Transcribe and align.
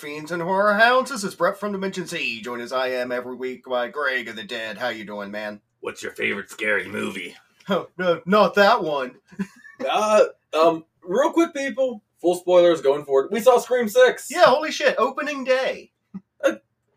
fiends 0.00 0.32
and 0.32 0.42
horror 0.42 0.74
hounds. 0.74 1.10
This 1.10 1.24
is 1.24 1.34
Brett 1.34 1.60
from 1.60 1.72
Dimension 1.72 2.06
C, 2.06 2.40
joined 2.40 2.62
as 2.62 2.72
I 2.72 2.88
am 2.88 3.12
every 3.12 3.34
week 3.34 3.64
by 3.66 3.88
Greg 3.88 4.28
of 4.28 4.36
the 4.36 4.42
Dead. 4.42 4.78
How 4.78 4.88
you 4.88 5.04
doing, 5.04 5.30
man? 5.30 5.60
What's 5.80 6.02
your 6.02 6.12
favorite 6.12 6.50
scary 6.50 6.88
movie? 6.88 7.36
Oh, 7.68 7.88
no, 7.96 8.20
not 8.26 8.56
that 8.56 8.82
one. 8.82 9.16
Uh, 9.88 10.24
um, 10.54 10.84
real 11.02 11.32
quick, 11.32 11.54
people. 11.54 12.02
Full 12.20 12.34
spoilers 12.34 12.82
going 12.82 13.06
forward. 13.06 13.30
We 13.32 13.40
saw 13.40 13.58
Scream 13.58 13.88
Six. 13.88 14.28
Yeah, 14.30 14.44
holy 14.44 14.70
shit, 14.72 14.94
opening 14.98 15.42
day, 15.44 15.90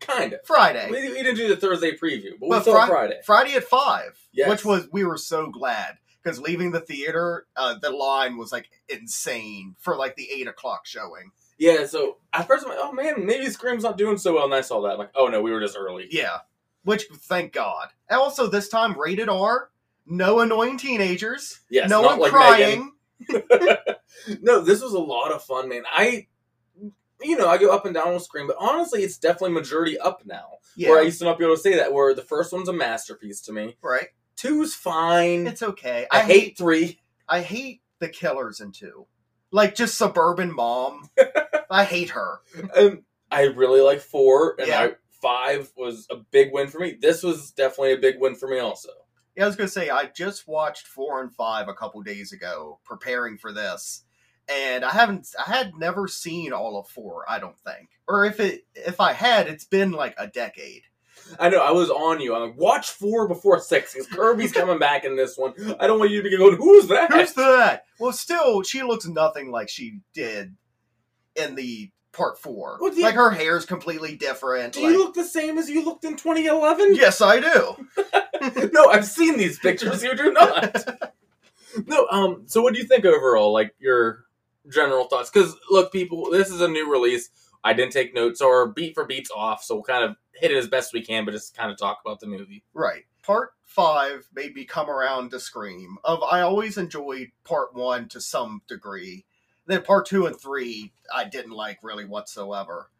kind 0.00 0.34
of. 0.34 0.40
Friday. 0.44 0.88
We, 0.90 1.08
we 1.08 1.22
didn't 1.22 1.36
do 1.36 1.48
the 1.48 1.56
Thursday 1.56 1.96
preview, 1.96 2.32
but, 2.38 2.50
we 2.50 2.60
saw 2.60 2.84
Fri- 2.84 2.94
Friday. 2.94 3.20
Friday 3.24 3.54
at 3.54 3.64
five, 3.64 4.18
Yes. 4.32 4.50
which 4.50 4.64
was 4.66 4.86
we 4.92 5.04
were 5.04 5.16
so 5.16 5.46
glad 5.50 5.96
because 6.22 6.38
leaving 6.38 6.72
the 6.72 6.80
theater, 6.80 7.46
uh, 7.56 7.76
the 7.80 7.88
line 7.90 8.36
was 8.36 8.52
like 8.52 8.68
insane 8.90 9.76
for 9.78 9.96
like 9.96 10.14
the 10.16 10.28
eight 10.30 10.46
o'clock 10.46 10.86
showing. 10.86 11.30
Yeah. 11.56 11.86
So 11.86 12.18
at 12.34 12.46
first 12.46 12.64
I'm 12.64 12.70
like, 12.70 12.78
oh 12.82 12.92
man, 12.92 13.24
maybe 13.24 13.48
Scream's 13.48 13.82
not 13.84 13.96
doing 13.96 14.18
so 14.18 14.34
well, 14.34 14.44
and 14.44 14.54
I 14.54 14.60
saw 14.60 14.82
that. 14.82 14.92
I'm 14.92 14.98
like, 14.98 15.12
oh 15.14 15.28
no, 15.28 15.40
we 15.40 15.52
were 15.52 15.60
just 15.60 15.76
early. 15.78 16.06
Yeah, 16.10 16.38
which 16.82 17.04
thank 17.22 17.54
God. 17.54 17.88
And 18.10 18.20
also 18.20 18.46
this 18.46 18.68
time 18.68 18.98
rated 19.00 19.30
R, 19.30 19.70
no 20.06 20.40
annoying 20.40 20.76
teenagers, 20.76 21.60
Yes. 21.70 21.88
no 21.88 22.02
one 22.02 22.18
like 22.18 22.30
crying. 22.30 22.60
Megan. 22.78 22.90
no, 24.40 24.60
this 24.60 24.82
was 24.82 24.92
a 24.92 24.98
lot 24.98 25.32
of 25.32 25.42
fun, 25.42 25.68
man. 25.68 25.82
I, 25.90 26.26
you 27.22 27.36
know, 27.36 27.48
I 27.48 27.58
go 27.58 27.70
up 27.72 27.86
and 27.86 27.94
down 27.94 28.12
with 28.14 28.22
Scream, 28.22 28.46
but 28.46 28.56
honestly, 28.58 29.02
it's 29.02 29.18
definitely 29.18 29.52
majority 29.52 29.98
up 29.98 30.22
now. 30.24 30.58
Yeah, 30.76 30.90
Where 30.90 31.00
I 31.00 31.04
used 31.04 31.18
to 31.20 31.24
not 31.24 31.38
be 31.38 31.44
able 31.44 31.56
to 31.56 31.60
say 31.62 31.76
that. 31.76 31.92
Where 31.92 32.14
the 32.14 32.22
first 32.22 32.52
one's 32.52 32.68
a 32.68 32.72
masterpiece 32.72 33.40
to 33.42 33.52
me. 33.52 33.76
right. 33.82 34.08
Two's 34.36 34.74
fine. 34.74 35.46
It's 35.46 35.62
okay. 35.62 36.06
I, 36.10 36.22
hate 36.22 36.58
three. 36.58 37.00
I 37.28 37.40
hate 37.40 37.82
the 38.00 38.08
killers 38.08 38.60
in 38.60 38.72
two. 38.72 39.06
Like 39.52 39.76
just 39.76 39.96
suburban 39.96 40.52
mom. 40.52 41.08
I 41.70 41.84
hate 41.84 42.10
her. 42.10 42.40
Um, 42.76 43.04
I 43.30 43.42
really 43.44 43.80
like 43.80 44.00
four, 44.00 44.56
and 44.58 44.66
Yeah. 44.66 44.80
I, 44.80 44.92
five 45.22 45.70
was 45.76 46.08
a 46.10 46.16
big 46.16 46.52
win 46.52 46.66
for 46.66 46.80
me. 46.80 46.96
This 47.00 47.22
was 47.22 47.52
definitely 47.52 47.92
a 47.92 47.98
big 47.98 48.16
win 48.18 48.34
for 48.34 48.48
me, 48.48 48.58
also. 48.58 48.90
Yeah, 49.36 49.44
I 49.44 49.46
was 49.46 49.56
gonna 49.56 49.68
say 49.68 49.90
I 49.90 50.06
just 50.06 50.46
watched 50.46 50.86
four 50.86 51.20
and 51.20 51.34
five 51.34 51.68
a 51.68 51.74
couple 51.74 52.00
days 52.02 52.32
ago, 52.32 52.78
preparing 52.84 53.36
for 53.36 53.52
this, 53.52 54.04
and 54.48 54.84
I 54.84 54.90
haven't. 54.90 55.28
I 55.38 55.50
had 55.50 55.72
never 55.76 56.06
seen 56.06 56.52
all 56.52 56.78
of 56.78 56.88
four. 56.88 57.24
I 57.28 57.38
don't 57.38 57.58
think, 57.58 57.88
or 58.06 58.24
if 58.24 58.38
it 58.40 58.64
if 58.74 59.00
I 59.00 59.12
had, 59.12 59.48
it's 59.48 59.64
been 59.64 59.92
like 59.92 60.14
a 60.18 60.26
decade. 60.26 60.82
I 61.38 61.48
know 61.48 61.58
I 61.58 61.70
was 61.70 61.90
on 61.90 62.20
you. 62.20 62.34
I'm 62.34 62.42
like, 62.42 62.58
watch 62.58 62.90
four 62.90 63.28
before 63.28 63.58
six 63.60 63.92
because 63.94 64.08
Kirby's 64.08 64.52
coming 64.52 64.78
back 64.78 65.04
in 65.04 65.16
this 65.16 65.36
one. 65.36 65.54
I 65.80 65.86
don't 65.86 65.98
want 65.98 66.10
you 66.10 66.22
to 66.22 66.28
be 66.28 66.36
going, 66.36 66.56
who's 66.56 66.88
that? 66.88 67.12
Who's 67.12 67.32
that? 67.34 67.84
Well, 67.98 68.12
still, 68.12 68.62
she 68.62 68.82
looks 68.82 69.06
nothing 69.06 69.50
like 69.50 69.68
she 69.68 70.00
did 70.12 70.54
in 71.36 71.54
the 71.54 71.90
part 72.14 72.38
four. 72.38 72.78
Well, 72.80 72.94
yeah. 72.94 73.06
Like 73.06 73.14
her 73.16 73.30
hair's 73.30 73.66
completely 73.66 74.16
different. 74.16 74.74
Do 74.74 74.82
like- 74.82 74.92
you 74.92 74.98
look 74.98 75.14
the 75.14 75.24
same 75.24 75.58
as 75.58 75.68
you 75.68 75.84
looked 75.84 76.04
in 76.04 76.16
2011? 76.16 76.94
yes, 76.94 77.20
I 77.20 77.40
do. 77.40 77.88
no, 78.72 78.88
I've 78.88 79.06
seen 79.06 79.36
these 79.36 79.58
pictures. 79.58 80.02
You 80.02 80.16
do 80.16 80.32
not. 80.32 81.12
no. 81.86 82.06
Um. 82.10 82.42
So, 82.46 82.62
what 82.62 82.74
do 82.74 82.80
you 82.80 82.86
think 82.86 83.04
overall? 83.04 83.52
Like 83.52 83.74
your 83.78 84.24
general 84.72 85.04
thoughts? 85.04 85.30
Because 85.30 85.56
look, 85.70 85.92
people, 85.92 86.30
this 86.30 86.50
is 86.50 86.60
a 86.60 86.68
new 86.68 86.90
release. 86.90 87.30
I 87.62 87.72
didn't 87.72 87.92
take 87.92 88.14
notes 88.14 88.40
or 88.40 88.68
beat 88.68 88.94
for 88.94 89.06
beats 89.06 89.30
off, 89.34 89.64
so 89.64 89.76
we'll 89.76 89.84
kind 89.84 90.04
of 90.04 90.16
hit 90.34 90.50
it 90.50 90.56
as 90.56 90.68
best 90.68 90.92
we 90.92 91.02
can, 91.02 91.24
but 91.24 91.32
just 91.32 91.56
kind 91.56 91.70
of 91.70 91.78
talk 91.78 92.00
about 92.04 92.20
the 92.20 92.26
movie. 92.26 92.62
Right. 92.74 93.04
Part 93.22 93.52
five 93.64 94.28
made 94.34 94.54
me 94.54 94.64
come 94.64 94.90
around 94.90 95.30
to 95.30 95.40
Scream. 95.40 95.96
Of 96.04 96.22
I 96.22 96.42
always 96.42 96.76
enjoyed 96.76 97.28
part 97.44 97.74
one 97.74 98.08
to 98.10 98.20
some 98.20 98.60
degree. 98.68 99.24
Then 99.66 99.82
part 99.82 100.06
two 100.06 100.26
and 100.26 100.38
three 100.38 100.92
I 101.14 101.24
didn't 101.24 101.52
like 101.52 101.78
really 101.82 102.04
whatsoever. 102.04 102.90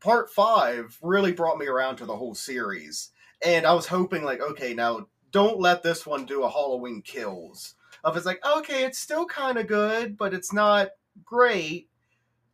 Part 0.00 0.30
five 0.30 0.98
really 1.02 1.32
brought 1.32 1.58
me 1.58 1.66
around 1.66 1.96
to 1.96 2.06
the 2.06 2.16
whole 2.16 2.34
series. 2.34 3.10
And 3.44 3.66
I 3.66 3.72
was 3.72 3.86
hoping 3.86 4.24
like, 4.24 4.40
okay, 4.40 4.74
now 4.74 5.06
don't 5.30 5.60
let 5.60 5.82
this 5.82 6.06
one 6.06 6.24
do 6.26 6.42
a 6.42 6.50
Halloween 6.50 7.02
kills. 7.02 7.74
Of 8.02 8.16
it's 8.16 8.26
like, 8.26 8.44
okay, 8.44 8.84
it's 8.84 8.98
still 8.98 9.26
kinda 9.26 9.64
good, 9.64 10.16
but 10.16 10.32
it's 10.32 10.52
not 10.52 10.88
great. 11.24 11.88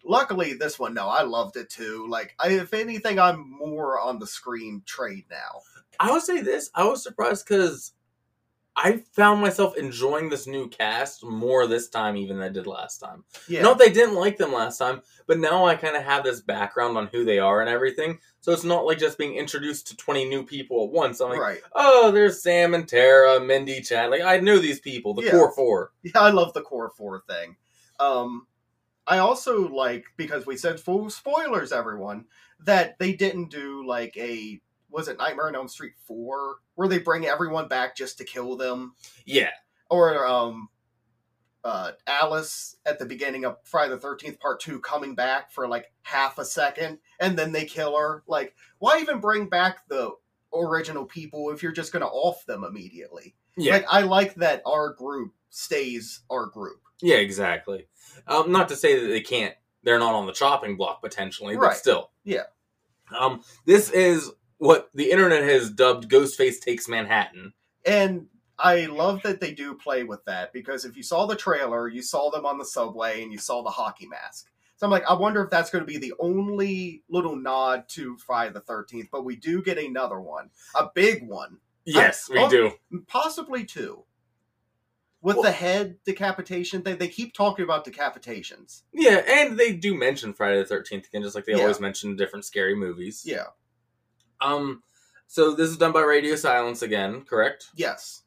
Luckily, 0.04 0.54
this 0.54 0.78
one, 0.78 0.94
no, 0.94 1.08
I 1.08 1.22
loved 1.22 1.56
it 1.56 1.68
too. 1.68 2.06
Like, 2.08 2.34
I, 2.38 2.50
if 2.50 2.72
anything, 2.74 3.18
I'm 3.18 3.48
more 3.50 4.00
on 4.00 4.18
the 4.18 4.26
Scream 4.26 4.82
trade 4.86 5.24
now. 5.30 5.62
I 5.98 6.12
would 6.12 6.22
say 6.22 6.42
this. 6.42 6.70
I 6.74 6.84
was 6.84 7.02
surprised 7.02 7.46
because 7.46 7.92
I 8.78 8.98
found 9.12 9.40
myself 9.40 9.76
enjoying 9.78 10.28
this 10.28 10.46
new 10.46 10.68
cast 10.68 11.24
more 11.24 11.66
this 11.66 11.88
time 11.88 12.14
even 12.16 12.36
than 12.36 12.46
I 12.46 12.52
did 12.52 12.66
last 12.66 12.98
time. 12.98 13.24
Yeah. 13.48 13.62
Not 13.62 13.78
that 13.78 13.88
I 13.88 13.92
didn't 13.92 14.16
like 14.16 14.36
them 14.36 14.52
last 14.52 14.76
time, 14.76 15.00
but 15.26 15.38
now 15.38 15.64
I 15.64 15.76
kind 15.76 15.96
of 15.96 16.02
have 16.02 16.24
this 16.24 16.42
background 16.42 16.98
on 16.98 17.06
who 17.06 17.24
they 17.24 17.38
are 17.38 17.62
and 17.62 17.70
everything. 17.70 18.18
So 18.42 18.52
it's 18.52 18.64
not 18.64 18.84
like 18.84 18.98
just 18.98 19.16
being 19.16 19.34
introduced 19.34 19.86
to 19.88 19.96
20 19.96 20.28
new 20.28 20.44
people 20.44 20.84
at 20.84 20.90
once. 20.90 21.20
I'm 21.20 21.30
like, 21.30 21.40
right. 21.40 21.60
oh, 21.74 22.10
there's 22.10 22.42
Sam 22.42 22.74
and 22.74 22.86
Tara, 22.86 23.40
Mindy, 23.40 23.80
Chad. 23.80 24.10
Like, 24.10 24.20
I 24.20 24.40
know 24.40 24.58
these 24.58 24.80
people, 24.80 25.14
the 25.14 25.22
Yeah. 25.22 25.30
core 25.30 25.52
four. 25.52 25.92
Yeah, 26.02 26.20
I 26.20 26.30
love 26.30 26.52
the 26.52 26.60
core 26.62 26.90
four 26.90 27.22
thing. 27.26 27.56
Um, 27.98 28.46
I 29.06 29.18
also 29.18 29.68
like 29.68 30.04
because 30.18 30.44
we 30.44 30.56
said 30.56 30.80
full 30.80 31.08
spoilers, 31.08 31.72
everyone, 31.72 32.26
that 32.60 32.98
they 32.98 33.14
didn't 33.14 33.50
do 33.50 33.86
like 33.86 34.16
a 34.16 34.60
was 34.90 35.08
it 35.08 35.18
Nightmare 35.18 35.48
on 35.48 35.54
Elm 35.56 35.68
Street 35.68 35.92
four 36.06 36.56
where 36.74 36.88
they 36.88 36.98
bring 36.98 37.26
everyone 37.26 37.68
back 37.68 37.96
just 37.96 38.18
to 38.18 38.24
kill 38.24 38.56
them, 38.56 38.94
Yeah. 39.24 39.50
or 39.90 40.26
um, 40.26 40.68
uh, 41.64 41.92
Alice 42.06 42.76
at 42.86 42.98
the 42.98 43.06
beginning 43.06 43.44
of 43.44 43.56
Friday 43.64 43.90
the 43.90 43.98
Thirteenth 43.98 44.38
Part 44.38 44.60
Two 44.60 44.78
coming 44.80 45.14
back 45.14 45.50
for 45.50 45.66
like 45.66 45.92
half 46.02 46.38
a 46.38 46.44
second 46.44 46.98
and 47.18 47.36
then 47.38 47.52
they 47.52 47.64
kill 47.64 47.96
her. 47.96 48.22
Like, 48.26 48.54
why 48.78 49.00
even 49.00 49.18
bring 49.20 49.48
back 49.48 49.88
the 49.88 50.12
original 50.54 51.04
people 51.04 51.50
if 51.50 51.62
you're 51.62 51.72
just 51.72 51.92
going 51.92 52.02
to 52.02 52.08
off 52.08 52.44
them 52.46 52.62
immediately? 52.64 53.34
Yeah. 53.56 53.72
Like, 53.74 53.86
I 53.90 54.02
like 54.02 54.34
that 54.36 54.62
our 54.64 54.92
group 54.92 55.32
stays 55.50 56.20
our 56.30 56.46
group. 56.46 56.80
yeah, 57.02 57.16
exactly. 57.16 57.88
Um, 58.28 58.52
not 58.52 58.68
to 58.68 58.76
say 58.76 59.00
that 59.00 59.06
they 59.08 59.20
can't, 59.20 59.54
they're 59.82 59.98
not 59.98 60.14
on 60.14 60.26
the 60.26 60.32
chopping 60.32 60.76
block 60.76 61.02
potentially, 61.02 61.56
but 61.56 61.62
Right. 61.62 61.76
still. 61.76 62.10
Yeah. 62.24 62.44
Um, 63.18 63.42
this 63.64 63.90
is 63.90 64.30
what 64.58 64.90
the 64.94 65.10
internet 65.10 65.42
has 65.42 65.70
dubbed 65.70 66.10
Ghostface 66.10 66.60
Takes 66.60 66.88
Manhattan. 66.88 67.52
And 67.84 68.26
I 68.58 68.86
love 68.86 69.22
that 69.22 69.40
they 69.40 69.52
do 69.52 69.74
play 69.74 70.04
with 70.04 70.24
that 70.24 70.52
because 70.52 70.84
if 70.84 70.96
you 70.96 71.02
saw 71.02 71.26
the 71.26 71.36
trailer, 71.36 71.88
you 71.88 72.02
saw 72.02 72.30
them 72.30 72.46
on 72.46 72.58
the 72.58 72.64
subway 72.64 73.22
and 73.22 73.30
you 73.32 73.38
saw 73.38 73.62
the 73.62 73.70
hockey 73.70 74.06
mask. 74.06 74.50
So 74.76 74.86
I'm 74.86 74.90
like, 74.90 75.04
I 75.08 75.14
wonder 75.14 75.42
if 75.42 75.50
that's 75.50 75.70
going 75.70 75.82
to 75.82 75.86
be 75.90 75.98
the 75.98 76.14
only 76.18 77.02
little 77.08 77.36
nod 77.36 77.88
to 77.90 78.16
Friday 78.18 78.52
the 78.52 78.60
13th, 78.60 79.08
but 79.10 79.24
we 79.24 79.36
do 79.36 79.62
get 79.62 79.78
another 79.78 80.20
one, 80.20 80.50
a 80.74 80.88
big 80.94 81.26
one, 81.26 81.58
Yes, 81.84 82.28
we 82.28 82.38
oh, 82.40 82.50
do. 82.50 82.72
possibly 83.06 83.64
two. 83.64 84.04
With 85.22 85.36
Well- 85.36 85.44
the 85.44 85.52
head 85.52 85.98
decapitation 86.04 86.82
thing, 86.82 86.98
they 86.98 87.08
keep 87.08 87.32
talking 87.32 87.64
about 87.64 87.84
decapitations. 87.86 88.82
Yeah, 88.92 89.22
and 89.26 89.58
they 89.58 89.72
do 89.72 89.94
mention 89.94 90.34
Friday 90.34 90.58
the 90.58 90.66
Thirteenth 90.66 91.06
again, 91.06 91.22
just 91.22 91.34
like 91.34 91.44
they 91.46 91.52
Yeah. 91.54 91.62
always 91.62 91.80
mention 91.80 92.16
different 92.16 92.44
scary 92.44 92.74
movies. 92.74 93.22
Yeah. 93.24 93.46
Um. 94.40 94.82
So 95.28 95.54
this 95.54 95.70
is 95.70 95.76
done 95.76 95.92
by 95.92 96.02
Radio 96.02 96.36
Silence 96.36 96.82
again, 96.82 97.22
correct? 97.22 97.66
Yes. 97.74 98.22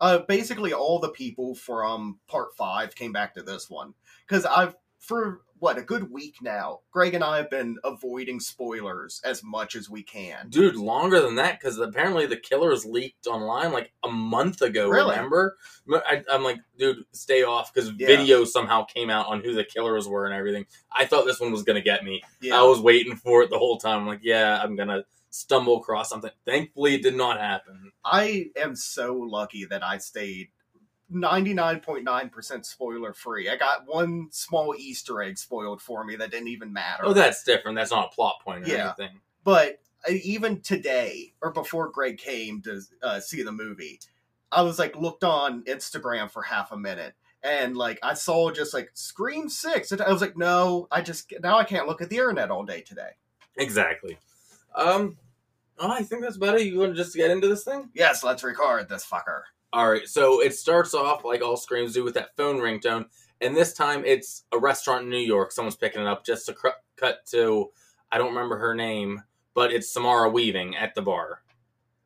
Uh, 0.00 0.18
basically, 0.18 0.72
all 0.72 0.98
the 0.98 1.08
people 1.08 1.54
from 1.54 2.18
part 2.28 2.54
five 2.56 2.94
came 2.94 3.12
back 3.12 3.34
to 3.34 3.42
this 3.42 3.68
one 3.70 3.94
because 4.26 4.44
I've 4.44 4.76
for 5.00 5.40
what 5.58 5.78
a 5.78 5.82
good 5.82 6.10
week 6.10 6.36
now. 6.42 6.80
Greg 6.90 7.14
and 7.14 7.24
I 7.24 7.38
have 7.38 7.48
been 7.48 7.76
avoiding 7.84 8.38
spoilers 8.38 9.20
as 9.24 9.42
much 9.42 9.76
as 9.76 9.88
we 9.88 10.02
can. 10.02 10.48
Dude, 10.50 10.76
longer 10.76 11.20
than 11.20 11.36
that 11.36 11.58
because 11.58 11.78
apparently 11.78 12.26
the 12.26 12.36
killers 12.36 12.84
leaked 12.84 13.26
online 13.26 13.72
like 13.72 13.92
a 14.04 14.10
month 14.10 14.60
ago. 14.62 14.88
Really? 14.88 15.14
Remember? 15.14 15.56
I, 15.90 16.22
I'm 16.30 16.42
like, 16.42 16.58
dude, 16.78 17.04
stay 17.12 17.44
off 17.44 17.72
because 17.72 17.90
Yeah. 17.96 18.06
video 18.08 18.44
somehow 18.44 18.84
came 18.84 19.10
out 19.10 19.26
on 19.26 19.42
who 19.42 19.54
the 19.54 19.64
killers 19.64 20.06
were 20.06 20.26
and 20.26 20.34
everything. 20.34 20.66
I 20.92 21.06
thought 21.06 21.24
this 21.24 21.40
one 21.40 21.52
was 21.52 21.62
gonna 21.62 21.80
get 21.80 22.04
me. 22.04 22.22
Yeah, 22.40 22.58
I 22.60 22.62
was 22.62 22.80
waiting 22.80 23.16
for 23.16 23.42
it 23.42 23.50
the 23.50 23.58
whole 23.58 23.78
time. 23.78 24.00
I'm 24.00 24.06
like, 24.06 24.20
yeah, 24.22 24.60
I'm 24.62 24.76
gonna 24.76 25.04
stumble 25.34 25.78
across 25.78 26.08
something. 26.10 26.30
Thankfully, 26.44 26.94
it 26.94 27.02
did 27.02 27.16
not 27.16 27.40
happen. 27.40 27.92
I 28.04 28.50
am 28.56 28.76
so 28.76 29.14
lucky 29.14 29.64
that 29.66 29.82
I 29.84 29.98
stayed 29.98 30.48
99.9% 31.12 32.64
spoiler 32.64 33.12
free. 33.12 33.48
I 33.48 33.56
got 33.56 33.86
one 33.86 34.28
small 34.30 34.74
Easter 34.76 35.22
egg 35.22 35.38
spoiled 35.38 35.82
for 35.82 36.04
me 36.04 36.16
that 36.16 36.30
didn't 36.30 36.48
even 36.48 36.72
matter. 36.72 37.04
Oh, 37.04 37.12
that's 37.12 37.42
different. 37.44 37.76
That's 37.76 37.90
not 37.90 38.10
a 38.12 38.14
plot 38.14 38.36
point 38.44 38.64
or 38.64 38.68
Yeah. 38.68 38.94
anything. 38.98 39.20
but 39.42 39.80
uh, 40.08 40.12
even 40.22 40.60
today 40.60 41.32
or 41.42 41.50
before 41.52 41.88
Greg 41.90 42.18
came 42.18 42.60
to 42.62 42.80
uh, 43.02 43.20
see 43.20 43.42
the 43.42 43.52
movie, 43.52 44.00
I 44.52 44.62
was 44.62 44.78
like 44.78 44.96
looked 44.96 45.24
on 45.24 45.62
Instagram 45.64 46.30
for 46.30 46.42
half 46.42 46.72
a 46.72 46.76
minute, 46.76 47.14
and 47.42 47.76
like 47.76 47.98
I 48.02 48.14
saw 48.14 48.50
just 48.50 48.72
like 48.74 48.90
Scream 48.94 49.48
Six, 49.48 49.92
and 49.92 50.00
I 50.00 50.10
was 50.12 50.20
like, 50.20 50.36
no, 50.36 50.86
I 50.90 51.00
just 51.02 51.32
now 51.42 51.58
I 51.58 51.64
can't 51.64 51.86
look 51.88 52.00
at 52.02 52.08
the 52.10 52.16
internet 52.16 52.50
all 52.50 52.64
day 52.64 52.82
today. 52.82 53.10
Exactly. 53.56 54.16
Um, 54.74 55.16
oh, 55.78 55.90
I 55.90 56.02
think 56.02 56.22
that's 56.22 56.36
better. 56.36 56.58
You 56.58 56.78
want 56.78 56.92
to 56.92 56.96
just 56.96 57.14
get 57.16 57.30
into 57.30 57.48
this 57.48 57.64
thing? 57.64 57.90
Yes, 57.94 58.22
let's 58.24 58.44
record 58.44 58.88
this 58.88 59.06
fucker. 59.06 59.42
All 59.72 59.90
right. 59.90 60.06
So 60.06 60.40
it 60.40 60.54
starts 60.54 60.94
off 60.94 61.24
like 61.24 61.42
all 61.42 61.56
screams 61.56 61.94
do 61.94 62.04
with 62.04 62.14
that 62.14 62.36
phone 62.36 62.56
ringtone, 62.58 63.06
and 63.40 63.56
this 63.56 63.74
time 63.74 64.04
it's 64.04 64.44
a 64.52 64.58
restaurant 64.58 65.04
in 65.04 65.10
New 65.10 65.18
York. 65.18 65.52
Someone's 65.52 65.76
picking 65.76 66.02
it 66.02 66.06
up. 66.06 66.24
Just 66.24 66.46
to 66.46 66.52
cr- 66.52 66.68
cut 66.96 67.26
to, 67.26 67.70
I 68.12 68.18
don't 68.18 68.34
remember 68.34 68.56
her 68.58 68.74
name, 68.74 69.22
but 69.54 69.72
it's 69.72 69.92
Samara 69.92 70.30
Weaving 70.30 70.76
at 70.76 70.94
the 70.94 71.02
bar. 71.02 71.42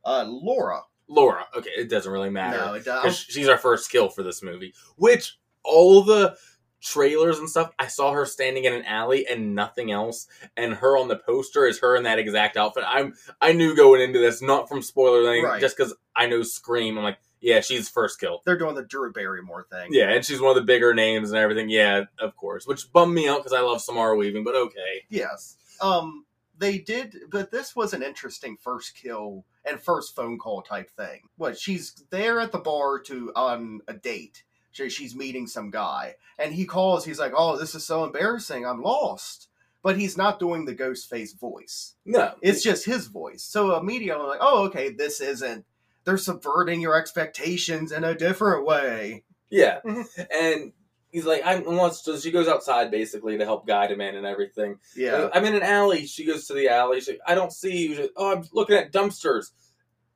Uh, 0.04 0.24
Laura. 0.26 0.80
Laura. 1.08 1.44
Okay, 1.56 1.70
it 1.76 1.88
doesn't 1.90 2.10
really 2.10 2.30
matter. 2.30 2.58
No, 2.58 2.74
it 2.74 2.84
does. 2.84 3.16
she's 3.16 3.48
our 3.48 3.58
first 3.58 3.90
kill 3.90 4.08
for 4.08 4.22
this 4.22 4.42
movie. 4.42 4.74
Which 4.96 5.38
all 5.64 6.02
the 6.02 6.36
trailers 6.80 7.38
and 7.38 7.48
stuff, 7.48 7.72
I 7.78 7.86
saw 7.88 8.12
her 8.12 8.24
standing 8.26 8.64
in 8.64 8.72
an 8.72 8.84
alley 8.84 9.26
and 9.28 9.54
nothing 9.54 9.90
else, 9.90 10.26
and 10.56 10.74
her 10.74 10.96
on 10.96 11.08
the 11.08 11.16
poster 11.16 11.66
is 11.66 11.80
her 11.80 11.96
in 11.96 12.04
that 12.04 12.18
exact 12.18 12.56
outfit. 12.56 12.84
I'm 12.86 13.14
I 13.40 13.52
knew 13.52 13.74
going 13.76 14.00
into 14.00 14.18
this, 14.18 14.40
not 14.42 14.68
from 14.68 14.82
spoiler 14.82 15.22
or 15.22 15.28
anything, 15.28 15.44
Right. 15.44 15.60
just 15.60 15.76
because 15.76 15.94
I 16.14 16.26
know 16.26 16.42
Scream. 16.42 16.96
I'm 16.98 17.04
like, 17.04 17.18
yeah, 17.40 17.60
she's 17.60 17.88
first 17.88 18.18
kill. 18.18 18.42
They're 18.44 18.58
doing 18.58 18.74
the 18.74 18.82
Drew 18.82 19.12
Barrymore 19.12 19.66
thing. 19.70 19.88
Yeah, 19.92 20.10
and 20.10 20.24
she's 20.24 20.40
one 20.40 20.50
of 20.50 20.56
the 20.56 20.66
bigger 20.66 20.92
names 20.94 21.30
and 21.30 21.38
everything. 21.38 21.68
Yeah, 21.68 22.04
of 22.18 22.36
course. 22.36 22.66
Which 22.66 22.92
bummed 22.92 23.14
me 23.14 23.28
out 23.28 23.38
because 23.38 23.52
I 23.52 23.60
love 23.60 23.80
Samara 23.80 24.16
Weaving, 24.16 24.42
but 24.44 24.56
okay. 24.56 25.04
Yes. 25.08 25.56
Um, 25.80 26.24
they 26.58 26.78
did, 26.78 27.14
but 27.30 27.52
this 27.52 27.76
was 27.76 27.92
an 27.94 28.02
interesting 28.02 28.56
first 28.60 28.96
kill 28.96 29.44
and 29.64 29.80
first 29.80 30.16
phone 30.16 30.38
call 30.38 30.62
type 30.62 30.90
thing. 30.90 31.20
What 31.36 31.56
she's 31.56 31.92
there 32.10 32.40
at 32.40 32.50
the 32.50 32.58
bar 32.58 32.98
to 33.02 33.30
on 33.36 33.80
a 33.86 33.94
date. 33.94 34.42
She, 34.72 34.88
she's 34.90 35.14
meeting 35.16 35.46
some 35.46 35.70
guy, 35.70 36.16
and 36.38 36.52
he 36.54 36.64
calls. 36.66 37.04
He's 37.04 37.18
like, 37.18 37.32
"Oh, 37.36 37.56
this 37.56 37.74
is 37.74 37.84
so 37.84 38.04
embarrassing. 38.04 38.64
I'm 38.66 38.82
lost." 38.82 39.48
But 39.82 39.96
he's 39.96 40.16
not 40.16 40.38
doing 40.40 40.64
the 40.64 40.74
ghost 40.74 41.08
face 41.08 41.32
voice. 41.34 41.94
No, 42.04 42.34
It's 42.42 42.62
just 42.62 42.84
his 42.84 43.06
voice. 43.06 43.42
So 43.44 43.76
immediately, 43.76 44.20
I'm 44.20 44.26
like, 44.28 44.40
"Oh, 44.42 44.64
okay, 44.66 44.90
this 44.90 45.20
isn't." 45.20 45.64
They're 46.04 46.16
subverting 46.18 46.80
your 46.80 46.96
expectations 46.96 47.92
in 47.92 48.02
a 48.04 48.14
different 48.14 48.64
way. 48.66 49.24
Yeah, 49.50 49.80
Mhm. 49.86 50.26
and 50.30 50.72
he's 51.10 51.24
like, 51.24 51.42
I 51.44 51.58
wants. 51.60 52.02
So 52.02 52.18
she 52.18 52.30
goes 52.30 52.48
outside 52.48 52.90
basically 52.90 53.38
to 53.38 53.44
help 53.44 53.66
guide 53.66 53.90
him 53.90 54.00
in 54.00 54.14
and 54.16 54.26
everything. 54.26 54.78
Yeah. 54.96 55.28
I'm 55.32 55.44
in 55.44 55.54
an 55.54 55.62
alley. 55.62 56.06
She 56.06 56.24
goes 56.26 56.46
to 56.48 56.54
the 56.54 56.68
alley. 56.68 57.00
She's 57.00 57.08
like, 57.10 57.20
I 57.26 57.34
don't 57.34 57.52
see 57.52 57.88
you. 57.88 58.10
Oh, 58.16 58.32
I'm 58.32 58.44
looking 58.52 58.76
at 58.76 58.92
dumpsters. 58.92 59.50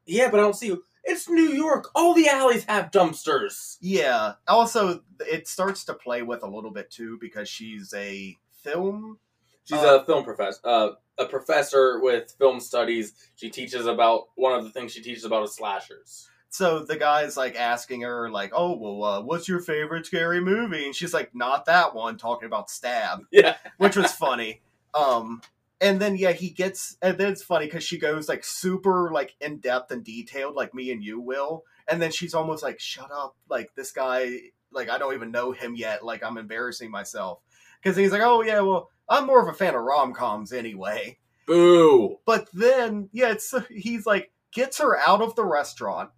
Yeah, 0.06 0.31
but 0.31 0.40
I 0.40 0.43
don't 0.43 0.56
see 0.56 0.66
you. 0.66 0.84
It's 1.04 1.28
New 1.28 1.49
York. 1.50 1.90
All 1.94 2.14
the 2.14 2.28
alleys 2.28 2.64
have 2.64 2.90
dumpsters. 2.90 3.76
Yeah. 3.81 4.34
Also, 4.46 5.02
it 5.20 5.49
starts 5.49 5.84
to 5.84 5.94
play 5.94 6.22
with 6.22 6.43
a 6.43 6.46
little 6.49 6.70
bit 6.70 6.90
too 6.90 7.19
because 7.20 7.49
she's 7.49 7.93
a 7.94 8.38
film. 8.62 9.19
She's 9.64 9.78
Uh, 9.78 10.00
a 10.00 10.04
film 10.04 10.25
professor. 10.25 10.60
Uh, 10.64 10.88
a 11.19 11.26
professor 11.26 12.00
with 12.00 12.32
film 12.38 12.60
studies. 12.60 13.14
She 13.37 13.50
teaches 13.50 13.87
about 13.87 14.28
one 14.37 14.52
of 14.58 14.64
the 14.64 14.70
things 14.70 14.93
she 14.93 15.02
teaches 15.02 15.25
about 15.25 15.44
is 15.44 15.54
slashers. 15.54 16.28
So 16.49 16.81
the 16.81 16.96
guy's 16.96 17.37
like 17.37 17.56
asking 17.56 18.02
her, 18.02 18.31
like, 18.31 18.52
"Oh, 18.54 18.76
well, 18.76 19.04
uh, 19.04 19.20
what's 19.22 19.49
your 19.49 19.60
favorite 19.60 20.04
scary 20.06 20.40
movie?" 20.40 20.84
And 20.84 20.94
she's 20.94 21.14
like, 21.14 21.34
"Not 21.34 21.64
that 21.66 21.94
one," 21.94 22.19
talking 22.19 22.46
about 22.46 22.70
Stab, 22.70 23.20
Yeah, 23.31 23.56
which 23.78 23.96
was 23.96 24.12
funny. 24.12 24.60
Um, 24.94 25.40
and 25.82 26.00
then 26.00 26.17
yeah, 26.17 26.32
he 26.32 26.50
gets, 26.50 26.96
and 27.02 27.19
then 27.19 27.32
it's 27.32 27.43
funny 27.43 27.67
because 27.67 27.84
she 27.84 27.99
goes 27.99 28.29
like 28.29 28.44
super 28.44 29.11
like 29.12 29.34
in 29.40 29.58
depth 29.58 29.90
and 29.90 30.05
detailed, 30.05 30.55
like 30.55 30.75
me 30.75 30.93
and 30.93 31.02
you 31.02 31.20
will, 31.20 31.64
and 31.88 32.00
then 32.00 32.11
she's 32.12 32.34
almost 32.34 32.62
like, 32.62 32.81
"Shut 32.81 33.11
up!" 33.12 33.37
Like 33.50 33.75
this 33.75 33.93
guy, 33.93 34.38
like 34.70 34.88
I 34.88 34.99
don't 34.99 35.14
even 35.14 35.32
know 35.32 35.52
him 35.52 35.75
yet. 35.75 36.05
Like 36.05 36.23
I'm 36.23 36.38
embarrassing 36.38 36.90
myself 36.90 37.40
because 37.82 37.96
he's 37.96 38.12
like, 38.12 38.23
"Oh 38.23 38.43
yeah, 38.43 38.61
well, 38.61 38.90
I'm 39.08 39.26
more 39.26 39.43
of 39.43 39.49
a 39.49 39.56
fan 39.56 39.75
of 39.75 39.82
rom 39.82 40.14
coms 40.14 40.52
anyway." 40.52 41.19
boo. 41.46 42.19
But 42.25 42.49
then, 42.52 43.08
yeah, 43.12 43.32
it's 43.32 43.55
he's 43.70 44.06
like 44.06 44.32
gets 44.52 44.78
her 44.78 44.99
out 44.99 45.23
of 45.23 45.35
the 45.35 45.44
restaurant, 45.44 46.11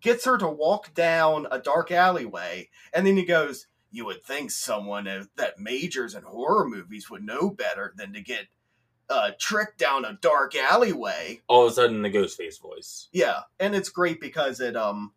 gets 0.00 0.24
her 0.24 0.38
to 0.38 0.48
walk 0.48 0.94
down 0.94 1.46
a 1.50 1.58
dark 1.58 1.90
alleyway, 1.90 2.68
and 2.92 3.06
then 3.06 3.16
he 3.16 3.24
goes, 3.24 3.66
"You 3.90 4.06
would 4.06 4.24
think 4.24 4.50
someone 4.50 5.28
that 5.36 5.58
majors 5.58 6.14
in 6.14 6.22
horror 6.22 6.68
movies 6.68 7.10
would 7.10 7.22
know 7.22 7.50
better 7.50 7.92
than 7.96 8.12
to 8.12 8.20
get 8.20 8.46
uh, 9.10 9.30
trick 9.38 9.76
down 9.78 10.04
a 10.04 10.18
dark 10.20 10.54
alleyway." 10.56 11.40
All 11.48 11.64
of 11.66 11.72
a 11.72 11.74
sudden, 11.74 12.02
the 12.02 12.10
Ghostface 12.10 12.60
voice. 12.60 13.08
Yeah, 13.12 13.40
and 13.60 13.74
it's 13.74 13.88
great 13.88 14.20
because 14.20 14.60
it 14.60 14.76
um, 14.76 15.12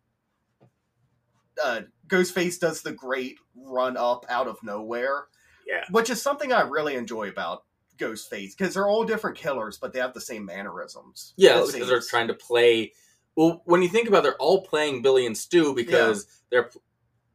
uh, 1.62 1.82
Ghostface 2.08 2.58
does 2.58 2.82
the 2.82 2.92
great 2.92 3.36
run 3.54 3.96
up 3.96 4.26
out 4.28 4.48
of 4.48 4.56
nowhere 4.62 5.26
Yeah, 5.66 5.84
which 5.90 6.10
is 6.10 6.20
something 6.20 6.52
I 6.52 6.62
really 6.62 6.94
enjoy 6.96 7.28
about 7.28 7.64
Ghostface 7.98 8.56
because 8.56 8.74
they're 8.74 8.88
all 8.88 9.04
different 9.04 9.36
killers, 9.36 9.78
but 9.78 9.92
they 9.92 9.98
have 10.00 10.14
the 10.14 10.20
same 10.20 10.44
mannerisms. 10.44 11.34
yeah, 11.36 11.62
because 11.64 11.88
they're 11.88 12.00
trying 12.00 12.28
to 12.28 12.34
play. 12.34 12.92
Well, 13.36 13.62
when 13.64 13.80
you 13.82 13.88
think 13.88 14.08
about, 14.08 14.18
it, 14.20 14.22
they're 14.24 14.36
all 14.36 14.62
playing 14.62 15.02
Billy 15.02 15.24
and 15.26 15.36
Stu 15.36 15.74
because 15.74 16.26
they're 16.50 16.70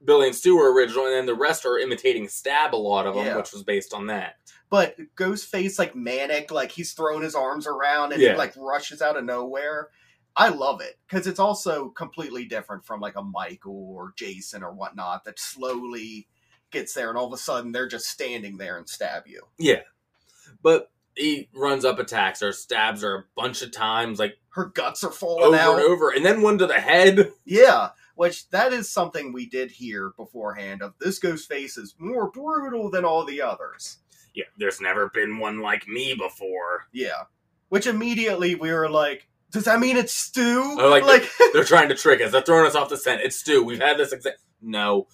Billy 0.04 0.27
and 0.27 0.36
Stu 0.36 0.57
are 0.59 0.71
original, 0.74 1.06
and 1.06 1.13
then 1.15 1.25
the 1.25 1.33
rest 1.36 1.65
are 1.65 1.80
imitating 1.80 2.27
Stab. 2.27 2.75
A 2.75 2.77
lot 2.77 3.07
of 3.07 3.15
them, 3.15 3.25
Yeah. 3.25 3.38
which 3.38 3.51
was 3.51 3.63
based 3.63 3.94
on 3.94 4.07
that. 4.07 4.36
But 4.69 4.97
Ghostface, 5.15 5.79
like 5.79 5.95
manic, 5.95 6.51
like 6.51 6.71
he's 6.71 6.93
throwing 6.93 7.23
his 7.23 7.35
arms 7.35 7.65
around 7.67 8.11
and 8.13 8.21
Yeah. 8.21 8.31
he 8.33 8.37
like 8.37 8.53
rushes 8.57 9.01
out 9.01 9.15
of 9.17 9.23
nowhere. 9.23 9.89
I 10.35 10.49
love 10.49 10.81
it 10.81 10.99
because 11.07 11.25
it's 11.25 11.39
also 11.39 11.89
completely 11.89 12.45
different 12.45 12.85
from 12.85 12.99
like 12.99 13.15
a 13.15 13.23
Michael 13.23 13.91
or 13.95 14.13
Jason 14.17 14.63
or 14.63 14.71
whatnot 14.73 15.23
that 15.25 15.39
slowly 15.39 16.27
gets 16.69 16.93
there 16.93 17.09
and 17.09 17.17
all 17.17 17.27
of 17.27 17.33
a 17.33 17.37
sudden 17.37 17.71
they're 17.71 17.87
just 17.87 18.07
standing 18.07 18.57
there 18.57 18.77
and 18.77 18.87
stab 18.89 19.23
you. 19.25 19.43
Yeah, 19.57 19.81
but 20.61 20.91
he 21.15 21.49
runs 21.55 21.85
up, 21.85 21.97
attacks 21.97 22.41
her, 22.41 22.51
stabs 22.51 23.01
her 23.01 23.15
a 23.15 23.23
bunch 23.35 23.61
of 23.63 23.71
times, 23.71 24.19
like 24.19 24.37
Her 24.49 24.65
guts 24.65 25.03
are 25.03 25.11
falling 25.11 25.45
over 25.45 25.55
out. 25.57 25.75
and 25.79 25.83
over, 25.87 26.09
and 26.11 26.23
then 26.25 26.41
one 26.41 26.57
to 26.59 26.67
the 26.67 26.79
head. 26.79 27.31
Yeah, 27.45 27.89
which 28.15 28.49
that 28.49 28.73
is 28.73 28.89
something 28.91 29.31
we 29.33 29.47
did 29.47 29.71
hear 29.71 30.11
beforehand 30.17 30.81
of 30.83 30.93
this 30.99 31.19
Ghostface 31.19 31.77
is 31.79 31.95
more 31.97 32.29
brutal 32.29 32.91
than 32.91 33.05
all 33.05 33.23
the 33.25 33.41
others. 33.41 33.97
Yeah, 34.37 34.45
there's 34.55 34.79
never 34.79 35.09
been 35.09 35.39
one 35.39 35.61
like 35.61 35.87
me 35.87 36.13
before. 36.13 36.85
Yeah. 36.93 37.23
Which 37.69 37.87
immediately 37.87 38.53
we 38.53 38.71
were 38.71 38.87
like, 38.87 39.27
does 39.49 39.63
that 39.63 39.79
mean 39.79 39.97
it's 39.97 40.13
Stu? 40.13 40.77
Oh, 40.79 40.89
like 40.89 41.27
They're 41.53 41.63
trying 41.63 41.89
to 41.89 41.95
trick 41.95 42.21
us. 42.21 42.31
They're 42.31 42.43
throwing 42.43 42.67
us 42.67 42.75
off 42.75 42.89
the 42.89 42.97
scent. 42.97 43.21
It's 43.23 43.35
Stu. 43.35 43.63
We've 43.63 43.81
had 43.81 43.97
this 43.97 44.11
exact. 44.11 44.37
No, 44.61 45.07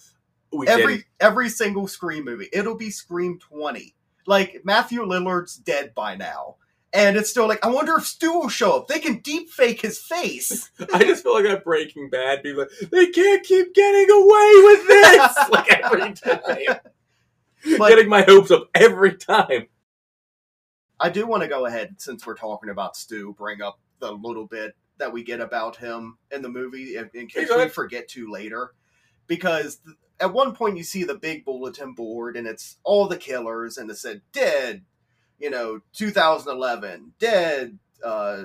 we 0.52 0.68
every 0.68 0.96
didn't. 0.96 1.06
every 1.20 1.48
single 1.48 1.88
Scream 1.88 2.26
movie, 2.26 2.50
it'll 2.52 2.76
be 2.76 2.90
Scream 2.90 3.38
20. 3.38 3.94
Like 4.26 4.60
Matthew 4.62 5.00
Lillard's 5.00 5.56
dead 5.56 5.94
by 5.94 6.16
now. 6.16 6.56
And 6.92 7.16
it's 7.16 7.30
still 7.30 7.48
like, 7.48 7.64
I 7.64 7.70
wonder 7.70 7.96
if 7.96 8.04
Stu 8.04 8.30
will 8.34 8.50
show 8.50 8.76
up. 8.76 8.88
They 8.88 9.00
can 9.00 9.20
deep 9.20 9.48
fake 9.48 9.80
his 9.80 9.98
face. 9.98 10.70
I 10.92 11.02
just 11.02 11.22
feel 11.22 11.34
like 11.34 11.44
that 11.44 11.64
Breaking 11.64 12.10
Bad 12.10 12.42
people. 12.42 12.66
They 12.92 13.06
can't 13.06 13.42
keep 13.42 13.74
getting 13.74 14.10
away 14.10 14.52
with 14.64 14.86
this. 14.86 15.36
like 15.50 15.72
every 15.72 16.12
time, 16.12 16.76
But- 17.78 17.88
getting 17.88 18.08
my 18.08 18.22
hopes 18.22 18.50
up 18.50 18.68
every 18.74 19.16
time. 19.16 19.68
I 21.00 21.10
do 21.10 21.26
want 21.26 21.42
to 21.42 21.48
go 21.48 21.66
ahead, 21.66 21.96
since 21.98 22.26
we're 22.26 22.36
talking 22.36 22.70
about 22.70 22.96
Stu, 22.96 23.34
bring 23.36 23.60
up 23.60 23.80
the 23.98 24.12
little 24.12 24.46
bit 24.46 24.76
that 24.98 25.12
we 25.12 25.24
get 25.24 25.40
about 25.40 25.76
him 25.76 26.18
in 26.30 26.42
the 26.42 26.48
movie 26.48 26.96
in, 26.96 27.10
in 27.14 27.26
case 27.26 27.48
we 27.54 27.68
forget 27.68 28.08
to 28.10 28.30
later. 28.30 28.72
Because 29.26 29.80
at 30.20 30.32
one 30.32 30.54
point 30.54 30.76
you 30.76 30.84
see 30.84 31.04
the 31.04 31.16
big 31.16 31.44
bulletin 31.44 31.94
board 31.94 32.36
and 32.36 32.46
it's 32.46 32.76
all 32.84 33.08
the 33.08 33.16
killers 33.16 33.76
and 33.76 33.90
it 33.90 33.96
said 33.96 34.22
dead, 34.32 34.84
you 35.38 35.50
know, 35.50 35.80
2011, 35.94 37.12
dead, 37.18 37.78
uh, 38.04 38.44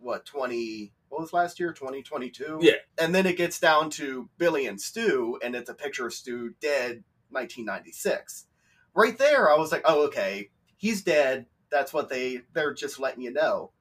what, 0.00 0.24
20, 0.26 0.92
what 1.08 1.20
was 1.20 1.32
last 1.32 1.60
year? 1.60 1.72
2022? 1.72 2.58
Yeah. 2.60 2.72
And 2.98 3.14
then 3.14 3.26
it 3.26 3.36
gets 3.36 3.60
down 3.60 3.90
to 3.90 4.28
Billy 4.36 4.66
and 4.66 4.80
Stu 4.80 5.38
and 5.42 5.54
it's 5.54 5.70
a 5.70 5.74
picture 5.74 6.06
of 6.06 6.12
Stu 6.12 6.54
dead 6.60 7.04
1996. 7.30 8.46
Right 8.94 9.18
there, 9.18 9.50
I 9.50 9.56
was 9.56 9.72
like, 9.72 9.82
oh, 9.84 10.04
okay, 10.06 10.50
he's 10.76 11.02
dead. 11.02 11.46
That's 11.70 11.92
what 11.92 12.08
they 12.08 12.42
they're 12.52 12.74
just 12.74 13.00
letting 13.00 13.22
you 13.22 13.32
know. 13.32 13.72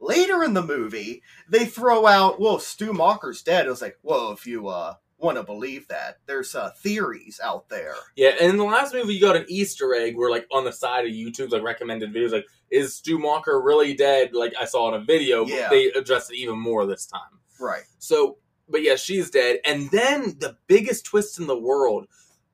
Later 0.00 0.44
in 0.44 0.54
the 0.54 0.62
movie, 0.62 1.22
they 1.48 1.64
throw 1.66 2.06
out, 2.06 2.40
"Well, 2.40 2.58
Stu 2.58 2.92
Macher's 2.92 3.42
dead." 3.42 3.66
It 3.66 3.70
was 3.70 3.82
like, 3.82 3.98
"Well, 4.02 4.30
if 4.32 4.46
you 4.46 4.68
uh, 4.68 4.94
want 5.18 5.36
to 5.38 5.42
believe 5.42 5.88
that, 5.88 6.18
there's 6.26 6.54
uh, 6.54 6.70
theories 6.70 7.40
out 7.42 7.68
there." 7.68 7.94
Yeah, 8.16 8.30
and 8.40 8.50
in 8.50 8.56
the 8.58 8.64
last 8.64 8.94
movie, 8.94 9.14
you 9.14 9.20
got 9.20 9.34
an 9.36 9.46
Easter 9.48 9.94
egg 9.94 10.16
where, 10.16 10.30
like, 10.30 10.46
on 10.52 10.64
the 10.64 10.72
side 10.72 11.04
of 11.04 11.12
YouTube's 11.12 11.52
like 11.52 11.62
recommended 11.64 12.12
videos, 12.14 12.30
like, 12.32 12.46
is 12.70 12.94
Stu 12.94 13.20
Walker 13.20 13.60
really 13.60 13.94
dead? 13.94 14.34
Like, 14.34 14.54
I 14.60 14.64
saw 14.66 14.88
in 14.94 15.00
a 15.00 15.04
video, 15.04 15.44
but 15.44 15.52
Yeah. 15.54 15.68
they 15.68 15.86
addressed 15.86 16.30
it 16.32 16.36
even 16.36 16.58
more 16.60 16.86
this 16.86 17.06
time. 17.06 17.40
Right. 17.60 17.82
So, 17.98 18.38
but 18.68 18.82
yeah, 18.82 18.94
she's 18.96 19.30
dead. 19.30 19.58
And 19.64 19.90
then 19.90 20.36
the 20.38 20.56
biggest 20.68 21.06
twist 21.06 21.40
in 21.40 21.46
the 21.48 21.58
world 21.58 22.06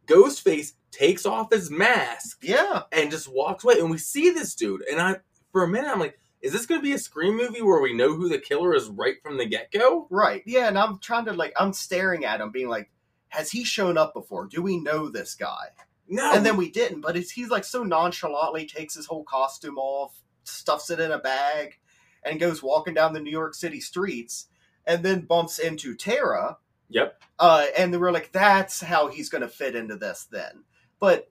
Ghostface 0.07 0.73
takes 0.95 1.27
off 1.27 1.53
his 1.53 1.71
mask 1.71 2.39
Yeah. 2.43 2.83
and 2.93 3.11
just 3.11 3.29
walks 3.29 3.65
away. 3.65 3.79
And 3.81 3.91
we 3.91 3.99
see 3.99 4.31
this 4.31 4.55
dude. 4.55 4.83
And 4.91 5.01
I, 5.01 5.17
for 5.53 5.65
a 5.65 5.69
minute, 5.69 5.91
I'm 5.91 6.01
like, 6.01 6.19
is 6.41 6.53
this 6.53 6.67
going 6.67 6.81
to 6.81 6.85
be 6.85 6.93
a 6.93 6.99
Scream 6.99 7.37
movie 7.37 7.63
where 7.63 7.81
we 7.81 7.95
know 7.95 8.15
who 8.15 8.29
the 8.29 8.39
killer 8.39 8.75
is 8.75 8.89
right 8.89 9.17
from 9.23 9.39
the 9.39 9.47
get 9.47 9.73
go? 9.73 10.07
Right. 10.11 10.43
Yeah. 10.47 10.69
And 10.69 10.79
I'm 10.79 10.99
trying 10.99 11.25
to 11.25 11.33
like, 11.33 11.53
I'm 11.59 11.73
staring 11.73 12.25
at 12.25 12.41
him, 12.41 12.51
being 12.51 12.69
like, 12.69 12.91
has 13.29 13.51
he 13.51 13.65
shown 13.65 13.99
up 13.99 14.15
before? 14.15 14.47
Do 14.47 14.63
we 14.63 14.79
know 14.79 15.09
this 15.09 15.35
guy? 15.35 15.69
No. 16.09 16.33
And 16.35 16.45
then 16.45 16.57
we 16.57 16.71
didn't, 16.71 17.01
but 17.01 17.17
it's, 17.17 17.31
he's 17.31 17.49
like 17.49 17.65
so 17.65 17.83
nonchalantly 17.83 18.67
takes 18.67 18.95
his 18.95 19.07
whole 19.07 19.25
costume 19.25 19.79
off, 19.79 20.15
stuffs 20.45 20.91
it 20.91 21.01
in 21.01 21.11
a 21.11 21.19
bag, 21.19 21.79
and 22.23 22.39
goes 22.39 22.63
walking 22.63 22.95
down 22.95 23.15
the 23.15 23.21
New 23.21 23.31
York 23.31 23.55
City 23.55 23.81
streets, 23.81 24.47
and 24.87 25.03
then 25.03 25.23
bumps 25.23 25.59
into 25.59 25.97
Tara. 25.97 26.59
Yep. 26.91 27.23
Uh, 27.39 27.65
and 27.77 27.93
they 27.93 27.97
were 27.99 28.13
like, 28.13 28.31
that's 28.33 28.83
how 28.83 29.09
he's 29.09 29.31
going 29.31 29.43
to 29.43 29.49
fit 29.49 29.75
into 29.75 29.97
this 29.97 30.29
then. 30.31 30.65
But 31.05 31.31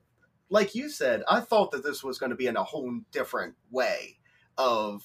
like 0.50 0.75
you 0.75 0.88
said, 0.88 1.24
I 1.27 1.39
thought 1.39 1.72
that 1.72 1.84
this 1.84 2.03
was 2.03 2.20
going 2.20 2.30
to 2.30 2.36
be 2.36 2.46
in 2.46 2.58
a 2.58 2.63
whole 2.63 3.00
different 3.12 3.56
way 3.72 4.20
of, 4.56 5.03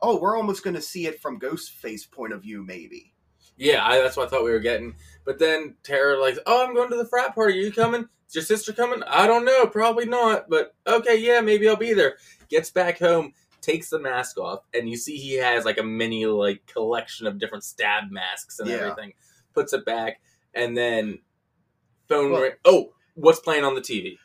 oh, 0.00 0.20
we're 0.20 0.36
almost 0.36 0.62
going 0.62 0.76
to 0.76 0.80
see 0.80 1.08
it 1.08 1.20
from 1.20 1.40
Ghostface 1.40 2.08
point 2.08 2.32
of 2.32 2.40
view, 2.42 2.62
maybe. 2.62 3.12
Yeah, 3.56 3.84
I, 3.84 3.98
that's 3.98 4.16
what 4.16 4.28
I 4.28 4.30
thought 4.30 4.44
we 4.44 4.52
were 4.52 4.60
getting. 4.60 4.94
But 5.24 5.40
then 5.40 5.74
Tara 5.82 6.20
like, 6.22 6.38
oh, 6.46 6.64
I'm 6.64 6.76
going 6.76 6.90
to 6.90 6.96
the 6.96 7.08
frat 7.08 7.34
party. 7.34 7.54
Are 7.54 7.62
you 7.62 7.72
coming? 7.72 8.02
Is 8.28 8.36
your 8.36 8.44
sister 8.44 8.72
coming? 8.72 9.02
I 9.08 9.26
don't 9.26 9.44
know. 9.44 9.66
Probably 9.66 10.06
not. 10.06 10.48
But 10.48 10.76
okay, 10.86 11.16
yeah, 11.16 11.40
maybe 11.40 11.68
I'll 11.68 11.74
be 11.74 11.92
there. 11.92 12.16
Gets 12.48 12.70
back 12.70 13.00
home, 13.00 13.32
takes 13.62 13.90
the 13.90 13.98
mask 13.98 14.38
off, 14.38 14.60
and 14.72 14.88
you 14.88 14.96
see 14.96 15.16
he 15.16 15.34
has 15.38 15.64
like 15.64 15.78
a 15.78 15.82
mini 15.82 16.24
like 16.26 16.64
collection 16.66 17.26
of 17.26 17.40
different 17.40 17.64
stab 17.64 18.12
masks 18.12 18.60
and 18.60 18.70
Yeah. 18.70 18.76
everything. 18.76 19.14
Puts 19.54 19.72
it 19.72 19.84
back, 19.84 20.20
and 20.54 20.76
then 20.76 21.18
phone 22.08 22.30
Well- 22.30 22.42
ring. 22.42 22.52
Oh, 22.64 22.92
what's 23.14 23.40
playing 23.40 23.64
on 23.64 23.74
the 23.74 23.80
TV? 23.80 24.18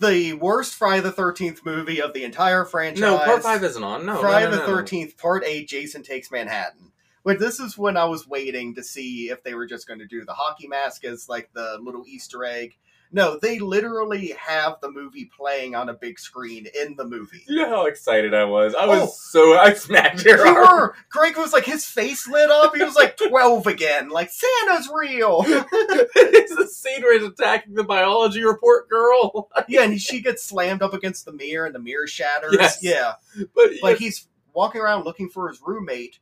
The 0.00 0.32
worst 0.32 0.74
Friday 0.74 1.02
the 1.02 1.12
13th 1.12 1.64
movie 1.64 2.00
of 2.00 2.14
the 2.14 2.24
entire 2.24 2.64
franchise. 2.64 3.00
No, 3.00 3.18
part 3.18 3.42
five 3.42 3.62
isn't 3.62 3.82
on. 3.82 4.06
No, 4.06 4.20
Friday 4.20 4.46
no, 4.46 4.52
no, 4.52 4.56
the. 4.56 4.66
Thirteenth, 4.66 5.18
Part 5.18 5.44
Eight, 5.44 5.68
Jason 5.68 6.02
Takes 6.02 6.30
Manhattan. 6.30 6.92
But 7.22 7.38
this 7.38 7.60
is 7.60 7.76
when 7.76 7.98
I 7.98 8.06
was 8.06 8.26
waiting 8.26 8.74
to 8.76 8.82
see 8.82 9.28
if 9.28 9.42
they 9.42 9.54
were 9.54 9.66
just 9.66 9.86
going 9.86 10.00
to 10.00 10.06
do 10.06 10.24
the 10.24 10.32
hockey 10.32 10.66
mask 10.68 11.04
as 11.04 11.28
like 11.28 11.50
the 11.52 11.78
little 11.82 12.04
Easter 12.06 12.44
egg. 12.44 12.78
No, 13.12 13.38
they 13.42 13.58
literally 13.58 14.28
have 14.38 14.76
the 14.80 14.90
movie 14.90 15.28
playing 15.36 15.74
on 15.74 15.88
a 15.88 15.94
big 15.94 16.16
screen 16.18 16.66
in 16.80 16.94
the 16.94 17.04
movie. 17.04 17.42
You 17.48 17.62
know 17.62 17.68
how 17.68 17.86
excited 17.86 18.34
I 18.34 18.44
was. 18.44 18.72
I 18.74 18.86
was 18.86 19.00
Oh. 19.02 19.06
so 19.30 19.58
I 19.58 19.74
smacked 19.74 20.24
You 20.24 20.36
your 20.36 20.46
arm. 20.46 20.78
were. 20.80 20.94
Greg 21.10 21.36
was 21.36 21.52
like 21.52 21.64
his 21.64 21.84
face 21.84 22.28
lit 22.28 22.50
up. 22.50 22.76
He 22.76 22.84
was 22.84 22.94
like 22.94 23.16
twelve 23.28 23.66
again. 23.66 24.10
Like 24.10 24.30
Santa's 24.30 24.88
real. 24.94 25.42
it's 25.46 26.54
the 26.54 26.68
scene 26.68 27.02
where 27.02 27.18
he's 27.18 27.26
attacking 27.28 27.74
the 27.74 27.82
biology 27.84 28.44
report 28.44 28.88
girl. 28.88 29.48
Yeah, 29.68 29.82
and 29.82 30.00
she 30.00 30.20
gets 30.20 30.42
slammed 30.44 30.82
up 30.82 30.94
against 30.94 31.24
the 31.24 31.32
mirror, 31.32 31.66
and 31.66 31.74
the 31.74 31.78
mirror 31.80 32.06
shatters. 32.06 32.54
Yes. 32.58 32.78
Yeah, 32.82 33.12
But 33.54 33.70
like 33.82 33.98
he's 33.98 34.26
walking 34.54 34.80
around 34.80 35.04
looking 35.04 35.28
for 35.28 35.48
his 35.48 35.60
roommate, 35.64 36.18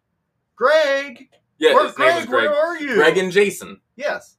Greg. 0.56 1.28
yeah, 1.58 1.74
where, 1.74 1.86
his 1.86 1.98
name 1.98 2.16
was 2.16 2.26
Greg, 2.26 2.28
Greg. 2.28 2.50
where 2.50 2.66
are 2.66 2.78
you? 2.78 2.94
Greg 2.94 3.16
and 3.18 3.32
Jason. 3.32 3.80
yes. 3.96 4.36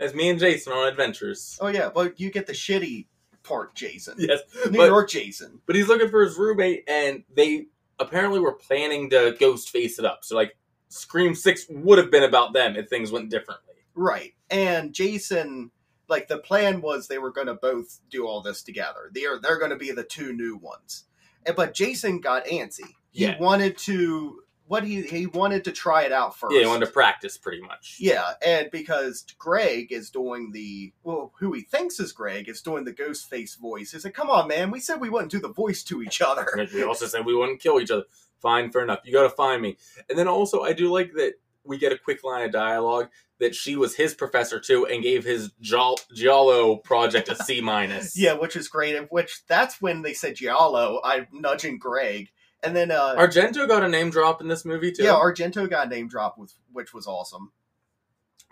As 0.00 0.14
me 0.14 0.28
and 0.28 0.38
Jason 0.40 0.72
on 0.72 0.88
adventures. 0.88 1.58
Oh 1.60 1.68
yeah, 1.68 1.90
but 1.94 2.18
you 2.18 2.30
get 2.30 2.46
the 2.46 2.52
shitty 2.52 3.06
part, 3.42 3.74
Jason. 3.74 4.14
Yes, 4.18 4.40
New 4.70 4.78
but, 4.78 4.86
York 4.86 5.08
Jason. 5.08 5.60
but 5.66 5.76
he's 5.76 5.86
looking 5.88 6.08
for 6.08 6.24
his 6.24 6.36
roommate, 6.36 6.84
and 6.88 7.24
they 7.34 7.66
apparently 8.00 8.40
were 8.40 8.54
planning 8.54 9.08
to 9.10 9.36
ghost 9.38 9.70
face 9.70 9.98
it 9.98 10.04
up. 10.04 10.24
So 10.24 10.34
like, 10.34 10.56
Scream 10.88 11.34
Six 11.34 11.66
would 11.70 11.98
have 11.98 12.10
been 12.10 12.24
about 12.24 12.52
them 12.52 12.74
if 12.76 12.88
things 12.88 13.12
went 13.12 13.30
differently. 13.30 13.74
Right. 13.94 14.34
And 14.50 14.92
Jason 14.92 15.70
like 16.08 16.28
the 16.28 16.38
plan 16.38 16.80
was 16.82 17.06
they 17.08 17.18
were 17.18 17.32
going 17.32 17.46
to 17.46 17.54
both 17.54 18.00
do 18.10 18.26
all 18.26 18.42
this 18.42 18.62
together. 18.62 19.10
They're 19.12 19.38
they're 19.40 19.58
going 19.58 19.70
to 19.70 19.76
be 19.76 19.90
the 19.92 20.04
two 20.04 20.32
new 20.32 20.56
ones. 20.56 21.04
And- 21.46 21.56
But 21.56 21.72
Jason 21.74 22.20
got 22.20 22.46
antsy. 22.46 22.94
He 23.10 23.24
Yeah. 23.24 23.38
wanted 23.38 23.78
to 23.78 24.42
what 24.66 24.84
he 24.84 25.02
he 25.02 25.26
wanted 25.26 25.64
to 25.64 25.72
try 25.72 26.02
it 26.02 26.12
out 26.12 26.36
first. 26.36 26.54
Yeah, 26.54 26.62
he 26.62 26.66
wanted 26.66 26.86
to 26.86 26.92
practice 26.92 27.36
pretty 27.36 27.60
much. 27.60 27.96
Yeah, 27.98 28.32
and 28.44 28.70
because 28.70 29.24
Greg 29.38 29.92
is 29.92 30.10
doing 30.10 30.52
the 30.52 30.92
well, 31.02 31.32
who 31.38 31.52
he 31.52 31.62
thinks 31.62 32.00
is 32.00 32.12
Greg 32.12 32.48
is 32.48 32.62
doing 32.62 32.84
the 32.84 32.92
ghost 32.92 33.28
face 33.28 33.54
voice. 33.56 33.92
He 33.92 33.98
said, 33.98 34.14
"Come 34.14 34.30
on, 34.30 34.48
man, 34.48 34.70
we 34.70 34.80
said 34.80 35.00
we 35.00 35.10
wouldn't 35.10 35.30
do 35.32 35.40
the 35.40 35.52
voice 35.52 35.82
to 35.84 36.02
each 36.02 36.20
other." 36.20 36.46
And 36.56 36.70
we 36.72 36.82
also 36.82 37.06
said 37.06 37.26
we 37.26 37.34
wouldn't 37.34 37.60
kill 37.60 37.80
each 37.80 37.90
other. 37.90 38.04
Fine, 38.40 38.72
fair 38.72 38.82
enough. 38.82 39.00
You 39.04 39.12
got 39.12 39.22
to 39.22 39.30
find 39.30 39.62
me. 39.62 39.76
And 40.08 40.18
then 40.18 40.28
also, 40.28 40.62
I 40.62 40.72
do 40.74 40.92
like 40.92 41.12
that 41.14 41.34
we 41.64 41.78
get 41.78 41.92
a 41.92 41.98
quick 41.98 42.22
line 42.22 42.44
of 42.44 42.52
dialogue 42.52 43.08
that 43.40 43.54
she 43.54 43.74
was 43.74 43.96
his 43.96 44.14
professor 44.14 44.60
too, 44.60 44.86
and 44.86 45.02
gave 45.02 45.24
his 45.24 45.50
Giallo, 45.60 46.76
project 46.76 47.28
a 47.28 47.34
C 47.34 47.60
minus. 47.60 48.16
Yeah, 48.24 48.34
which 48.34 48.54
is 48.56 48.68
great. 48.68 48.94
and 48.94 49.08
Which 49.10 49.42
that's 49.46 49.80
when 49.82 50.02
they 50.02 50.12
said 50.14 50.36
Giallo. 50.36 51.00
I'm 51.04 51.26
nudging 51.32 51.78
Greg, 51.78 52.30
and 52.64 52.74
then 52.74 52.90
uh, 52.90 53.14
Argento 53.16 53.68
got 53.68 53.84
a 53.84 53.88
name 53.88 54.10
drop 54.10 54.40
in 54.40 54.48
this 54.48 54.64
movie 54.64 54.92
too. 54.92 55.04
yeah, 55.04 55.12
Argento 55.14 55.68
got 55.68 55.86
a 55.86 55.90
name 55.90 56.08
drop 56.08 56.38
with 56.38 56.52
which 56.72 56.92
was 56.94 57.06
awesome. 57.06 57.52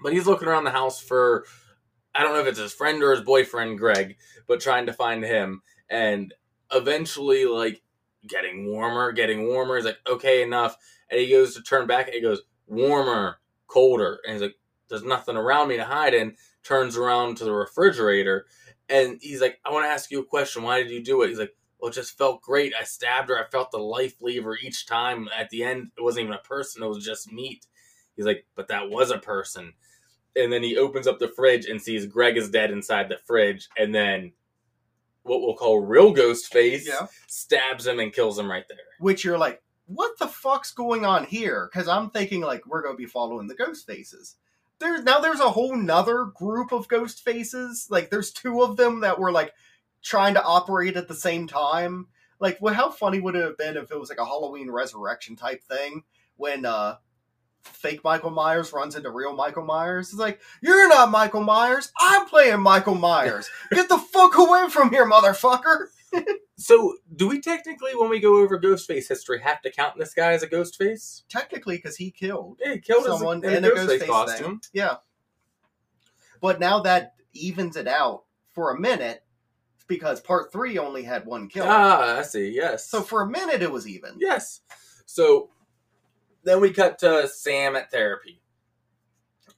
but 0.03 0.13
he's 0.13 0.27
looking 0.27 0.49
around 0.49 0.65
the 0.65 0.71
house 0.71 1.01
for 1.01 1.45
I 2.15 2.23
don't 2.23 2.35
know 2.35 2.41
if 2.41 2.47
it's 2.47 2.59
his 2.59 2.73
friend 2.73 3.03
or 3.03 3.13
his 3.13 3.23
boyfriend 3.23 3.79
Greg, 3.79 4.17
but 4.47 4.61
trying 4.61 4.87
to 4.87 4.93
find 4.93 5.25
him 5.25 5.63
and 5.89 6.35
eventually 6.73 7.47
like 7.47 7.83
getting 8.27 8.67
warmer, 8.67 9.13
getting 9.13 9.47
warmer. 9.47 9.77
He's 9.77 9.85
like, 9.85 9.99
okay, 10.07 10.43
enough. 10.43 10.77
And 11.11 11.21
he 11.21 11.31
goes 11.31 11.55
to 11.55 11.63
turn 11.63 11.87
back 11.87 12.07
and 12.07 12.15
he 12.15 12.21
goes, 12.21 12.43
warmer, 12.67 13.39
colder. 13.67 14.19
And 14.25 14.35
he's 14.35 14.43
like, 14.43 14.57
there's 14.89 15.05
nothing 15.05 15.37
around 15.37 15.69
me 15.69 15.77
to 15.77 15.85
hide 15.85 16.15
in. 16.15 16.37
Turns 16.63 16.97
around 16.97 17.39
to 17.39 17.45
the 17.45 17.53
refrigerator 17.53 18.47
and 18.89 19.19
he's 19.21 19.41
like, 19.41 19.59
I 19.65 19.73
want 19.73 19.85
to 19.87 19.91
ask 19.91 20.11
you 20.11 20.21
a 20.21 20.25
question. 20.25 20.63
Why 20.63 20.83
did 20.83 20.93
you 20.93 21.03
do 21.03 21.23
it? 21.23 21.29
He's 21.29 21.39
like, 21.39 21.55
it 21.89 21.95
just 21.95 22.17
felt 22.17 22.43
great. 22.43 22.73
I 22.79 22.85
stabbed 22.85 23.29
her. 23.29 23.39
I 23.39 23.49
felt 23.51 23.71
the 23.71 23.79
life 23.79 24.15
leave 24.21 24.45
her 24.45 24.57
each 24.57 24.87
time. 24.87 25.29
At 25.37 25.51
the 25.51 25.65
end, 25.65 25.91
it 25.97 26.03
wasn't 26.03 26.25
even 26.25 26.35
a 26.35 26.39
person, 26.39 26.83
it 26.83 26.87
was 26.89 27.05
just 27.05 27.33
meat. 27.33 27.67
He's 28.17 28.27
like, 28.27 28.47
but 28.55 28.69
that 28.69 28.91
was 28.91 29.11
a 29.11 29.19
person. 29.19 29.73
And 30.37 30.53
then 30.53 30.63
he 30.63 30.77
opens 30.79 31.07
up 31.07 31.19
the 31.19 31.29
fridge 31.29 31.67
and 31.67 31.81
sees 31.81 32.07
Greg 32.07 32.37
is 32.37 32.51
dead 32.51 32.71
inside 32.71 33.09
the 33.09 33.19
fridge. 33.27 33.69
And 33.77 33.95
then 33.95 34.33
what 35.25 35.41
we'll 35.41 35.55
call 35.57 35.81
real 35.81 36.13
ghost 36.13 36.53
face 36.53 36.87
Yeah. 36.87 37.07
stabs 37.27 37.87
him 37.87 38.01
and 38.01 38.13
kills 38.13 38.39
him 38.39 38.51
right 38.51 38.65
there. 38.69 38.79
Which 38.99 39.25
you're 39.25 39.39
like, 39.39 39.63
what 39.87 40.19
the 40.19 40.27
fuck's 40.29 40.73
going 40.73 41.05
on 41.05 41.25
here? 41.25 41.69
Because 41.73 41.89
I'm 41.89 42.11
thinking 42.11 42.41
like 42.41 42.67
we're 42.67 42.83
gonna 42.83 42.97
be 42.97 43.07
following 43.07 43.47
the 43.47 43.55
ghost 43.55 43.87
faces. 43.87 44.37
There's 44.79 45.05
now 45.05 45.21
there's 45.21 45.41
a 45.41 45.51
whole 45.51 45.77
nother 45.77 46.25
group 46.35 46.73
of 46.73 46.89
ghost 46.89 47.23
faces. 47.25 47.87
Like 47.91 48.11
there's 48.11 48.33
two 48.33 48.63
of 48.63 48.77
them 48.77 49.01
that 49.01 49.19
were 49.19 49.33
like 49.33 49.53
trying 50.03 50.35
to 50.35 50.43
operate 50.43 50.97
at 50.97 51.09
the 51.09 51.15
same 51.15 51.47
time. 51.47 52.07
Like, 52.41 52.59
well, 52.61 52.75
how 52.75 52.91
funny 52.91 53.21
would 53.21 53.37
it 53.37 53.45
have 53.45 53.59
been 53.59 53.77
if 53.77 53.91
it 53.91 53.99
was 53.99 54.09
like 54.09 54.19
a 54.19 54.25
Halloween 54.25 54.71
resurrection 54.71 55.37
type 55.37 55.63
thing 55.63 56.03
when 56.37 56.65
uh 56.67 56.97
fake 57.63 58.03
Michael 58.03 58.31
Myers 58.31 58.73
runs 58.73 58.97
into 58.97 59.11
real 59.11 59.35
Michael 59.35 59.65
Myers? 59.65 60.11
It's 60.11 60.19
like, 60.19 60.41
you're 60.61 60.89
not 60.89 61.11
Michael 61.11 61.43
Myers. 61.43 61.93
I'm 62.01 62.27
playing 62.27 62.61
Michael 62.61 62.97
Myers. 62.97 63.49
Get 63.71 63.89
the 63.89 63.99
fuck 63.99 64.37
away 64.37 64.69
from 64.69 64.91
here, 64.91 65.09
motherfucker. 65.09 65.87
So, 66.63 66.95
do 67.17 67.27
we 67.27 67.41
technically, 67.41 67.91
when 67.97 68.09
we 68.09 68.21
go 68.21 68.37
over 68.37 68.57
Ghostface 68.57 69.09
history, 69.09 69.41
have 69.41 69.63
to 69.63 69.71
count 69.73 69.99
this 69.99 70.15
guy 70.15 70.33
as 70.33 70.45
a 70.45 70.49
Ghostface? 70.49 71.23
Technically, 71.29 71.77
because 71.77 71.97
he 71.97 72.13
killed. 72.13 72.61
Yeah, 72.65 72.75
he 72.75 72.79
killed 72.79 73.05
someone 73.05 73.43
in, 73.45 73.53
in 73.53 73.65
a 73.65 73.69
a 73.69 73.71
Ghostface 73.73 73.99
Ghostface 73.99 74.07
costume. 74.07 74.61
thing. 74.61 74.71
Yeah. 74.73 74.97
But 76.41 76.61
now 76.61 76.81
that 76.81 77.15
evens 77.33 77.77
it 77.77 77.89
out 77.89 78.25
for 78.53 78.71
a 78.71 78.79
minute 78.79 79.25
because 79.93 80.21
part 80.23 80.51
three 80.51 80.79
only 80.79 81.03
had 81.03 81.27
one 81.27 81.49
kill. 81.49 81.67
Ah, 81.67 82.19
I 82.19 82.23
see. 82.23 82.51
Yes. 82.55 82.89
so 82.89 83.03
for 83.03 83.21
a 83.21 83.29
minute 83.29 83.63
it 83.63 83.71
was 83.71 83.87
even. 83.87 84.17
Yes. 84.19 84.61
So 85.05 85.51
then 86.45 86.61
we 86.61 86.73
cut 86.73 86.99
to 87.01 87.29
Sam 87.29 87.77
at 87.77 87.91
therapy. 87.91 88.41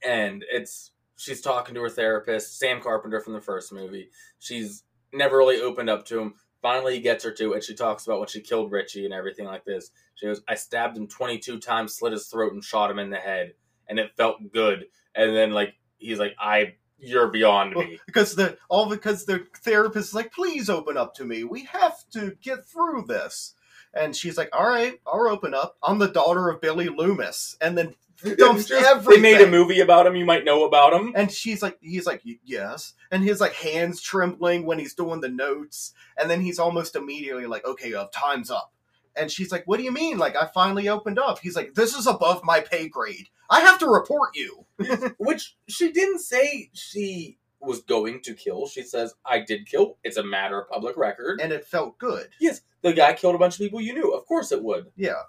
And 0.05 0.43
it's 0.51 0.91
she's 1.15 1.41
talking 1.41 1.73
to 1.75 1.81
her 1.81 1.89
therapist, 1.89 2.59
Sam 2.59 2.81
Carpenter 2.81 3.21
from 3.21 3.33
the 3.33 3.41
first 3.41 3.71
movie. 3.71 4.09
She's 4.39 4.83
never 5.13 5.37
really 5.37 5.61
opened 5.61 5.89
up 5.89 6.05
to 6.07 6.19
him. 6.19 6.33
Finally 6.61 6.95
he 6.95 7.01
gets 7.01 7.23
her 7.23 7.31
to 7.31 7.53
and 7.53 7.63
she 7.63 7.73
talks 7.73 8.05
about 8.05 8.19
when 8.19 8.27
she 8.27 8.41
killed 8.41 8.71
Richie 8.71 9.05
and 9.05 9.13
everything 9.13 9.45
like 9.45 9.63
this. 9.63 9.91
She 10.15 10.25
goes, 10.25 10.41
I 10.49 10.55
stabbed 10.55 10.97
him 10.97 11.07
twenty 11.07 11.39
two 11.39 11.59
times, 11.59 11.95
slit 11.95 12.11
his 12.11 12.27
throat, 12.27 12.51
and 12.53 12.63
shot 12.63 12.91
him 12.91 12.99
in 12.99 13.09
the 13.09 13.17
head. 13.17 13.53
And 13.87 13.99
it 13.99 14.17
felt 14.17 14.51
good. 14.51 14.87
And 15.15 15.35
then 15.35 15.51
like 15.51 15.75
he's 15.97 16.19
like, 16.19 16.35
I 16.37 16.75
you're 16.97 17.27
beyond 17.27 17.75
Well, 17.75 17.87
me. 17.87 17.99
because 18.05 18.35
the 18.35 18.57
all 18.69 18.89
because 18.89 19.25
the 19.25 19.45
therapist 19.57 20.09
is 20.09 20.13
like, 20.15 20.31
please 20.31 20.69
open 20.69 20.97
up 20.97 21.13
to 21.15 21.25
me. 21.25 21.43
We 21.43 21.65
have 21.65 21.97
to 22.11 22.37
get 22.41 22.65
through 22.65 23.05
this. 23.07 23.53
And 23.93 24.15
she's 24.15 24.37
like, 24.37 24.49
all 24.51 24.67
right, 24.67 24.99
I'll 25.07 25.29
open 25.29 25.53
up. 25.53 25.77
I'm 25.81 25.99
the 25.99 26.09
daughter 26.09 26.49
of 26.49 26.59
Billy 26.59 26.89
Loomis. 26.89 27.55
And 27.61 27.77
then 27.77 27.95
dumps 28.37 28.67
They 28.67 29.17
made 29.19 29.41
a 29.41 29.47
movie 29.47 29.79
about 29.79 30.07
him, 30.07 30.15
you 30.15 30.25
might 30.25 30.45
know 30.45 30.65
about 30.65 30.93
him. 30.93 31.13
And 31.15 31.31
she's 31.31 31.61
like, 31.61 31.77
he's 31.81 32.05
like, 32.05 32.21
yes. 32.43 32.93
And 33.11 33.23
his 33.23 33.39
like 33.39 33.53
hands 33.53 34.01
trembling 34.01 34.65
when 34.65 34.79
he's 34.79 34.93
doing 34.93 35.21
the 35.21 35.29
notes. 35.29 35.93
And 36.17 36.29
then 36.29 36.41
he's 36.41 36.59
almost 36.59 36.95
immediately 36.95 37.45
like, 37.45 37.65
okay, 37.65 37.93
uh, 37.93 38.07
time's 38.13 38.51
up. 38.51 38.71
And 39.15 39.31
she's 39.31 39.51
like, 39.51 39.63
what 39.65 39.77
do 39.77 39.83
you 39.83 39.91
mean? 39.91 40.17
Like, 40.17 40.35
I 40.35 40.47
finally 40.47 40.89
opened 40.89 41.19
up. 41.19 41.39
He's 41.39 41.55
like, 41.55 41.73
this 41.73 41.95
is 41.95 42.07
above 42.07 42.43
my 42.43 42.59
pay 42.59 42.89
grade. 42.89 43.29
I 43.49 43.61
have 43.61 43.79
to 43.79 43.87
report 43.87 44.31
you. 44.35 44.65
Which 45.17 45.55
she 45.67 45.91
didn't 45.91 46.19
say 46.19 46.69
she 46.73 47.37
was 47.61 47.81
going 47.81 48.21
to 48.21 48.33
kill. 48.33 48.67
She 48.67 48.83
says, 48.83 49.13
I 49.25 49.39
did 49.39 49.67
kill. 49.67 49.97
It's 50.03 50.17
a 50.17 50.23
matter 50.23 50.59
of 50.59 50.69
public 50.69 50.97
record. 50.97 51.39
And 51.41 51.51
it 51.51 51.65
felt 51.65 51.97
good. 51.97 52.29
yes, 52.39 52.61
the 52.81 52.93
guy 52.93 53.13
killed 53.13 53.35
a 53.35 53.39
bunch 53.39 53.55
of 53.55 53.59
people 53.59 53.81
you 53.81 53.93
knew. 53.93 54.13
Of 54.13 54.25
course 54.25 54.51
it 54.51 54.63
would. 54.63 54.87
Yeah. 54.95 55.21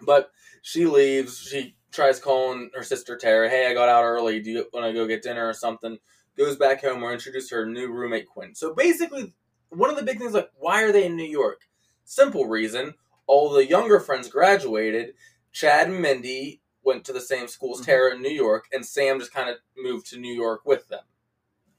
But 0.00 0.30
she 0.62 0.86
leaves. 0.86 1.38
She 1.38 1.76
tries 1.92 2.20
calling 2.20 2.70
her 2.74 2.82
sister 2.82 3.16
Tara. 3.16 3.48
Hey, 3.48 3.70
I 3.70 3.74
got 3.74 3.88
out 3.88 4.04
early. 4.04 4.40
Do 4.40 4.50
you 4.50 4.66
want 4.72 4.86
to 4.86 4.92
go 4.92 5.06
get 5.06 5.22
dinner 5.22 5.48
or 5.48 5.54
something? 5.54 5.98
Goes 6.36 6.56
back 6.56 6.82
home. 6.82 7.00
We're 7.00 7.14
introduced 7.14 7.48
to 7.50 7.56
her 7.56 7.66
new 7.66 7.90
roommate 7.90 8.26
Quinn. 8.26 8.54
So 8.54 8.74
basically, 8.74 9.32
one 9.70 9.90
of 9.90 9.96
the 9.96 10.02
big 10.02 10.18
things 10.18 10.34
like 10.34 10.50
why 10.58 10.82
are 10.82 10.92
they 10.92 11.06
in 11.06 11.16
New 11.16 11.24
York? 11.24 11.62
Simple 12.06 12.46
reason. 12.46 12.94
All 13.26 13.50
the 13.50 13.66
younger 13.66 14.00
friends 14.00 14.28
graduated. 14.28 15.14
Chad 15.52 15.88
and 15.88 16.00
Mindy 16.00 16.62
went 16.82 17.04
to 17.04 17.12
the 17.12 17.20
same 17.20 17.48
schools, 17.48 17.80
as 17.80 17.84
Mhm. 17.86 17.88
Tara 17.88 18.14
in 18.14 18.22
New 18.22 18.30
York, 18.30 18.66
and 18.72 18.86
Sam 18.86 19.18
just 19.18 19.32
kind 19.32 19.50
of 19.50 19.56
moved 19.76 20.06
to 20.10 20.16
New 20.18 20.32
York 20.32 20.64
with 20.64 20.86
them. 20.88 21.04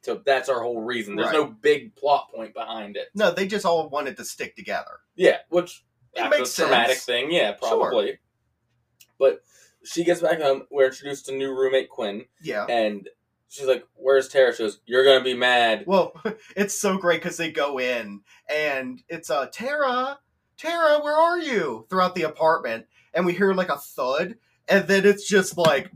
So 0.01 0.15
that's 0.15 0.50
our 0.50 0.62
whole 0.62 0.81
reason. 0.81 1.15
There's 1.15 1.27
Right. 1.27 1.34
no 1.34 1.46
big 1.48 1.96
plot 1.96 2.29
point 2.31 2.53
behind 2.53 2.98
it. 2.98 3.10
No, 3.15 3.31
they 3.31 3.48
just 3.48 3.65
all 3.65 3.89
wanted 3.89 4.17
to 4.17 4.25
stick 4.25 4.55
together. 4.55 5.00
Yeah, 5.15 5.39
which 5.50 5.86
It 6.13 6.29
makes 6.29 6.55
the 6.55 6.63
traumatic 6.63 6.96
sense. 6.98 7.05
thing, 7.05 7.31
yeah, 7.31 7.51
Sure. 7.57 7.69
probably. 7.69 8.19
But 9.17 9.43
she 9.84 10.03
gets 10.03 10.22
back 10.22 10.41
home. 10.41 10.67
We're 10.69 10.88
introduced 10.88 11.25
to 11.27 11.31
new 11.31 11.53
roommate 11.53 11.89
Quinn, 11.89 12.27
Yeah. 12.41 12.65
and 12.67 13.10
she's 13.50 13.68
like, 13.68 13.86
"Where's 13.96 14.27
Tara?" 14.27 14.54
She 14.54 14.63
goes, 14.63 14.80
"You're 14.86 15.04
gonna 15.04 15.24
be 15.24 15.34
mad." 15.34 15.84
Well, 15.88 16.13
it's 16.56 16.80
so 16.80 16.98
great 16.98 17.22
because 17.22 17.38
they 17.38 17.51
go 17.51 17.80
in 17.80 18.22
and 18.50 19.01
it's 19.10 19.30
uh 19.30 19.48
Tara, 19.48 20.20
Tara, 20.58 21.00
where 21.00 21.16
are 21.16 21.39
you? 21.39 21.86
Throughout 21.89 22.16
the 22.16 22.24
apartment, 22.24 22.86
and 23.13 23.25
we 23.25 23.34
hear 23.34 23.54
like 23.54 23.70
a 23.70 23.77
thud, 23.77 24.36
and 24.68 24.88
then 24.88 25.06
it's 25.06 25.27
just 25.27 25.58
like, 25.58 25.92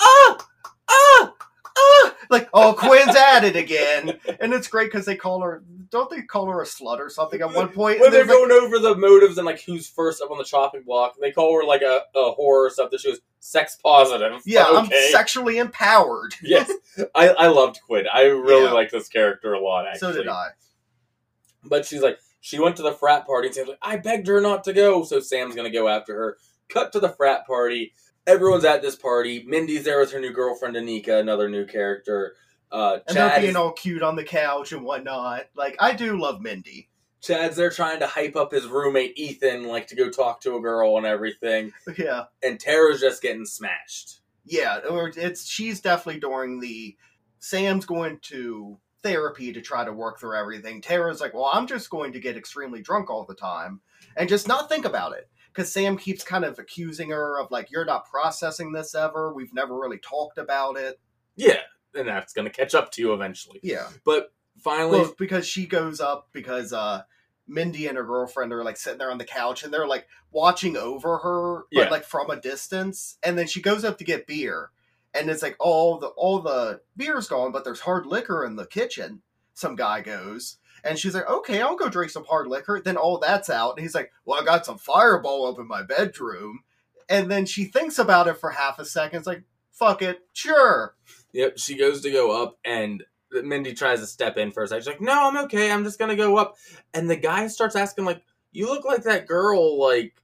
ah, 0.00 0.46
ah, 0.88 1.34
ah, 1.76 2.14
like 2.30 2.48
oh 2.54 2.72
Quinn's 2.72 3.14
at 3.16 3.44
it 3.44 3.56
again, 3.56 4.18
and 4.40 4.52
it's 4.54 4.68
great 4.68 4.86
because 4.90 5.04
they 5.06 5.16
call 5.16 5.40
her, 5.42 5.62
don't 5.90 6.08
they 6.10 6.22
call 6.22 6.46
her 6.46 6.60
a 6.62 6.64
slut 6.64 6.98
or 6.98 7.08
something 7.10 7.40
at 7.40 7.52
one 7.54 7.68
point? 7.68 8.00
When 8.00 8.10
they're 8.10 8.24
there's, 8.24 8.28
like- 8.40 8.48
going 8.48 8.64
over 8.64 8.78
the 8.78 8.96
motives 8.96 9.38
and 9.38 9.46
like 9.46 9.62
who's 9.62 9.88
first 9.88 10.20
up 10.22 10.30
on 10.30 10.38
the 10.38 10.44
chopping 10.44 10.82
block, 10.82 11.14
they 11.20 11.32
call 11.32 11.54
her 11.60 11.64
like 11.64 11.82
a, 11.82 12.00
a 12.14 12.34
whore 12.34 12.66
or 12.66 12.70
something. 12.70 12.98
She 12.98 13.10
was 13.10 13.20
sex 13.40 13.76
positive. 13.82 14.40
yeah, 14.44 14.64
But 14.68 14.76
I'm 14.76 14.90
sexually 15.12 15.58
empowered. 15.58 16.34
yes, 16.42 16.70
I, 17.14 17.28
I 17.28 17.46
loved 17.48 17.78
Quinn. 17.86 18.06
I 18.12 18.22
really 18.22 18.64
Yeah. 18.64 18.72
liked 18.72 18.92
this 18.92 19.08
character 19.08 19.52
a 19.52 19.60
lot. 19.60 19.86
Actually, 19.86 20.12
So 20.12 20.18
did 20.18 20.28
I. 20.28 20.48
But 21.64 21.84
she's 21.84 22.02
like, 22.02 22.18
she 22.40 22.58
went 22.60 22.76
to 22.76 22.82
the 22.82 22.92
frat 22.92 23.26
party 23.26 23.48
and 23.48 23.54
Sam's 23.54 23.68
like, 23.68 23.78
I 23.82 23.96
begged 23.96 24.26
her 24.28 24.40
not 24.40 24.64
to 24.64 24.72
go. 24.72 25.02
So 25.04 25.20
Sam's 25.20 25.54
gonna 25.56 25.70
go 25.70 25.88
after 25.88 26.14
her. 26.16 26.36
Cut 26.68 26.92
to 26.92 27.00
the 27.00 27.08
frat 27.08 27.46
party. 27.46 27.92
Everyone's 28.26 28.64
at 28.64 28.82
this 28.82 28.96
party. 28.96 29.44
Mindy's 29.46 29.84
there 29.84 30.00
with 30.00 30.12
her 30.12 30.20
new 30.20 30.32
girlfriend 30.32 30.76
Anika, 30.76 31.20
another 31.20 31.48
new 31.48 31.64
character. 31.66 32.34
Uh, 32.72 32.98
And 33.06 33.16
they're 33.16 33.38
being 33.38 33.50
is- 33.50 33.56
all 33.56 33.72
cute 33.72 34.02
on 34.02 34.16
the 34.16 34.24
couch 34.24 34.72
and 34.72 34.84
whatnot. 34.84 35.44
Like 35.54 35.76
I 35.78 35.92
do 35.94 36.18
love 36.18 36.40
Mindy. 36.40 36.88
Chad's 37.22 37.56
there 37.56 37.70
trying 37.70 38.00
to 38.00 38.06
hype 38.06 38.36
up 38.36 38.52
his 38.52 38.66
roommate 38.66 39.18
Ethan, 39.18 39.64
like 39.66 39.86
to 39.88 39.96
go 39.96 40.10
talk 40.10 40.40
to 40.42 40.56
a 40.56 40.60
girl 40.60 40.96
and 40.96 41.06
everything. 41.06 41.72
Yeah. 41.96 42.24
And 42.42 42.60
Tara's 42.60 43.00
just 43.00 43.22
getting 43.22 43.46
smashed. 43.46 44.20
Yeah, 44.44 44.78
or 44.88 45.10
it's 45.16 45.44
she's 45.48 45.80
definitely 45.80 46.20
during 46.20 46.60
the 46.60 46.96
Sam's 47.38 47.84
going 47.84 48.18
to 48.24 48.78
therapy 49.02 49.52
to 49.52 49.60
try 49.60 49.84
to 49.84 49.92
work 49.92 50.20
through 50.20 50.36
everything. 50.38 50.80
Tara's 50.80 51.20
like, 51.20 51.34
"Well, 51.34 51.50
I'm 51.52 51.66
just 51.66 51.90
going 51.90 52.12
to 52.12 52.20
get 52.20 52.36
extremely 52.36 52.80
drunk 52.80 53.10
all 53.10 53.24
the 53.24 53.34
time 53.34 53.80
and 54.16 54.28
just 54.28 54.46
not 54.46 54.68
think 54.68 54.84
about 54.84 55.16
it." 55.16 55.28
Cuz 55.56 55.72
Sam 55.72 55.96
keeps 55.96 56.22
kind 56.22 56.44
of 56.44 56.58
accusing 56.58 57.10
her 57.10 57.40
of 57.40 57.50
like, 57.50 57.70
"You're 57.70 57.86
not 57.86 58.08
processing 58.10 58.72
this 58.72 58.94
ever. 58.94 59.32
We've 59.32 59.54
never 59.54 59.74
really 59.78 59.98
talked 59.98 60.36
about 60.38 60.76
it." 60.76 61.00
Yeah, 61.34 61.62
and 61.94 62.06
that's 62.06 62.34
gonna 62.34 62.50
catch 62.50 62.74
up 62.74 62.92
to 62.92 63.00
you 63.02 63.14
eventually. 63.14 63.58
Yeah. 63.62 63.88
But 64.04 64.32
finally, 64.62 65.00
Well, 65.00 65.14
because 65.18 65.46
she 65.46 65.66
goes 65.66 66.00
up 66.00 66.28
because 66.32 66.72
uh 66.74 67.02
Mindy 67.48 67.86
and 67.86 67.96
her 67.96 68.04
girlfriend 68.04 68.52
are 68.52 68.64
like 68.64 68.76
sitting 68.76 68.98
there 68.98 69.10
on 69.10 69.18
the 69.18 69.24
couch 69.24 69.62
and 69.62 69.72
they're 69.72 69.86
like 69.86 70.08
watching 70.30 70.76
over 70.76 71.18
her, 71.18 71.64
but 71.72 71.84
Yeah. 71.84 71.88
like 71.88 72.04
from 72.04 72.28
a 72.28 72.36
distance. 72.40 73.18
And 73.22 73.38
then 73.38 73.46
she 73.46 73.62
goes 73.62 73.84
up 73.84 73.98
to 73.98 74.04
get 74.04 74.26
beer, 74.26 74.72
and 75.14 75.30
it's 75.30 75.42
like 75.42 75.56
all 75.58 75.98
the 75.98 76.08
all 76.08 76.40
the 76.40 76.82
beer's 76.96 77.28
gone, 77.28 77.50
but 77.52 77.64
there's 77.64 77.80
hard 77.80 78.04
liquor 78.04 78.44
in 78.44 78.56
the 78.56 78.66
kitchen. 78.66 79.22
Some 79.54 79.74
guy 79.76 80.02
goes, 80.02 80.58
and 80.86 80.98
she's 80.98 81.14
like, 81.14 81.28
"Okay, 81.28 81.60
I'll 81.60 81.76
go 81.76 81.88
drink 81.88 82.10
some 82.10 82.24
hard 82.24 82.46
liquor." 82.46 82.80
Then 82.84 82.96
all 82.96 83.18
that's 83.18 83.50
out, 83.50 83.72
and 83.76 83.80
he's 83.80 83.94
like, 83.94 84.12
"Well, 84.24 84.40
I 84.40 84.44
got 84.44 84.64
some 84.66 84.78
Fireball 84.78 85.46
up 85.46 85.58
in 85.58 85.66
my 85.66 85.82
bedroom." 85.82 86.60
And 87.08 87.30
then 87.30 87.46
she 87.46 87.64
thinks 87.64 87.98
about 87.98 88.26
it 88.28 88.38
for 88.38 88.50
half 88.50 88.78
a 88.78 88.84
second. 88.84 89.18
It's 89.18 89.26
like, 89.26 89.44
"Fuck 89.72 90.02
it, 90.02 90.20
sure." 90.32 90.94
Yep, 91.32 91.58
she 91.58 91.76
goes 91.76 92.00
to 92.02 92.10
go 92.10 92.42
up, 92.42 92.58
and 92.64 93.04
Mindy 93.30 93.74
tries 93.74 94.00
to 94.00 94.06
step 94.06 94.36
in 94.38 94.50
first. 94.50 94.72
a 94.72 94.76
second. 94.76 94.82
She's 94.82 94.88
like, 94.88 95.00
"No, 95.14 95.28
I'm 95.28 95.44
okay. 95.44 95.70
I'm 95.70 95.84
just 95.84 95.98
gonna 95.98 96.16
go 96.16 96.36
up." 96.36 96.56
And 96.94 97.08
the 97.10 97.16
guy 97.16 97.46
starts 97.48 97.76
asking, 97.76 98.04
like, 98.06 98.22
"You 98.52 98.68
look 98.68 98.84
like 98.84 99.02
that 99.02 99.26
girl, 99.26 99.78
like, 99.78 100.14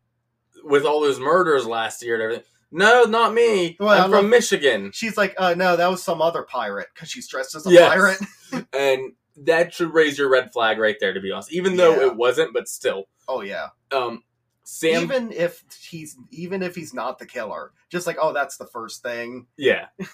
with 0.65 0.85
all 0.85 1.01
those 1.01 1.21
murders 1.21 1.67
last 1.67 2.03
year 2.03 2.15
and 2.15 2.23
everything." 2.23 2.45
No, 2.75 3.03
not 3.05 3.35
me. 3.35 3.77
Well, 3.79 3.91
I 3.91 3.99
I'm 3.99 4.05
from 4.05 4.13
love- 4.23 4.31
Michigan, 4.31 4.93
She's 4.95 5.19
like, 5.19 5.35
"Uh, 5.37 5.53
no, 5.55 5.77
that 5.77 5.91
was 5.91 6.03
some 6.03 6.23
other 6.23 6.43
pirate 6.43 6.89
because 6.95 7.11
she's 7.11 7.29
dressed 7.29 7.55
as 7.55 7.67
a 7.67 7.71
Yes. 7.71 7.89
pirate." 7.93 8.67
and 8.73 9.13
that 9.37 9.73
should 9.75 9.93
raise 9.95 10.19
your 10.19 10.31
red 10.31 10.53
flag 10.53 10.79
right 10.79 10.97
there. 11.01 11.13
To 11.13 11.21
be 11.21 11.31
honest, 11.33 11.53
even 11.53 11.77
though 11.77 11.97
Yeah. 12.01 12.07
it 12.09 12.17
wasn't, 12.17 12.53
but 12.53 12.69
still, 12.69 13.05
Oh 13.29 13.41
yeah. 13.43 13.69
um, 13.91 14.23
Sam, 14.65 15.03
even 15.03 15.33
if 15.33 15.63
he's 15.89 16.17
even 16.31 16.63
if 16.63 16.75
he's 16.75 16.95
not 16.95 17.19
the 17.19 17.27
killer, 17.27 17.73
just 17.91 18.07
like 18.07 18.17
oh, 18.21 18.33
that's 18.33 18.57
the 18.57 18.67
first 18.67 19.03
thing. 19.03 19.47
yeah. 19.57 19.87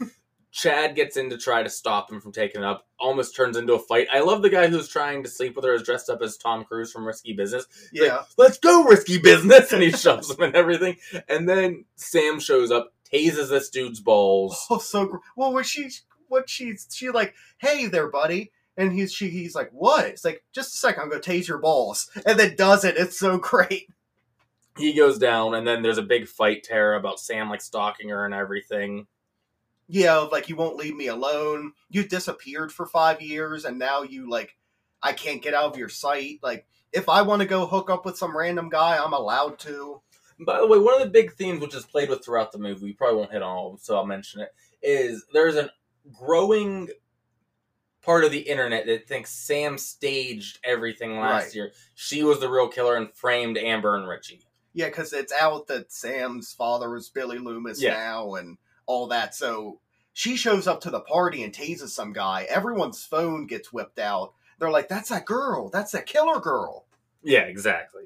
Chad 0.51 0.97
gets 0.97 1.19
in 1.19 1.29
to 1.31 1.37
try 1.37 1.63
to 1.63 1.69
stop 1.69 2.11
him 2.11 2.23
from 2.23 2.33
taking 2.33 2.63
it 2.63 2.67
up. 2.67 2.87
Almost 2.99 3.37
turns 3.37 3.59
into 3.59 3.75
a 3.75 3.79
fight. 3.79 4.09
I 4.11 4.21
love 4.21 4.41
the 4.41 4.49
guy 4.49 4.67
who's 4.69 4.89
trying 4.89 5.23
to 5.23 5.29
sleep 5.29 5.55
with 5.55 5.65
her 5.67 5.75
is 5.75 5.83
dressed 5.83 6.09
up 6.09 6.23
as 6.23 6.39
Tom 6.39 6.65
Cruise 6.65 6.91
from 6.91 7.07
Risky 7.07 7.35
Business. 7.35 7.67
He's 7.93 8.01
like, 8.01 8.11
Yeah, 8.11 8.23
let's 8.39 8.59
go 8.59 8.85
risky 8.85 9.19
business 9.19 9.73
and 9.73 9.83
he 9.83 9.91
shoves 9.93 10.31
him 10.31 10.43
and 10.43 10.57
everything 10.57 10.97
and 11.29 11.47
then 11.47 11.85
sam 11.97 12.41
shows 12.41 12.71
up 12.71 12.93
tases 13.13 13.51
this 13.51 13.69
dude's 13.69 14.01
balls 14.01 14.67
oh 14.71 14.79
so 14.79 15.05
gr- 15.07 15.17
well. 15.37 15.53
When 15.53 15.65
she 15.65 15.91
what 16.29 16.49
she's 16.49 16.89
she 16.91 17.11
like, 17.11 17.35
hey 17.59 17.87
there, 17.87 18.09
buddy, 18.11 18.51
and 18.79 18.93
he's 18.93 19.13
she 19.13 19.29
he's 19.29 19.55
like, 19.55 19.69
what? 19.73 20.07
It's 20.07 20.25
like 20.25 20.43
just 20.55 20.75
a 20.75 20.79
second, 20.79 21.03
I'm 21.03 21.11
gonna 21.11 21.21
tase 21.21 21.47
your 21.49 21.59
balls, 21.59 22.09
and 22.25 22.39
then 22.41 22.57
does 22.57 22.85
it. 22.87 22.97
It's 22.97 23.19
so 23.19 23.37
great. 23.37 23.89
he 24.79 24.95
goes 24.95 25.19
down 25.19 25.55
and 25.55 25.67
then 25.67 25.83
there's 25.83 25.99
a 25.99 26.03
big 26.03 26.27
fight 26.29 26.63
tara 26.65 26.99
about 26.99 27.19
sam 27.21 27.51
like 27.51 27.61
stalking 27.61 28.09
her 28.11 28.25
and 28.25 28.33
everything 28.33 29.07
Yeah, 29.89 30.19
like 30.19 30.49
you 30.49 30.57
won't 30.57 30.77
leave 30.77 30.95
me 30.97 31.09
alone. 31.09 31.73
You 31.91 32.07
disappeared 32.07 32.71
for 32.73 32.87
five 32.87 33.21
years, 33.21 33.65
and 33.65 33.79
now 33.79 34.03
you 34.03 34.29
like, 34.31 34.57
I 35.03 35.13
can't 35.13 35.43
get 35.43 35.55
out 35.55 35.73
of 35.73 35.79
your 35.79 35.89
sight. 35.89 36.39
Like 36.43 36.67
if 36.93 37.09
I 37.09 37.23
want 37.23 37.43
to 37.43 37.49
go 37.49 37.67
hook 37.67 37.91
up 37.91 38.05
with 38.07 38.17
some 38.19 38.37
random 38.37 38.69
guy, 38.69 38.97
I'm 39.03 39.13
allowed 39.15 39.59
to. 39.61 40.01
by 40.47 40.59
the 40.61 40.67
way 40.67 40.79
one 40.79 40.95
of 40.95 41.01
the 41.01 41.11
big 41.11 41.33
themes 41.33 41.61
which 41.61 41.75
is 41.75 41.85
played 41.85 42.09
with 42.09 42.25
throughout 42.25 42.53
the 42.53 42.59
movie 42.59 42.85
we 42.85 42.93
probably 42.93 43.17
won't 43.19 43.33
hit 43.33 43.43
on 43.43 43.49
all 43.57 43.67
of 43.67 43.73
them 43.73 43.79
so 43.83 43.97
i'll 43.97 44.07
mention 44.07 44.41
it 44.41 44.51
is 44.83 45.25
there's 45.33 45.57
an 45.57 45.69
growing 46.13 46.89
part 48.09 48.25
of 48.25 48.31
the 48.31 48.39
internet 48.41 48.87
that 48.87 49.07
thinks 49.07 49.31
sam 49.31 49.77
staged 49.77 50.59
everything 50.65 51.19
last 51.21 51.45
Right. 51.45 51.55
year 51.55 51.73
she 51.95 52.23
was 52.23 52.41
the 52.41 52.49
real 52.49 52.69
killer 52.69 52.97
and 52.97 53.13
framed 53.13 53.59
amber 53.59 53.95
and 53.97 54.09
richie 54.09 54.41
Yeah, 54.73 54.87
because 54.87 55.13
it's 55.13 55.33
out 55.33 55.67
that 55.67 55.93
Sam's 55.93 56.53
father 56.55 56.97
is 56.97 57.09
Billy 57.11 57.39
Loomis 57.39 57.83
Yeah. 57.83 57.95
now 57.95 58.35
and 58.37 58.57
all 58.87 59.09
that. 59.09 59.35
So 59.35 59.81
she 60.13 60.37
shows 60.37 60.67
up 60.69 60.81
to 60.83 60.91
the 60.91 61.01
party 61.01 61.43
and 61.43 61.53
tases 61.53 61.89
some 61.89 62.13
guy. 62.13 62.45
Everyone's 62.49 63.05
phone 63.05 63.47
gets 63.47 63.73
whipped 63.73 63.99
out. 63.99 64.33
They're 64.59 64.71
like, 64.71 64.89
"That's 64.89 65.09
that 65.11 65.25
girl. 65.27 65.69
That's 65.69 65.93
that 65.93 66.07
killer 66.07 66.41
girl." 66.41 66.87
yeah 67.23 67.41
exactly 67.43 68.05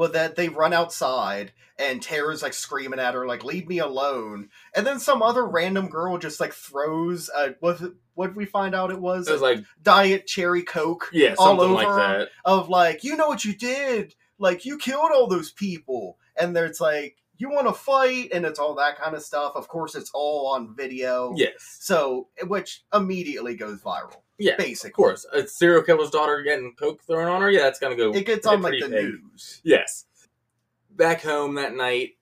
Well, 0.00 0.12
that 0.12 0.34
they 0.34 0.48
run 0.48 0.72
outside 0.72 1.52
and 1.78 2.00
Tara's 2.00 2.42
like 2.42 2.54
screaming 2.54 2.98
at 2.98 3.12
her, 3.12 3.26
like, 3.26 3.44
"Leave 3.44 3.68
me 3.68 3.80
alone!" 3.80 4.48
And 4.74 4.86
then 4.86 4.98
some 4.98 5.20
other 5.20 5.46
random 5.46 5.90
girl 5.90 6.16
just 6.16 6.40
like 6.40 6.54
throws 6.54 7.28
a 7.36 7.54
what? 7.60 7.82
What 8.14 8.28
did 8.28 8.36
we 8.36 8.46
find 8.46 8.74
out 8.74 8.90
it 8.90 8.98
was? 8.98 9.28
it 9.28 9.32
was 9.32 9.42
like 9.42 9.62
diet 9.82 10.26
cherry 10.26 10.62
coke 10.62 11.10
yeah 11.12 11.34
all 11.36 11.48
something 11.48 11.74
like 11.74 11.86
over 11.86 11.96
that 11.96 12.28
of 12.46 12.70
like, 12.70 13.04
you 13.04 13.14
know 13.14 13.28
what 13.28 13.44
you 13.44 13.54
did? 13.54 14.14
Like 14.38 14.64
you 14.64 14.78
killed 14.78 15.10
all 15.12 15.26
those 15.26 15.52
people. 15.52 16.16
And 16.34 16.56
there's 16.56 16.80
like, 16.80 17.18
you 17.36 17.50
want 17.50 17.66
to 17.66 17.74
fight, 17.74 18.30
and 18.32 18.46
it's 18.46 18.58
all 18.58 18.76
that 18.76 18.98
kind 18.98 19.14
of 19.14 19.22
stuff. 19.22 19.52
Of 19.54 19.68
course, 19.68 19.94
it's 19.94 20.10
all 20.14 20.46
on 20.54 20.74
video. 20.74 21.34
yes 21.36 21.78
So, 21.78 22.28
eh, 22.40 22.46
which 22.46 22.84
immediately 22.94 23.54
goes 23.54 23.82
viral. 23.82 24.22
Yeah, 24.40 24.56
Basically, 24.56 24.88
of 24.90 24.94
course. 24.94 25.26
A 25.32 25.46
serial 25.46 25.82
killer's 25.82 26.10
daughter 26.10 26.42
getting 26.42 26.74
coke 26.78 27.02
thrown 27.04 27.28
on 27.28 27.42
her. 27.42 27.50
Yeah, 27.50 27.60
that's 27.60 27.78
gonna 27.78 27.96
go. 27.96 28.12
it 28.12 28.26
gets 28.26 28.46
on 28.46 28.62
like 28.62 28.80
the 28.80 28.88
big. 28.88 29.04
news. 29.04 29.60
Yes. 29.62 30.06
Back 30.90 31.22
home 31.22 31.54
that 31.56 31.74
night, 31.74 32.16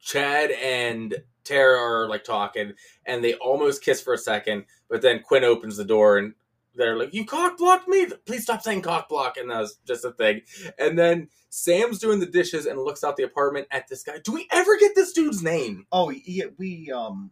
Chad 0.00 0.50
and 0.52 1.14
Tara 1.44 1.78
are 1.78 2.08
like 2.08 2.24
talking, 2.24 2.72
and 3.04 3.22
they 3.22 3.34
almost 3.34 3.82
kiss 3.84 4.00
for 4.00 4.12
a 4.14 4.18
second, 4.18 4.64
but 4.88 5.02
then 5.02 5.20
Quinn 5.20 5.44
opens 5.44 5.76
the 5.76 5.84
door 5.84 6.18
and 6.18 6.34
they're 6.74 6.96
like, 6.96 7.14
"You 7.14 7.24
cock 7.24 7.56
blocked 7.58 7.88
me! 7.88 8.06
Please 8.26 8.42
stop 8.42 8.62
saying 8.62 8.82
cock 8.82 9.08
block." 9.08 9.36
And 9.36 9.50
that 9.50 9.60
was 9.60 9.78
just 9.86 10.04
a 10.04 10.12
thing. 10.12 10.42
And 10.78 10.98
then 10.98 11.28
Sam's 11.50 11.98
doing 11.98 12.20
the 12.20 12.26
dishes 12.26 12.66
and 12.66 12.78
looks 12.78 13.02
out 13.04 13.16
the 13.16 13.22
apartment 13.24 13.66
at 13.70 13.88
this 13.88 14.02
guy. 14.02 14.18
Do 14.22 14.32
we 14.32 14.46
ever 14.52 14.76
get 14.78 14.94
this 14.94 15.12
dude's 15.12 15.42
name? 15.42 15.86
Oh 15.92 16.10
yeah, 16.10 16.46
we 16.58 16.90
um, 16.94 17.30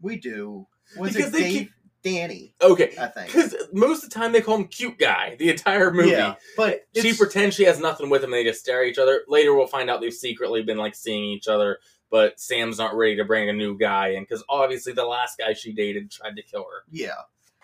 we 0.00 0.16
do. 0.16 0.66
Was 0.98 1.12
Because 1.14 1.28
it 1.30 1.32
they 1.32 1.40
Dave? 1.42 1.52
keep- 1.52 1.70
Danny? 2.04 2.54
Okay, 2.62 2.94
I 3.00 3.06
think. 3.08 3.32
because 3.32 3.56
most 3.72 4.04
of 4.04 4.10
the 4.10 4.14
time 4.14 4.30
they 4.30 4.40
call 4.40 4.56
him 4.56 4.68
cute 4.68 4.98
guy 4.98 5.34
the 5.38 5.50
entire 5.50 5.90
movie. 5.90 6.10
Yeah, 6.10 6.34
but 6.56 6.86
she 6.94 7.14
pretends 7.14 7.56
she 7.56 7.64
has 7.64 7.80
nothing 7.80 8.10
with 8.10 8.22
him. 8.22 8.30
They 8.30 8.44
just 8.44 8.60
stare 8.60 8.82
at 8.82 8.88
each 8.88 8.98
other. 8.98 9.22
Later, 9.26 9.54
we'll 9.54 9.66
find 9.66 9.90
out 9.90 10.00
they've 10.00 10.12
secretly 10.12 10.62
been 10.62 10.78
like 10.78 10.94
seeing 10.94 11.24
each 11.24 11.48
other 11.48 11.78
but 12.14 12.38
Sam's 12.38 12.78
not 12.78 12.96
ready 12.96 13.16
to 13.16 13.24
bring 13.24 13.48
a 13.48 13.52
new 13.52 13.76
guy 13.76 14.10
in 14.10 14.22
because 14.22 14.44
obviously 14.48 14.92
the 14.92 15.04
last 15.04 15.36
guy 15.36 15.52
she 15.52 15.72
dated 15.72 16.12
tried 16.12 16.36
to 16.36 16.42
kill 16.42 16.62
her. 16.62 16.84
Yeah. 16.88 17.22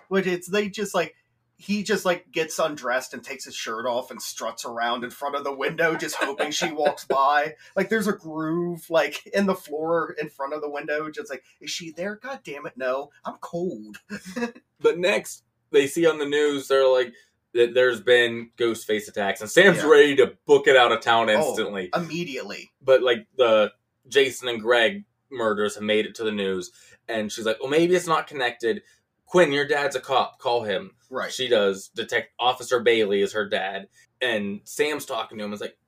Which 0.09 0.27
it's 0.27 0.49
they 0.49 0.69
just 0.69 0.93
like 0.93 1.15
he 1.63 1.83
just 1.83 2.07
like 2.07 2.31
gets 2.33 2.59
undressed 2.59 3.13
and 3.13 3.23
takes 3.23 3.45
his 3.45 3.55
shirt 3.55 3.85
off 3.87 4.11
and 4.11 4.21
struts 4.23 4.65
around 4.65 5.05
in 5.05 5.11
front 5.11 5.35
of 5.37 5.45
the 5.45 5.53
window 5.55 5.95
just 5.95 6.15
hoping 6.17 6.51
she 6.51 6.73
walks 6.73 7.05
by. 7.05 7.55
Like 7.77 7.91
there's 7.91 8.07
a 8.07 8.15
groove 8.15 8.89
like 8.89 9.27
in 9.27 9.45
the 9.45 9.55
floor 9.55 10.17
in 10.19 10.31
front 10.31 10.55
of 10.55 10.63
the 10.63 10.71
window, 10.71 11.11
just 11.11 11.29
like, 11.31 11.45
is 11.61 11.71
she 11.71 11.91
there? 11.93 12.17
God 12.17 12.41
damn 12.45 12.65
it, 12.65 12.73
no. 12.77 13.11
I'm 13.25 13.37
cold. 13.41 13.99
But 14.83 14.99
next, 14.99 15.45
they 15.71 15.87
see 15.87 16.07
on 16.07 16.17
the 16.19 16.25
news 16.25 16.67
they're 16.69 16.89
like 16.89 17.13
that 17.53 17.75
there's 17.75 18.01
been 18.01 18.51
ghost 18.57 18.87
face 18.87 19.09
attacks, 19.09 19.43
and 19.43 19.51
Sam's 19.51 19.79
Yeah. 19.79 19.89
ready 19.89 20.17
to 20.17 20.39
book 20.47 20.67
it 20.67 20.77
out 20.77 20.93
of 20.93 21.01
town 21.03 21.29
Oh. 21.29 21.35
instantly. 21.49 21.91
Immediately. 21.95 22.71
But 22.81 23.03
like 23.03 23.27
the 23.37 23.73
Jason 24.09 24.49
and 24.49 24.63
Greg 24.63 25.05
murders 25.31 25.75
have 25.75 25.85
made 25.85 26.07
it 26.07 26.15
to 26.15 26.25
the 26.25 26.33
news, 26.33 26.73
and 27.09 27.31
she's 27.31 27.45
like, 27.45 27.59
"Well, 27.61 27.69
maybe 27.69 27.95
it's 27.95 28.07
not 28.07 28.27
connected." 28.27 28.83
Quinn, 29.31 29.53
your 29.53 29.67
dad's 29.67 29.95
a 29.95 30.01
cop. 30.01 30.41
Call 30.41 30.65
him. 30.65 30.91
Right. 31.09 31.33
She 31.33 31.47
does. 31.47 31.89
Detect 31.95 32.33
Officer 32.41 32.81
Bailey 32.81 33.23
is 33.23 33.33
her 33.33 33.49
dad, 33.49 33.87
and 34.21 34.61
Sam's 34.65 35.07
talking 35.07 35.39
to 35.39 35.45
him. 35.45 35.53
Is 35.53 35.61
like, 35.61 35.79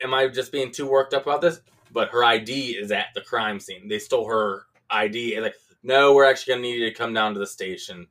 "Am 0.00 0.14
I 0.14 0.28
just 0.28 0.52
being 0.52 0.70
too 0.70 0.88
worked 0.88 1.12
up 1.12 1.26
about 1.26 1.40
this?" 1.40 1.60
But 1.90 2.10
her 2.10 2.22
ID 2.22 2.76
is 2.76 2.92
at 2.92 3.08
the 3.14 3.20
crime 3.20 3.58
scene. 3.58 3.88
They 3.88 3.98
stole 3.98 4.28
her 4.28 4.66
ID. 4.90 5.34
And 5.34 5.42
like, 5.42 5.56
no, 5.82 6.14
we're 6.14 6.24
actually 6.24 6.52
gonna 6.54 6.62
need 6.62 6.78
you 6.78 6.88
to 6.88 6.94
come 6.94 7.12
down 7.12 7.34
to 7.34 7.40
the 7.40 7.46
station. 7.48 8.06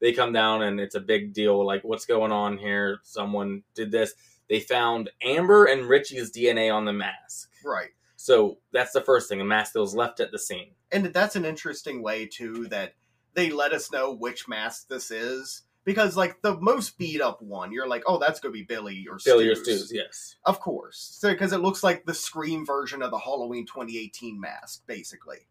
They 0.00 0.12
come 0.12 0.32
down, 0.32 0.62
and 0.62 0.78
it's 0.78 0.94
a 0.94 1.00
big 1.00 1.32
deal. 1.32 1.64
Like, 1.66 1.82
what's 1.82 2.06
going 2.06 2.30
on 2.30 2.58
here? 2.58 3.00
Someone 3.02 3.64
did 3.74 3.90
this. 3.90 4.14
They 4.48 4.60
found 4.60 5.10
Amber 5.20 5.64
and 5.64 5.88
Richie's 5.88 6.30
DNA 6.30 6.72
on 6.72 6.84
the 6.84 6.92
mask. 6.92 7.50
right. 7.64 7.90
So 8.16 8.58
that's 8.72 8.92
the 8.92 9.00
first 9.00 9.28
thing. 9.28 9.40
A 9.40 9.44
mask 9.44 9.72
that 9.72 9.80
was 9.80 9.94
left 9.94 10.20
at 10.20 10.32
the 10.32 10.38
scene. 10.38 10.72
And 10.90 11.06
that's 11.06 11.36
an 11.36 11.44
interesting 11.44 12.02
way 12.02 12.26
too 12.26 12.66
that 12.68 12.94
they 13.38 13.50
let 13.50 13.72
us 13.72 13.92
know 13.92 14.12
which 14.12 14.48
mask 14.48 14.88
this 14.88 15.12
is. 15.12 15.62
Because 15.84 16.16
like 16.16 16.42
the 16.42 16.60
most 16.60 16.98
beat 16.98 17.22
up 17.22 17.40
one, 17.40 17.72
you're 17.72 17.88
like, 17.88 18.02
oh, 18.06 18.18
that's 18.18 18.40
gonna 18.40 18.52
be 18.52 18.64
Billy 18.64 19.06
or 19.08 19.18
Billy 19.24 19.48
or 19.48 19.54
Stu's. 19.54 19.90
Yes. 19.90 20.34
Of 20.44 20.60
course. 20.60 20.98
So 21.18 21.30
because 21.30 21.52
it 21.52 21.60
looks 21.60 21.82
like 21.82 22.04
the 22.04 22.12
Scream 22.12 22.66
version 22.66 23.00
of 23.00 23.10
the 23.10 23.18
Halloween 23.18 23.64
2018 23.64 24.38
mask, 24.38 24.82
basically. 24.86 25.46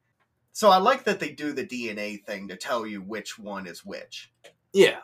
So 0.51 0.69
I 0.69 0.77
like 0.77 1.05
that 1.05 1.19
they 1.19 1.31
do 1.31 1.53
the 1.53 1.65
DNA 1.65 2.23
thing 2.23 2.49
to 2.49 2.55
tell 2.57 2.85
you 2.85 3.01
which 3.01 3.39
one 3.39 3.65
is 3.65 3.83
which. 3.85 4.31
Yeah. 4.73 4.97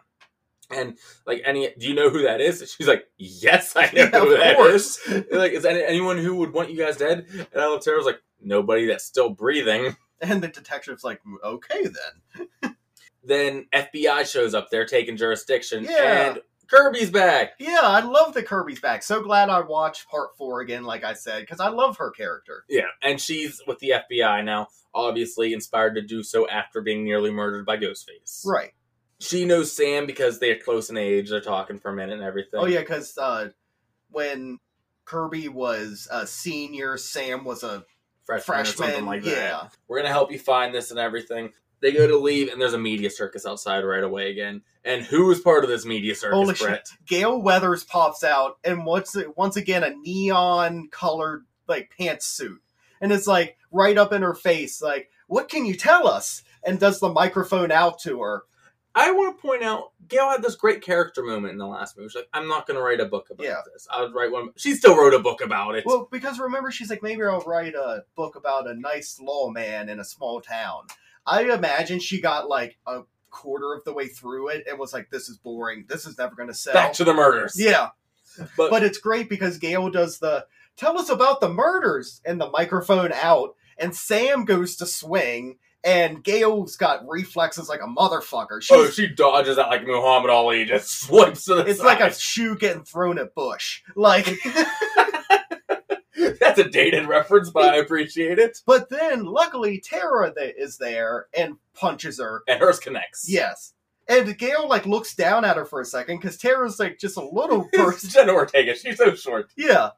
And 0.70 0.98
like 1.26 1.42
any, 1.46 1.74
do 1.80 1.88
you 1.88 1.96
know 1.96 2.10
who 2.10 2.24
that 2.24 2.42
is? 2.42 2.76
She's 2.78 2.88
like, 2.88 3.06
yes, 3.18 3.76
I 3.76 3.86
know 3.86 3.92
Yeah, 3.96 4.10
who 4.20 4.34
of 4.34 4.40
that 4.40 4.56
course. 4.58 5.00
is. 5.08 5.26
Like, 5.32 5.54
is 5.54 5.66
any, 5.66 5.84
anyone 5.84 6.18
who 6.18 6.36
would 6.36 6.54
want 6.54 6.70
you 6.70 6.78
guys 6.78 6.98
dead? 6.98 7.26
And 7.32 7.62
I 7.62 7.68
looked 7.68 7.88
at 7.88 7.92
her, 7.92 7.96
I 7.96 7.98
was 7.98 8.06
like, 8.06 8.22
nobody 8.42 8.86
that's 8.88 9.06
still 9.06 9.30
breathing. 9.30 9.96
And 10.22 10.42
the 10.44 10.48
detective's 10.48 11.04
like, 11.04 11.22
okay 11.44 11.84
then. 11.84 12.48
Then 13.24 13.68
FBI 13.74 14.30
shows 14.32 14.54
up 14.54 14.70
there 14.70 14.86
taking 14.86 15.16
jurisdiction, 15.18 15.84
Yeah. 15.86 16.30
and 16.32 16.42
Kirby's 16.70 17.10
back. 17.12 17.52
Yeah, 17.60 17.80
I 17.82 18.02
love 18.02 18.34
the 18.34 18.44
Kirby's 18.44 18.80
back. 18.80 19.04
So 19.04 19.22
glad 19.22 19.50
I 19.50 19.62
watched 19.62 20.10
part 20.10 20.36
four 20.38 20.62
again, 20.62 20.84
like 20.84 21.04
I 21.04 21.14
said, 21.14 21.42
because 21.42 21.60
I 21.60 21.70
love 21.70 21.98
her 21.98 22.12
character. 22.12 22.64
Yeah, 22.70 22.88
and 23.02 23.20
she's 23.22 23.62
with 23.68 23.80
the 23.80 23.94
FBI 24.10 24.44
now, 24.44 24.68
obviously 24.94 25.54
inspired 25.54 25.96
to 25.96 26.02
do 26.02 26.24
so 26.24 26.48
after 26.50 26.82
being 26.82 27.04
nearly 27.04 27.32
murdered 27.32 27.66
by 27.66 27.78
Ghostface. 27.78 28.46
Right. 28.46 28.72
She 29.20 29.46
knows 29.46 29.72
Sam 29.72 30.06
because 30.06 30.40
they're 30.40 30.58
close 30.58 30.90
in 30.90 30.98
age. 30.98 31.30
They're 31.30 31.40
talking 31.42 31.80
for 31.80 31.92
a 31.92 31.96
minute 31.96 32.14
and 32.16 32.24
everything. 32.24 32.60
Oh 32.60 32.66
yeah, 32.66 32.82
because 32.82 33.18
uh, 33.18 33.50
when 34.10 34.60
Kirby 35.06 35.48
was 35.48 36.08
a 36.12 36.28
senior, 36.28 36.98
Sam 36.98 37.46
was 37.46 37.64
a 37.64 37.86
freshman, 38.26 38.54
or 38.56 38.58
freshman. 38.66 38.88
something 38.90 39.06
like 39.06 39.24
that. 39.24 39.32
yeah. 39.32 39.68
We're 39.88 40.00
gonna 40.00 40.10
help 40.10 40.32
you 40.32 40.40
find 40.40 40.74
this 40.74 40.92
and 40.92 41.00
everything. 41.00 41.52
They 41.84 41.92
go 41.92 42.08
to 42.08 42.18
leave, 42.18 42.50
and 42.52 42.60
there's 42.62 42.74
a 42.74 42.78
media 42.80 43.10
circus 43.10 43.46
outside 43.46 43.82
right 43.84 44.04
away 44.04 44.32
again. 44.32 44.62
And 44.86 45.04
who 45.04 45.30
is 45.32 45.42
part 45.42 45.64
of 45.64 45.70
this 45.70 45.86
media 45.86 46.16
circus, 46.16 46.36
Holy 46.36 46.54
Brett? 46.56 46.88
shit! 46.88 46.90
Gale 47.06 47.40
Weathers 47.42 47.84
pops 47.84 48.24
out, 48.24 48.58
and 48.64 48.86
once 48.86 49.16
once 49.36 49.58
again 49.58 49.84
a 49.84 49.94
neon 49.94 50.88
colored 50.92 51.44
like 51.68 51.92
pantsuit, 52.00 52.58
and 53.02 53.12
it's 53.12 53.28
like 53.28 53.58
right 53.72 53.98
up 53.98 54.14
in 54.14 54.22
her 54.22 54.34
face, 54.34 54.82
like, 54.82 55.12
"What 55.28 55.50
can 55.50 55.66
you 55.66 55.76
tell 55.76 56.08
us?" 56.08 56.42
And 56.66 56.80
does 56.80 57.02
the 57.02 57.10
microphone 57.10 57.72
out 57.72 58.00
to 58.04 58.22
her. 58.22 58.44
I 58.96 59.12
want 59.12 59.36
to 59.36 59.42
point 59.42 59.64
out, 59.64 59.92
Gale 60.08 60.30
had 60.30 60.44
this 60.44 60.56
great 60.56 60.82
character 60.82 61.24
moment 61.24 61.52
in 61.54 61.58
the 61.58 61.66
last 61.66 61.98
movie. 61.98 62.10
She's 62.10 62.16
like, 62.16 62.30
I'm 62.32 62.48
not 62.48 62.68
going 62.68 62.78
to 62.78 62.84
write 62.84 63.00
a 63.00 63.06
book 63.06 63.32
about 63.32 63.44
Yeah. 63.44 63.60
this. 63.74 63.88
I 63.92 64.02
would 64.02 64.14
write 64.14 64.32
one. 64.32 64.52
She 64.56 64.76
still 64.76 64.96
wrote 64.96 65.16
a 65.16 65.20
book 65.20 65.42
about 65.42 65.74
it. 65.76 65.84
Well, 65.86 66.08
because 66.12 66.40
remember, 66.40 66.70
she's 66.70 66.92
like, 66.92 67.02
maybe 67.02 67.24
I'll 67.24 67.40
write 67.42 67.74
a 67.74 68.04
book 68.16 68.36
about 68.36 68.70
a 68.70 68.76
nice 68.76 69.20
lawman 69.20 69.90
in 69.90 70.00
a 70.00 70.06
small 70.06 70.42
town. 70.42 70.84
I 71.26 71.44
imagine 71.44 72.00
she 72.00 72.22
got 72.22 72.48
like 72.50 72.78
a 72.88 73.02
quarter 73.30 73.74
of 73.74 73.84
the 73.84 73.94
way 73.94 74.08
through 74.08 74.50
it 74.50 74.66
and 74.70 74.78
was 74.78 74.94
like, 74.94 75.10
"This 75.10 75.30
is 75.30 75.38
boring. 75.38 75.86
This 75.88 76.06
is 76.06 76.18
never 76.18 76.36
going 76.36 76.50
to 76.50 76.54
sell." 76.54 76.74
Back 76.74 76.94
to 76.94 77.04
the 77.04 77.14
murders. 77.14 77.56
yeah, 77.58 77.90
But, 78.58 78.70
but 78.70 78.84
it's 78.84 78.98
great 78.98 79.30
because 79.30 79.58
Gale 79.58 79.90
does 79.90 80.20
the 80.20 80.46
tell 80.78 80.98
us 81.00 81.10
about 81.10 81.40
the 81.42 81.50
murders 81.50 82.22
and 82.26 82.40
the 82.42 82.50
microphone 82.50 83.12
out, 83.14 83.56
and 83.78 83.96
Sam 83.96 84.46
goes 84.46 84.76
to 84.78 84.86
swing, 84.86 85.58
and 85.84 86.24
Gale's 86.24 86.76
got 86.78 87.08
reflexes 87.08 87.70
like 87.70 87.82
a 87.82 87.88
motherfucker. 87.88 88.48
Oh, 88.56 88.60
She's, 88.60 88.72
oh, 88.78 88.90
she 88.90 89.08
dodges 89.08 89.58
out 89.58 89.70
like 89.70 89.86
Muhammad 89.86 90.30
Ali, 90.30 90.66
just 90.66 91.00
swipes 91.02 91.46
to 91.46 91.56
the 91.56 91.66
it's 91.66 91.80
side. 91.80 91.86
like 91.86 92.00
a 92.02 92.14
shoe 92.14 92.56
getting 92.58 92.84
thrown 92.84 93.18
at 93.20 93.34
Bush. 93.36 93.82
Like, 93.96 94.28
That's 96.44 96.60
a 96.60 96.70
dated 96.70 97.08
reference, 97.08 97.50
but 97.50 97.74
I 97.74 97.78
appreciate 97.78 98.40
it. 98.40 98.60
but 98.66 98.90
then 98.90 99.26
luckily 99.26 99.80
Tara 99.80 100.34
th- 100.34 100.56
is 100.58 100.78
there 100.78 101.28
and 101.38 101.56
punches 101.74 102.20
her. 102.20 102.44
And 102.48 102.60
hers 102.60 102.80
connects. 102.80 103.30
Yes. 103.30 103.74
And 104.08 104.38
Gale 104.38 104.68
like 104.68 104.86
looks 104.86 105.16
down 105.16 105.46
at 105.46 105.56
her 105.58 105.66
for 105.66 105.80
a 105.82 105.86
second 105.86 106.18
because 106.20 106.38
Tara's 106.38 106.80
like 106.80 107.00
just 107.00 107.18
a 107.18 107.26
little 107.26 107.68
person. 107.74 108.10
Jenna 108.10 108.34
Ortega. 108.34 108.76
She's 108.76 108.98
so 108.98 109.16
short. 109.16 109.50
yeah. 109.56 109.92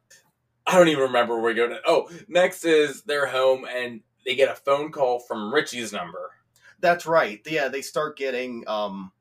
I 0.67 0.77
don't 0.77 0.87
even 0.87 1.03
remember 1.03 1.35
where 1.35 1.45
we 1.45 1.53
go 1.53 1.67
to. 1.67 1.79
Oh, 1.85 2.09
next 2.27 2.65
is 2.65 3.03
they're 3.03 3.27
home 3.27 3.65
and 3.65 4.01
they 4.25 4.35
get 4.35 4.51
a 4.51 4.55
phone 4.55 4.91
call 4.91 5.19
from 5.19 5.53
Richie's 5.53 5.91
number. 5.93 6.31
That's 6.79 7.05
right. 7.05 7.39
Yeah, 7.45 7.67
they 7.67 7.81
start 7.81 8.17
getting 8.17 8.63
um 8.67 9.11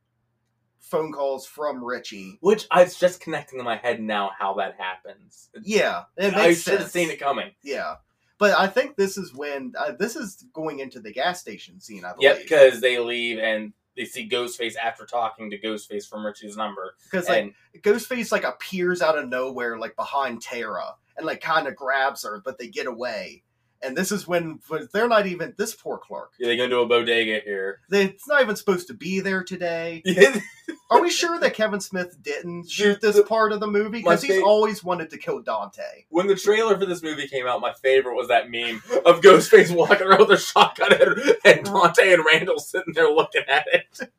phone 0.84 1.12
calls 1.12 1.46
from 1.46 1.82
Richie. 1.82 2.38
Which 2.40 2.66
I 2.70 2.84
was 2.84 2.96
just 2.96 3.20
connecting 3.20 3.58
in 3.58 3.64
my 3.64 3.76
head 3.76 4.00
now 4.00 4.30
how 4.38 4.54
that 4.54 4.76
happens. 4.78 5.50
Yeah, 5.62 6.04
it 6.16 6.34
I 6.34 6.54
should 6.54 6.80
have 6.80 6.90
seen 6.90 7.10
it 7.10 7.18
coming. 7.18 7.50
Yeah, 7.62 7.96
but 8.38 8.58
I 8.58 8.66
think 8.66 8.96
this 8.96 9.16
is 9.16 9.34
when 9.34 9.72
uh, 9.78 9.92
this 9.98 10.16
is 10.16 10.44
going 10.52 10.80
into 10.80 11.00
the 11.00 11.12
gas 11.12 11.40
station 11.40 11.80
scene. 11.80 12.04
I 12.04 12.12
believe. 12.12 12.22
Yep, 12.22 12.38
because 12.42 12.80
they 12.80 12.98
leave 12.98 13.38
and 13.38 13.72
they 13.96 14.04
see 14.04 14.28
Ghostface 14.28 14.76
after 14.76 15.06
talking 15.06 15.50
to 15.50 15.58
Ghostface 15.58 16.08
from 16.08 16.26
Richie's 16.26 16.56
number. 16.56 16.94
because 17.04 17.28
like 17.28 17.54
and 17.72 17.82
Ghostface 17.82 18.32
like 18.32 18.44
appears 18.44 19.02
out 19.02 19.18
of 19.18 19.28
nowhere, 19.28 19.78
like 19.78 19.96
behind 19.96 20.42
Tara, 20.42 20.96
and 21.16 21.26
like 21.26 21.40
kind 21.40 21.66
of 21.68 21.76
grabs 21.76 22.24
her, 22.24 22.42
but 22.44 22.58
they 22.58 22.68
get 22.68 22.86
away. 22.86 23.42
And 23.84 23.96
this 23.96 24.10
is 24.12 24.26
when, 24.26 24.60
they're 24.92 25.08
not 25.08 25.26
even 25.26 25.54
this 25.56 25.74
poor 25.74 25.98
clerk. 25.98 26.32
they're 26.38 26.56
going 26.56 26.70
to 26.70 26.76
do 26.76 26.82
a 26.82 26.86
bodega 26.86 27.40
here. 27.44 27.80
They, 27.88 28.04
it's 28.06 28.26
not 28.26 28.42
even 28.42 28.56
supposed 28.56 28.86
to 28.88 28.94
be 28.94 29.20
there 29.20 29.44
today. 29.44 30.02
Are 30.90 31.00
we 31.00 31.10
sure 31.10 31.38
that 31.40 31.54
Kevin 31.54 31.80
Smith 31.80 32.16
didn't 32.22 32.70
shoot 32.70 33.00
this 33.00 33.20
part 33.22 33.52
of 33.52 33.60
the 33.60 33.66
movie? 33.66 33.98
Because 33.98 34.22
he's 34.22 34.36
fa- 34.36 34.44
always 34.44 34.84
wanted 34.84 35.10
to 35.10 35.18
kill 35.18 35.40
Dante. 35.40 36.04
when 36.10 36.26
the 36.26 36.36
trailer 36.36 36.78
for 36.78 36.86
this 36.86 37.02
movie 37.02 37.26
came 37.26 37.46
out, 37.46 37.60
my 37.60 37.72
favorite 37.72 38.14
was 38.14 38.28
that 38.28 38.50
meme 38.50 38.82
of 39.04 39.20
Ghostface 39.20 39.74
walking 39.74 40.06
around 40.06 40.20
with 40.20 40.30
a 40.30 40.38
shotgun 40.38 40.92
and, 40.92 41.36
and 41.44 41.64
Dante 41.64 42.12
and 42.12 42.24
Randall 42.24 42.58
sitting 42.58 42.94
there 42.94 43.10
looking 43.10 43.42
at 43.48 43.66
it. 43.72 44.10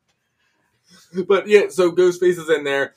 But 1.26 1.48
yeah, 1.48 1.68
so 1.70 1.92
Ghostface 1.92 2.38
is 2.38 2.50
in 2.50 2.64
there, 2.64 2.94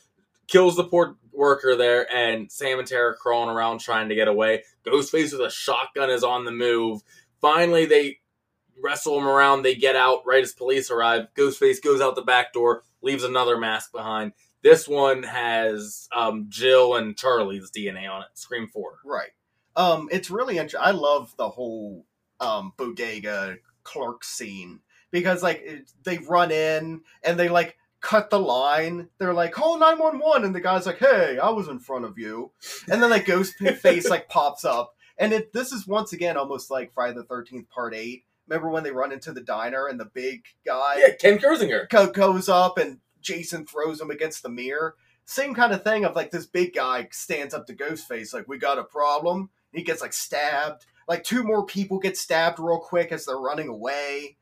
kills 0.47 0.75
the 0.75 0.83
poor 0.83 1.15
worker 1.39 1.75
there, 1.75 2.05
and 2.13 2.51
Sam 2.51 2.77
and 2.77 2.87
Tara 2.87 3.15
crawling 3.15 3.49
around 3.49 3.79
trying 3.79 4.09
to 4.09 4.15
get 4.15 4.27
away. 4.27 4.63
Ghostface 4.85 5.31
with 5.31 5.41
a 5.41 5.49
shotgun 5.49 6.11
is 6.11 6.23
on 6.23 6.45
the 6.45 6.51
move. 6.51 7.01
Finally, 7.41 7.85
they 7.85 8.17
wrestle 8.79 9.17
him 9.17 9.27
around. 9.27 9.63
They 9.63 9.73
get 9.73 9.95
out 9.95 10.25
right 10.25 10.43
as 10.43 10.53
police 10.53 10.91
arrive. 10.91 11.27
Ghostface 11.35 11.81
goes 11.81 12.01
out 12.01 12.15
the 12.15 12.21
back 12.21 12.53
door, 12.53 12.83
leaves 13.01 13.23
another 13.23 13.57
mask 13.57 13.91
behind. 13.91 14.33
This 14.61 14.87
one 14.87 15.23
has 15.23 16.09
um, 16.15 16.47
Jill 16.49 16.95
and 16.95 17.17
Charlie's 17.17 17.71
DNA 17.71 18.09
on 18.11 18.21
it. 18.21 18.27
Scream 18.33 18.67
Four. 18.67 18.99
Right. 19.05 19.29
Um, 19.75 20.09
it's 20.11 20.29
really 20.29 20.57
interesting. 20.57 20.81
I 20.83 20.91
love 20.91 21.33
the 21.37 21.49
whole 21.49 22.05
um 22.41 22.73
bodega 22.77 23.57
clerk 23.83 24.23
scene 24.23 24.79
because 25.11 25.43
like 25.43 25.61
it, 25.63 25.91
they 26.03 26.17
run 26.19 26.51
in 26.51 27.01
and 27.23 27.39
they 27.39 27.49
like 27.49 27.77
cut 28.01 28.29
the 28.29 28.39
line. 28.39 29.09
They're 29.17 29.33
like, 29.33 29.51
"Call 29.51 29.77
nine 29.77 29.97
one 29.99 30.19
one," 30.19 30.43
and 30.45 30.55
the 30.55 30.61
guy's 30.61 30.85
like, 30.85 30.99
"Hey, 30.99 31.37
I 31.41 31.49
was 31.49 31.67
in 31.67 31.79
front 31.79 32.05
of 32.05 32.17
you," 32.17 32.51
and 32.89 33.01
then 33.01 33.09
like 33.09 33.25
ghost 33.25 33.55
face 33.81 34.09
like 34.09 34.29
pops 34.29 34.63
up, 34.65 34.95
and 35.17 35.33
it 35.33 35.53
this 35.53 35.71
is 35.71 35.87
once 35.87 36.13
again 36.13 36.37
almost 36.37 36.69
like 36.71 36.93
Friday 36.93 37.15
the 37.15 37.23
Thirteenth 37.23 37.69
Part 37.69 37.93
Eight. 37.93 38.23
Remember 38.47 38.69
when 38.69 38.83
they 38.83 38.91
run 38.91 39.11
into 39.11 39.31
the 39.31 39.41
diner 39.41 39.85
and 39.87 39.99
the 39.99 40.05
big 40.05 40.43
guy 40.65 40.95
Yeah, 40.97 41.13
Ken 41.19 41.37
Kirzinger. 41.37 41.87
go- 41.89 42.11
goes 42.11 42.49
up 42.49 42.79
and 42.79 42.99
Jason 43.21 43.65
throws 43.67 44.01
him 44.01 44.09
against 44.09 44.41
the 44.41 44.49
mirror. 44.49 44.95
Same 45.25 45.53
kind 45.53 45.71
of 45.71 45.83
thing 45.83 46.03
of 46.03 46.15
like 46.15 46.31
this 46.31 46.47
big 46.47 46.73
guy 46.73 47.07
stands 47.11 47.53
up 47.53 47.67
to 47.67 47.75
Ghostface, 47.75 48.33
like, 48.33 48.47
we 48.47 48.57
got 48.57 48.79
a 48.79 48.83
problem. 48.83 49.51
He 49.71 49.83
gets 49.83 50.01
like 50.01 50.13
stabbed. 50.13 50.87
like 51.07 51.23
two 51.23 51.43
more 51.43 51.63
people 51.63 51.99
get 51.99 52.17
stabbed 52.17 52.57
real 52.57 52.79
quick 52.79 53.11
as 53.11 53.25
they're 53.25 53.37
running 53.37 53.67
away. 53.67 54.37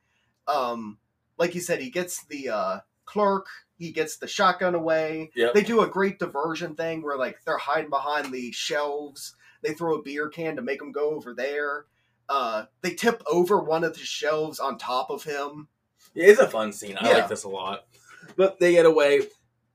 Um, 0.47 0.99
like 1.37 1.53
you 1.53 1.59
said, 1.61 1.81
he 1.81 1.89
gets 1.89 2.23
the 2.27 2.47
uh, 2.49 2.79
clerk. 3.07 3.47
He 3.79 3.91
gets 3.91 4.17
the 4.17 4.27
shotgun 4.27 4.75
away. 4.75 5.31
Yep. 5.35 5.53
They 5.55 5.63
do 5.63 5.81
a 5.81 5.87
great 5.87 6.19
diversion 6.19 6.75
thing 6.75 7.01
where 7.01 7.17
like 7.17 7.39
they're 7.45 7.57
hiding 7.57 7.89
behind 7.89 8.31
the 8.31 8.51
shelves. 8.51 9.35
They 9.63 9.73
throw 9.73 9.95
a 9.97 10.01
beer 10.03 10.29
can 10.29 10.55
to 10.55 10.61
make 10.61 10.79
them 10.79 10.91
go 10.91 11.09
over 11.11 11.33
there. 11.33 11.85
Uh, 12.29 12.65
they 12.81 12.91
tip 12.93 13.23
over 13.25 13.59
one 13.59 13.83
of 13.83 13.93
the 13.93 13.99
shelves 13.99 14.59
on 14.59 14.77
top 14.77 15.09
of 15.09 15.23
him. 15.23 15.67
Yeah, 16.13 16.27
it's 16.27 16.39
a 16.39 16.47
fun 16.47 16.71
scene. 16.73 16.97
I 16.99 17.09
Yeah. 17.09 17.17
like 17.17 17.29
this 17.29 17.43
a 17.43 17.49
lot. 17.49 17.85
But 18.35 18.59
they 18.59 18.73
get 18.73 18.85
away 18.85 19.21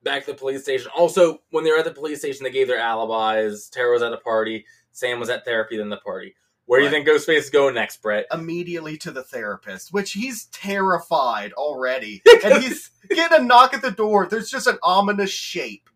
back 0.03 0.25
to 0.27 0.33
the 0.33 0.39
police 0.39 0.63
station. 0.63 0.91
Also, 0.97 1.41
when 1.51 1.65
they 1.65 1.71
were 1.71 1.79
at 1.79 1.85
the 1.85 1.93
police 1.93 2.19
station, 2.19 2.45
they 2.45 2.51
gave 2.51 2.67
their 2.69 2.79
alibis. 2.79 3.69
Tara 3.69 3.93
was 3.93 4.03
at 4.03 4.11
the 4.11 4.17
party. 4.19 4.67
Sam 4.91 5.19
was 5.21 5.31
at 5.31 5.45
therapy, 5.45 5.79
then 5.79 5.89
the 5.89 5.97
party. 5.99 6.35
Where 6.67 6.81
do 6.81 6.85
you 6.87 6.91
think 6.91 7.07
Ghostface 7.07 7.37
is 7.39 7.51
going 7.51 7.75
next, 7.75 8.01
Brett? 8.03 8.27
Immediately 8.33 8.97
to 8.99 9.11
the 9.11 9.23
therapist, 9.23 9.93
which 9.93 10.13
he's 10.13 10.47
terrified 10.47 11.53
already, 11.55 12.23
and 12.45 12.63
he's 12.63 12.91
getting 13.11 13.41
a 13.41 13.43
knock 13.43 13.75
at 13.75 13.83
the 13.83 13.91
door. 13.91 14.27
There's 14.27 14.51
just 14.51 14.67
an 14.67 14.79
ominous 14.83 15.31
shape. 15.31 15.89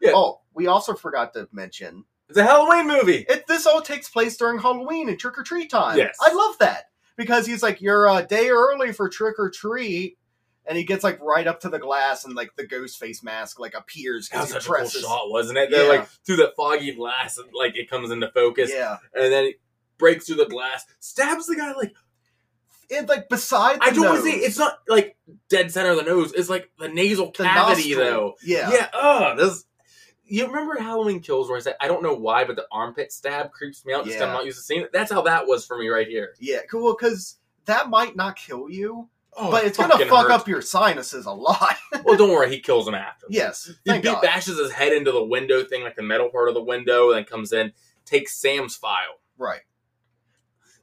Yeah. 0.00 0.12
Oh, 0.14 0.40
we 0.54 0.66
also 0.66 0.94
forgot 0.94 1.32
to 1.34 1.48
mention 1.52 2.04
It's 2.28 2.38
a 2.38 2.44
Halloween 2.44 2.86
movie. 2.86 3.26
it. 3.28 3.46
This 3.46 3.66
all 3.66 3.82
takes 3.82 4.08
place 4.08 4.36
during 4.36 4.58
Halloween 4.58 5.08
and 5.08 5.18
trick 5.18 5.38
or 5.38 5.42
treat 5.42 5.70
time. 5.70 5.98
Yes. 5.98 6.16
I 6.20 6.32
love 6.32 6.56
that 6.60 6.84
because 7.16 7.46
he's 7.46 7.62
like, 7.62 7.80
"You're 7.80 8.08
a 8.08 8.22
day 8.22 8.48
early 8.50 8.92
for 8.92 9.08
trick 9.08 9.38
or 9.38 9.50
treat." 9.50 10.18
And 10.64 10.78
he 10.78 10.84
gets 10.84 11.02
like 11.02 11.20
right 11.20 11.46
up 11.48 11.60
to 11.62 11.68
the 11.68 11.80
glass, 11.80 12.24
and 12.24 12.34
like 12.36 12.54
the 12.56 12.64
ghost 12.66 12.98
face 13.00 13.22
mask 13.24 13.58
like 13.58 13.74
appears 13.74 14.28
That 14.28 14.42
was 14.42 14.50
such 14.50 14.66
a 14.66 14.68
cool 14.68 14.86
shot, 14.88 15.30
wasn't 15.30 15.58
it? 15.58 15.70
They're 15.72 15.88
like 15.88 16.06
through 16.24 16.36
the 16.36 16.52
foggy 16.56 16.94
glass, 16.94 17.36
and 17.38 17.48
like 17.52 17.76
it 17.76 17.90
comes 17.90 18.12
into 18.12 18.30
focus, 18.30 18.70
Yeah, 18.72 18.98
and 19.12 19.32
then 19.32 19.44
he 19.46 19.54
breaks 20.02 20.26
through 20.26 20.36
the 20.36 20.46
glass, 20.46 20.84
stabs 21.00 21.46
the 21.46 21.56
guy 21.56 21.72
like 21.72 21.94
and 22.94 23.08
like 23.08 23.28
beside 23.28 23.80
the 23.80 23.84
I 23.84 23.90
don't 23.90 24.04
want 24.04 24.18
to 24.18 24.24
nose, 24.24 24.32
say 24.34 24.38
it's 24.40 24.58
not 24.58 24.80
like 24.88 25.16
dead 25.48 25.70
center 25.70 25.90
of 25.90 25.96
the 25.96 26.02
nose. 26.02 26.32
It's 26.34 26.50
like 26.50 26.70
the 26.78 26.88
nasal 26.88 27.26
the 27.26 27.44
cavity 27.44 27.94
nostril. 27.94 28.04
though. 28.10 28.34
Yeah, 28.44 28.70
Yeah. 28.70 28.88
Ugh. 28.92 29.38
This. 29.38 29.64
You 30.24 30.46
remember 30.46 30.78
Halloween 30.80 31.20
Kills 31.20 31.48
where 31.48 31.56
I 31.58 31.60
said 31.60 31.76
I 31.80 31.88
don't 31.88 32.02
know 32.02 32.14
why, 32.14 32.44
but 32.44 32.56
the 32.56 32.66
armpit 32.72 33.12
stab 33.12 33.52
creeps 33.52 33.84
me 33.86 33.92
out. 33.94 34.04
Just 34.04 34.18
'cause 34.18 34.26
I'm 34.26 34.34
not 34.34 34.44
used 34.44 34.58
to 34.58 34.64
seeing 34.64 34.82
it. 34.82 34.90
That's 34.92 35.10
how 35.12 35.22
that 35.22 35.46
was 35.46 35.64
for 35.66 35.78
me 35.78 35.88
right 35.88 36.06
here. 36.08 36.34
yeah, 36.40 36.58
cool. 36.70 36.94
Because 36.98 37.36
that 37.66 37.88
might 37.90 38.16
not 38.16 38.36
kill 38.36 38.68
you, 38.70 39.08
Oh, 39.36 39.50
but 39.50 39.64
it's 39.64 39.76
gonna 39.78 39.98
fuck 40.06 40.24
hurt. 40.26 40.30
up 40.30 40.48
your 40.48 40.60
sinuses 40.60 41.24
a 41.26 41.30
lot. 41.32 41.76
well, 42.04 42.16
don't 42.18 42.30
worry, 42.30 42.50
he 42.50 42.60
kills 42.60 42.86
him 42.88 42.94
after. 42.94 43.26
yes, 43.30 43.66
He 43.84 43.90
thank 43.90 44.02
beat, 44.02 44.10
God. 44.12 44.22
bashes 44.22 44.58
his 44.58 44.70
head 44.72 44.92
into 44.92 45.12
the 45.12 45.22
window 45.24 45.64
thing, 45.64 45.82
like 45.82 45.96
the 45.96 46.02
metal 46.02 46.28
part 46.30 46.48
of 46.48 46.54
the 46.54 46.62
window, 46.62 47.08
and 47.10 47.16
then 47.18 47.24
comes 47.24 47.52
in, 47.52 47.72
takes 48.04 48.36
Sam's 48.36 48.76
file. 48.76 49.20
Right. 49.38 49.60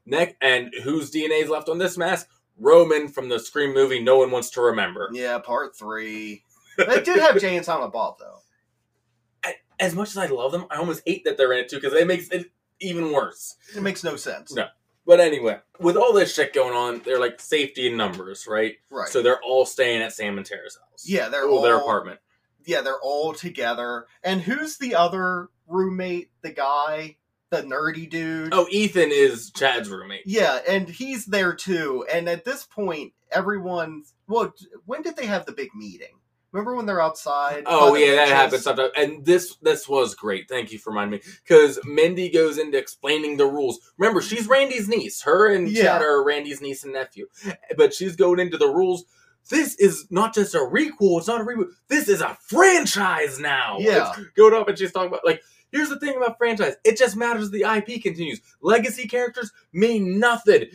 Neck 0.10 0.36
and 0.42 0.74
whose 0.84 1.12
DNA 1.12 1.44
is 1.44 1.50
left 1.50 1.70
on 1.70 1.78
this 1.78 1.98
mask? 1.98 2.28
Roman 2.58 3.08
from 3.08 3.30
the 3.30 3.40
Scream 3.40 3.74
movie. 3.74 4.02
No 4.02 4.18
one 4.18 4.32
wants 4.32 4.50
to 4.52 4.62
remember. 4.62 5.10
Yeah, 5.14 5.38
part 5.40 5.76
three. 5.78 6.44
They 6.78 7.02
did 7.02 7.20
have 7.20 7.40
Jay 7.40 7.56
and 7.56 7.66
Silent 7.66 7.94
Bob 7.94 8.18
though. 8.20 8.36
As 9.80 9.96
much 9.96 10.10
as 10.10 10.18
I 10.18 10.26
love 10.28 10.52
them, 10.52 10.66
I 10.70 10.76
almost 10.76 11.04
hate 11.06 11.24
that 11.24 11.38
they're 11.38 11.54
in 11.54 11.60
it 11.60 11.70
too 11.70 11.78
because 11.78 11.94
it 11.94 12.06
makes 12.06 12.28
it 12.30 12.52
even 12.82 13.14
worse. 13.14 13.56
It 13.76 13.82
makes 13.82 14.04
no 14.04 14.18
sense. 14.18 14.54
No. 14.54 14.68
But 15.06 15.22
anyway, 15.22 15.60
with 15.80 15.96
all 15.96 16.12
this 16.12 16.34
shit 16.36 16.54
going 16.54 16.74
on, 16.74 17.00
they're 17.06 17.20
like 17.20 17.40
safety 17.40 17.88
in 17.88 17.96
numbers, 17.96 18.46
right? 18.46 18.76
Right. 18.92 19.08
So 19.08 19.22
they're 19.22 19.42
all 19.42 19.66
staying 19.66 20.02
at 20.02 20.12
Sam 20.14 20.38
and 20.38 20.46
Tara's 20.46 20.78
house. 20.78 21.06
yeah, 21.08 21.30
they're 21.30 21.46
Oh, 21.46 21.56
all 21.58 21.62
their 21.62 21.78
apartment. 21.78 22.20
Yeah, 22.66 22.82
they're 22.82 23.00
all 23.02 23.34
together. 23.34 24.06
And 24.22 24.42
who's 24.42 24.78
the 24.78 24.96
other 24.96 25.48
roommate? 25.66 26.30
The 26.42 26.52
guy, 26.52 27.16
the 27.50 27.64
nerdy 27.64 28.10
dude. 28.10 28.54
Oh, 28.54 28.68
Ethan 28.70 29.10
is 29.12 29.52
Chad's 29.52 29.90
roommate. 29.90 30.24
Yeah, 30.26 30.60
and 30.68 30.88
he's 30.88 31.26
there 31.26 31.54
too. 31.54 32.06
And 32.12 32.30
at 32.30 32.46
this 32.46 32.66
point, 32.66 33.14
everyone. 33.32 34.04
Well, 34.28 34.54
when 34.86 35.02
did 35.02 35.16
they 35.16 35.26
have 35.26 35.46
the 35.46 35.52
big 35.52 35.74
meeting? 35.76 36.20
Remember 36.52 36.76
when 36.76 36.88
they're 36.88 37.02
outside? 37.02 37.64
Oh 37.68 37.96
yeah, 37.96 38.16
that 38.16 38.30
happened 38.30 38.64
sometimes. 38.64 38.92
And 38.98 39.24
this 39.24 39.56
this 39.62 39.88
was 39.88 40.16
great. 40.16 40.50
Thank 40.50 40.72
you 40.72 40.80
for 40.80 40.90
reminding 40.90 41.20
me. 41.20 41.34
Because 41.44 41.80
Mindy 41.86 42.30
goes 42.30 42.58
into 42.58 42.78
explaining 42.78 43.38
the 43.38 43.46
rules. 43.46 43.80
Remember, 43.98 44.22
she's 44.22 44.48
Randy's 44.48 44.88
niece. 44.88 45.22
Her 45.22 45.54
and 45.54 45.70
Yeah. 45.70 45.84
Chad 45.84 46.02
are 46.02 46.24
Randy's 46.24 46.62
niece 46.62 46.84
and 46.84 46.94
nephew. 46.94 47.28
But 47.78 47.94
she's 47.94 48.16
going 48.16 48.40
into 48.40 48.58
the 48.58 48.68
rules. 48.68 49.06
This 49.50 49.76
is 49.76 50.08
not 50.10 50.34
just 50.34 50.54
a 50.56 50.60
requel. 50.60 51.20
It's 51.20 51.28
not 51.28 51.42
a 51.42 51.44
reboot. 51.44 51.70
This 51.88 52.08
is 52.08 52.22
a 52.22 52.38
franchise 52.42 53.40
now. 53.40 53.78
Yeah. 53.80 54.12
It's 54.18 54.30
going 54.32 54.54
up, 54.54 54.68
and 54.68 54.78
she's 54.78 54.92
talking 54.92 55.10
about 55.10 55.26
like. 55.26 55.42
Here's 55.72 55.90
the 55.90 56.00
thing 56.00 56.16
about 56.18 56.38
franchise. 56.38 56.76
It 56.84 56.98
just 56.98 57.16
matters 57.16 57.52
the 57.52 57.64
IP 57.64 58.02
continues. 58.02 58.42
Legacy 58.62 59.08
characters 59.08 59.52
mean 59.74 60.20
nothing. 60.20 60.66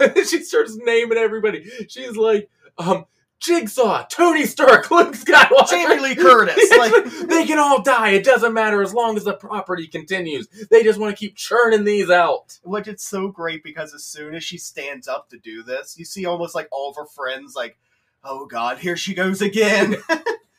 She 0.28 0.42
starts 0.42 0.76
naming 0.84 1.18
everybody, 1.18 1.64
she's 1.88 2.16
like, 2.16 2.48
um, 2.78 3.06
Jigsaw, 3.40 4.04
Tony 4.10 4.46
Stark, 4.46 4.90
Luke 4.90 5.14
Skywalker. 5.14 5.68
Jamie 5.70 6.00
Lee 6.00 6.14
Curtis. 6.16 6.56
Like, 6.78 7.04
they 7.28 7.46
can 7.46 7.58
all 7.58 7.82
die. 7.82 8.10
It 8.10 8.24
doesn't 8.24 8.52
matter 8.54 8.82
as 8.82 8.94
long 8.94 9.16
as 9.16 9.24
the 9.24 9.34
property 9.34 9.86
continues. 9.86 10.48
They 10.70 10.82
just 10.82 10.98
want 10.98 11.14
to 11.14 11.18
keep 11.18 11.36
churning 11.36 11.84
these 11.84 12.10
out. 12.10 12.58
which 12.62 12.88
it's 12.88 13.04
so 13.06 13.28
great 13.28 13.62
because 13.62 13.94
as 13.94 14.04
soon 14.04 14.34
as 14.34 14.42
she 14.44 14.58
stands 14.58 15.08
up 15.08 15.28
to 15.30 15.38
do 15.38 15.62
this, 15.62 15.96
you 15.98 16.04
see 16.04 16.24
almost 16.26 16.54
like 16.54 16.68
all 16.72 16.90
of 16.90 16.96
her 16.96 17.06
friends 17.06 17.54
like, 17.54 17.78
oh 18.22 18.46
god, 18.46 18.78
here 18.78 18.96
she 18.96 19.14
goes 19.14 19.40
again. 19.42 19.96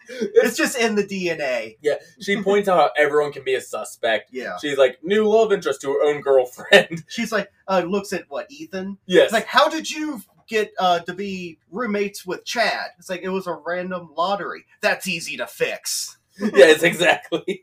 it's 0.09 0.57
just 0.57 0.77
in 0.77 0.95
the 0.95 1.03
DNA. 1.03 1.77
Yeah, 1.81 1.95
she 2.21 2.41
points 2.41 2.67
out 2.69 2.77
how 2.77 2.89
everyone 2.97 3.31
can 3.31 3.43
be 3.43 3.55
a 3.55 3.61
suspect. 3.61 4.29
Yeah. 4.33 4.57
She's 4.61 4.77
like 4.77 5.03
new 5.03 5.27
love 5.27 5.51
interest 5.53 5.81
to 5.81 5.91
her 5.93 6.03
own 6.03 6.21
girlfriend. 6.21 7.03
She's 7.09 7.31
like, 7.31 7.51
uh, 7.67 7.83
looks 7.87 8.13
at 8.13 8.25
what 8.29 8.49
Ethan. 8.51 8.97
yes, 9.05 9.25
It's 9.25 9.33
like, 9.33 9.45
how 9.47 9.69
did 9.69 9.89
you 9.89 10.21
get 10.47 10.71
uh, 10.79 10.99
to 10.99 11.13
be 11.13 11.57
roommates 11.71 12.25
with 12.25 12.45
Chad? 12.45 12.87
It's 12.99 13.09
like 13.09 13.21
it 13.23 13.29
was 13.29 13.47
a 13.47 13.53
random 13.65 14.11
lottery. 14.15 14.65
That's 14.81 15.07
easy 15.07 15.37
to 15.37 15.47
fix. 15.47 16.17
yes, 16.39 16.83
exactly. 16.83 17.61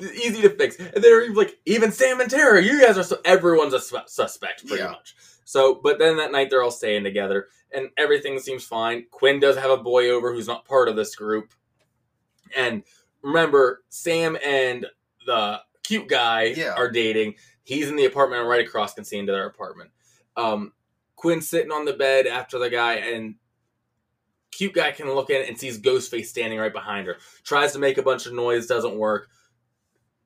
Easy 0.00 0.40
to 0.42 0.50
fix. 0.50 0.78
And 0.78 1.04
they're 1.04 1.32
like, 1.34 1.58
even 1.66 1.92
Sam 1.92 2.20
and 2.20 2.30
Tara, 2.30 2.62
you 2.62 2.80
guys 2.80 2.96
are 2.96 3.02
so. 3.02 3.18
Everyone's 3.24 3.74
a 3.74 3.80
su- 3.80 3.98
suspect, 4.06 4.66
pretty 4.66 4.82
Yeah. 4.82 4.92
much. 4.92 5.14
So, 5.44 5.74
but 5.82 5.98
then 5.98 6.16
that 6.16 6.32
night 6.32 6.50
they're 6.50 6.62
all 6.62 6.70
staying 6.70 7.04
together, 7.04 7.48
and 7.72 7.90
everything 7.96 8.38
seems 8.38 8.64
fine. 8.64 9.06
Quinn 9.10 9.40
does 9.40 9.56
have 9.56 9.70
a 9.70 9.76
boy 9.76 10.10
over 10.10 10.32
who's 10.32 10.46
not 10.46 10.64
part 10.64 10.88
of 10.88 10.96
this 10.96 11.14
group, 11.14 11.52
and 12.56 12.82
remember, 13.22 13.84
Sam 13.88 14.36
and 14.44 14.86
the 15.26 15.60
cute 15.82 16.08
guy 16.08 16.54
Yeah. 16.56 16.74
are 16.74 16.90
dating. 16.90 17.34
He's 17.62 17.88
in 17.88 17.96
the 17.96 18.04
apartment, 18.04 18.46
right 18.46 18.66
across 18.66 18.94
can 18.94 19.04
see 19.04 19.18
into 19.18 19.32
their 19.32 19.46
apartment. 19.46 19.90
Um, 20.36 20.72
Quinn's 21.16 21.48
sitting 21.48 21.72
on 21.72 21.84
the 21.84 21.94
bed 21.94 22.26
after 22.26 22.58
the 22.58 22.68
guy, 22.68 22.94
and 22.94 23.36
cute 24.50 24.74
guy 24.74 24.92
can 24.92 25.10
look 25.12 25.30
in 25.30 25.42
and 25.42 25.58
sees 25.58 25.80
Ghostface 25.80 26.26
standing 26.26 26.58
right 26.58 26.72
behind 26.72 27.06
her. 27.06 27.16
Tries 27.42 27.72
to 27.72 27.78
make 27.78 27.98
a 27.98 28.02
bunch 28.02 28.26
of 28.26 28.32
noise, 28.32 28.66
doesn't 28.66 28.96
work. 28.96 29.28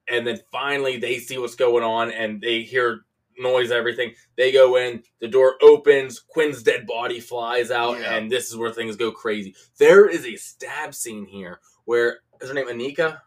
And 0.08 0.26
then 0.26 0.40
finally 0.50 0.96
they 0.98 1.18
see 1.18 1.38
what's 1.38 1.54
going 1.54 1.84
on 1.84 2.10
and 2.10 2.40
they 2.40 2.62
hear 2.62 3.04
noise, 3.40 3.70
everything. 3.70 4.12
They 4.36 4.52
go 4.52 4.76
in, 4.76 5.02
the 5.20 5.28
door 5.28 5.56
opens, 5.62 6.20
Quinn's 6.20 6.62
dead 6.62 6.86
body 6.86 7.20
flies 7.20 7.70
out, 7.70 7.98
Yeah. 8.00 8.14
and 8.16 8.30
this 8.30 8.48
is 8.50 8.56
where 8.56 8.72
things 8.72 8.96
go 8.96 9.10
crazy. 9.10 9.54
There 9.78 10.08
is 10.08 10.26
a 10.26 10.36
stab 10.36 10.94
scene 10.94 11.26
here 11.26 11.60
where 11.84 12.20
is 12.40 12.48
her 12.48 12.54
name 12.54 12.68
Anika? 12.68 13.20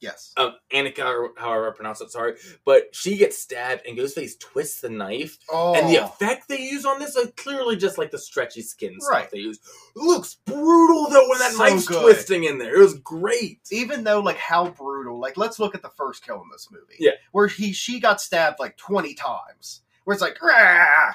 Yes. 0.00 0.32
Um, 0.36 0.54
Anika, 0.72 1.04
or 1.04 1.30
however 1.38 1.70
I 1.72 1.74
pronounce 1.74 2.00
it, 2.02 2.10
sorry. 2.10 2.34
But 2.66 2.94
she 2.94 3.16
gets 3.16 3.38
stabbed 3.38 3.86
and 3.86 3.96
Ghostface 3.96 4.38
twists 4.38 4.80
the 4.82 4.90
knife 4.90 5.38
Oh, 5.50 5.74
and 5.74 5.88
the 5.88 5.96
effect 6.04 6.48
they 6.48 6.60
use 6.60 6.84
on 6.84 6.98
this 6.98 7.16
is 7.16 7.32
clearly 7.36 7.76
just 7.76 7.96
like 7.96 8.10
the 8.10 8.18
stretchy 8.18 8.60
skin 8.60 9.00
stuff 9.00 9.10
Right. 9.12 9.30
they 9.30 9.38
use. 9.38 9.60
Looks 9.96 10.34
brutal 10.44 11.08
though 11.08 11.28
when 11.28 11.38
that 11.38 11.52
So 11.52 11.58
knife's 11.58 11.86
good. 11.88 12.02
twisting 12.02 12.44
in 12.44 12.58
there. 12.58 12.74
It 12.76 12.80
was 12.80 12.98
great. 12.98 13.60
even 13.72 14.04
though 14.04 14.20
like 14.20 14.36
how 14.36 14.68
brutal. 14.68 15.18
Like 15.18 15.36
let's 15.38 15.58
look 15.58 15.74
at 15.74 15.82
the 15.82 15.92
first 15.96 16.24
kill 16.24 16.36
in 16.36 16.48
this 16.52 16.68
movie. 16.70 16.96
Yeah. 16.98 17.12
Where 17.32 17.46
he 17.46 17.72
she 17.72 17.98
got 18.00 18.20
stabbed 18.20 18.58
like 18.60 18.76
twenty 18.76 19.14
times. 19.14 19.82
Where 20.04 20.12
it's 20.12 20.20
like 20.22 20.42
"Rah!" 20.42 21.14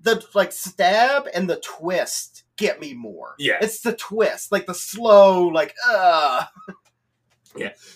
the 0.00 0.22
like 0.34 0.52
stab 0.52 1.26
and 1.34 1.48
the 1.48 1.56
twist 1.64 2.44
get 2.56 2.78
me 2.80 2.92
more. 2.94 3.34
Yeah. 3.38 3.58
It's 3.62 3.80
the 3.80 3.94
twist, 3.94 4.52
like 4.52 4.66
the 4.66 4.74
slow, 4.74 5.46
like 5.46 5.74
uh 5.88 6.44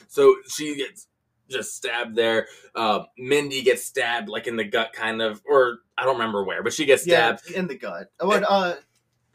So 0.09 0.37
she 0.49 0.77
gets 0.77 1.07
just 1.49 1.75
stabbed 1.77 2.17
there. 2.17 2.47
Uh, 2.75 3.05
Mindy 3.19 3.63
gets 3.63 3.85
stabbed 3.85 4.29
like 4.29 4.47
in 4.47 4.57
the 4.57 4.65
gut, 4.65 4.93
kind 4.93 5.21
of, 5.21 5.43
or 5.45 5.79
I 5.99 6.05
don't 6.05 6.15
remember 6.15 6.45
where, 6.45 6.63
but 6.63 6.73
she 6.73 6.85
gets 6.87 7.07
yeah, 7.07 7.37
stabbed. 7.37 7.55
in 7.57 7.67
the 7.67 7.77
gut. 7.77 8.11
Well, 8.21 8.45
uh, 8.49 8.75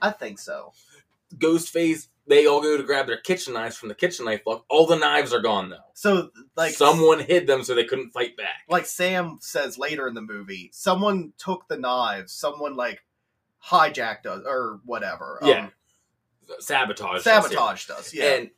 I 0.01 0.11
think 0.11 0.39
so. 0.39 0.73
Ghostface. 1.35 2.07
They 2.29 2.45
all 2.45 2.61
go 2.61 2.75
to 2.75 2.83
grab 2.83 3.07
their 3.07 3.21
kitchen 3.21 3.53
knives 3.53 3.77
from 3.77 3.87
the 3.87 3.95
kitchen 3.95 4.25
knife 4.25 4.43
book. 4.43 4.65
All 4.69 4.85
the 4.85 4.97
knives 4.97 5.33
are 5.33 5.39
gone 5.41 5.69
though. 5.69 5.77
So 5.93 6.29
like 6.57 6.73
someone 6.73 7.19
hid 7.19 7.47
them 7.47 7.63
so 7.63 7.73
they 7.73 7.85
couldn't 7.85 8.11
fight 8.11 8.35
back. 8.35 8.63
like 8.67 8.85
Sam 8.85 9.37
says 9.39 9.77
later 9.77 10.07
in 10.09 10.13
the 10.13 10.21
movie, 10.21 10.69
someone 10.73 11.31
took 11.37 11.67
the 11.69 11.77
knives. 11.77 12.33
Someone 12.33 12.75
like 12.75 13.03
hijacked 13.65 14.25
us 14.25 14.41
or 14.45 14.81
whatever. 14.83 15.39
Um, 15.41 15.49
Yeah. 15.49 15.69
Sabotage. 16.59 17.23
sabotaged 17.23 17.91
us. 17.91 18.13
Yeah. 18.13 18.33
And 18.35 18.49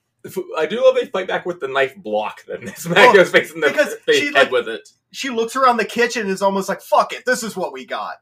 I 0.57 0.65
do 0.65 0.83
love 0.83 0.95
they 0.95 1.05
fight 1.05 1.27
back 1.27 1.45
with 1.45 1.59
the 1.59 1.67
knife 1.67 1.95
block. 1.95 2.43
Then 2.45 2.67
smack 2.75 3.15
goes 3.15 3.29
face 3.31 3.51
in 3.53 3.61
the 3.61 3.67
because 3.69 3.95
face 4.05 4.19
she, 4.19 4.25
head 4.27 4.33
like- 4.35 4.51
with 4.51 4.67
it. 4.67 4.89
she 5.11 5.29
looks 5.29 5.55
around 5.55 5.77
the 5.77 5.85
kitchen 5.85 6.23
and 6.23 6.31
is 6.31 6.41
almost 6.41 6.67
like, 6.69 6.81
"Fuck 6.81 7.13
it, 7.13 7.25
this 7.25 7.43
is 7.43 7.55
what 7.55 7.71
we 7.73 7.85
got." 7.85 8.17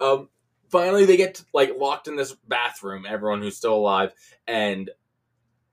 Um, 0.00 0.28
finally, 0.70 1.04
they 1.04 1.16
get 1.16 1.42
like 1.52 1.72
locked 1.78 2.08
in 2.08 2.16
this 2.16 2.32
bathroom. 2.48 3.06
Everyone 3.08 3.40
who's 3.40 3.56
still 3.56 3.74
alive, 3.74 4.12
and 4.46 4.90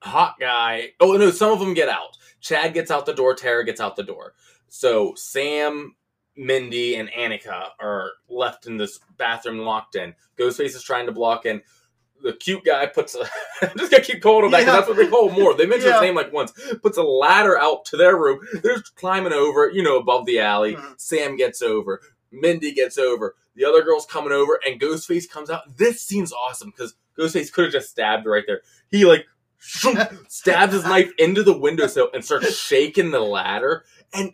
hot 0.01 0.35
guy. 0.39 0.89
Oh 0.99 1.13
no, 1.13 1.31
some 1.31 1.51
of 1.51 1.59
them 1.59 1.73
get 1.73 1.89
out. 1.89 2.17
Chad 2.39 2.73
gets 2.73 2.91
out 2.91 3.05
the 3.05 3.13
door. 3.13 3.33
Tara 3.35 3.65
gets 3.65 3.81
out 3.81 3.95
the 3.95 4.03
door. 4.03 4.33
So 4.67 5.13
Sam, 5.15 5.95
Mindy, 6.35 6.95
and 6.95 7.09
Anika 7.09 7.69
are 7.79 8.11
left 8.29 8.65
in 8.67 8.77
this 8.77 8.99
bathroom 9.17 9.59
locked 9.59 9.95
in. 9.95 10.13
Ghostface 10.37 10.75
is 10.75 10.83
trying 10.83 11.05
to 11.07 11.11
block 11.11 11.45
in. 11.45 11.61
The 12.23 12.33
cute 12.33 12.63
guy 12.63 12.85
puts 12.85 13.15
a. 13.15 13.21
I'm 13.61 13.69
just 13.77 13.91
gonna 13.91 14.03
keep 14.03 14.21
calling 14.21 14.45
him 14.45 14.51
that 14.51 14.59
'cause 14.59 14.67
Yeah. 14.67 14.75
that's 14.75 14.87
what 14.87 14.97
they 14.97 15.07
call 15.07 15.29
him 15.29 15.39
more. 15.41 15.53
They 15.53 15.65
mention 15.65 15.87
Yeah. 15.89 15.95
his 15.95 16.01
name 16.03 16.15
like 16.15 16.31
once. 16.31 16.53
Puts 16.81 16.97
a 16.97 17.03
ladder 17.03 17.57
out 17.57 17.85
to 17.85 17.97
their 17.97 18.15
room. 18.17 18.39
They're 18.61 18.77
just 18.77 18.95
climbing 18.95 19.33
over, 19.33 19.69
you 19.69 19.83
know, 19.83 19.97
above 19.97 20.25
the 20.25 20.39
alley. 20.39 20.75
Mhm. 20.75 20.99
Sam 20.99 21.35
gets 21.35 21.61
over. 21.61 22.01
Mindy 22.31 22.71
gets 22.73 22.97
over. 22.97 23.35
The 23.55 23.65
other 23.65 23.81
girl's 23.83 24.05
coming 24.05 24.31
over, 24.31 24.59
and 24.65 24.79
Ghostface 24.79 25.29
comes 25.29 25.49
out. 25.49 25.77
This 25.77 26.01
scene's 26.01 26.31
awesome 26.31 26.69
because 26.71 26.93
Ghostface 27.19 27.51
could 27.51 27.65
have 27.65 27.73
just 27.73 27.89
stabbed 27.89 28.25
right 28.25 28.43
there. 28.47 28.61
He 28.89 29.05
like 29.05 29.25
stabs 30.27 30.73
his 30.73 30.83
knife 30.85 31.11
into 31.17 31.43
the 31.43 31.57
windowsill 31.57 32.09
and 32.13 32.23
starts 32.23 32.55
shaking 32.55 33.11
the 33.11 33.19
ladder. 33.19 33.83
And 34.13 34.33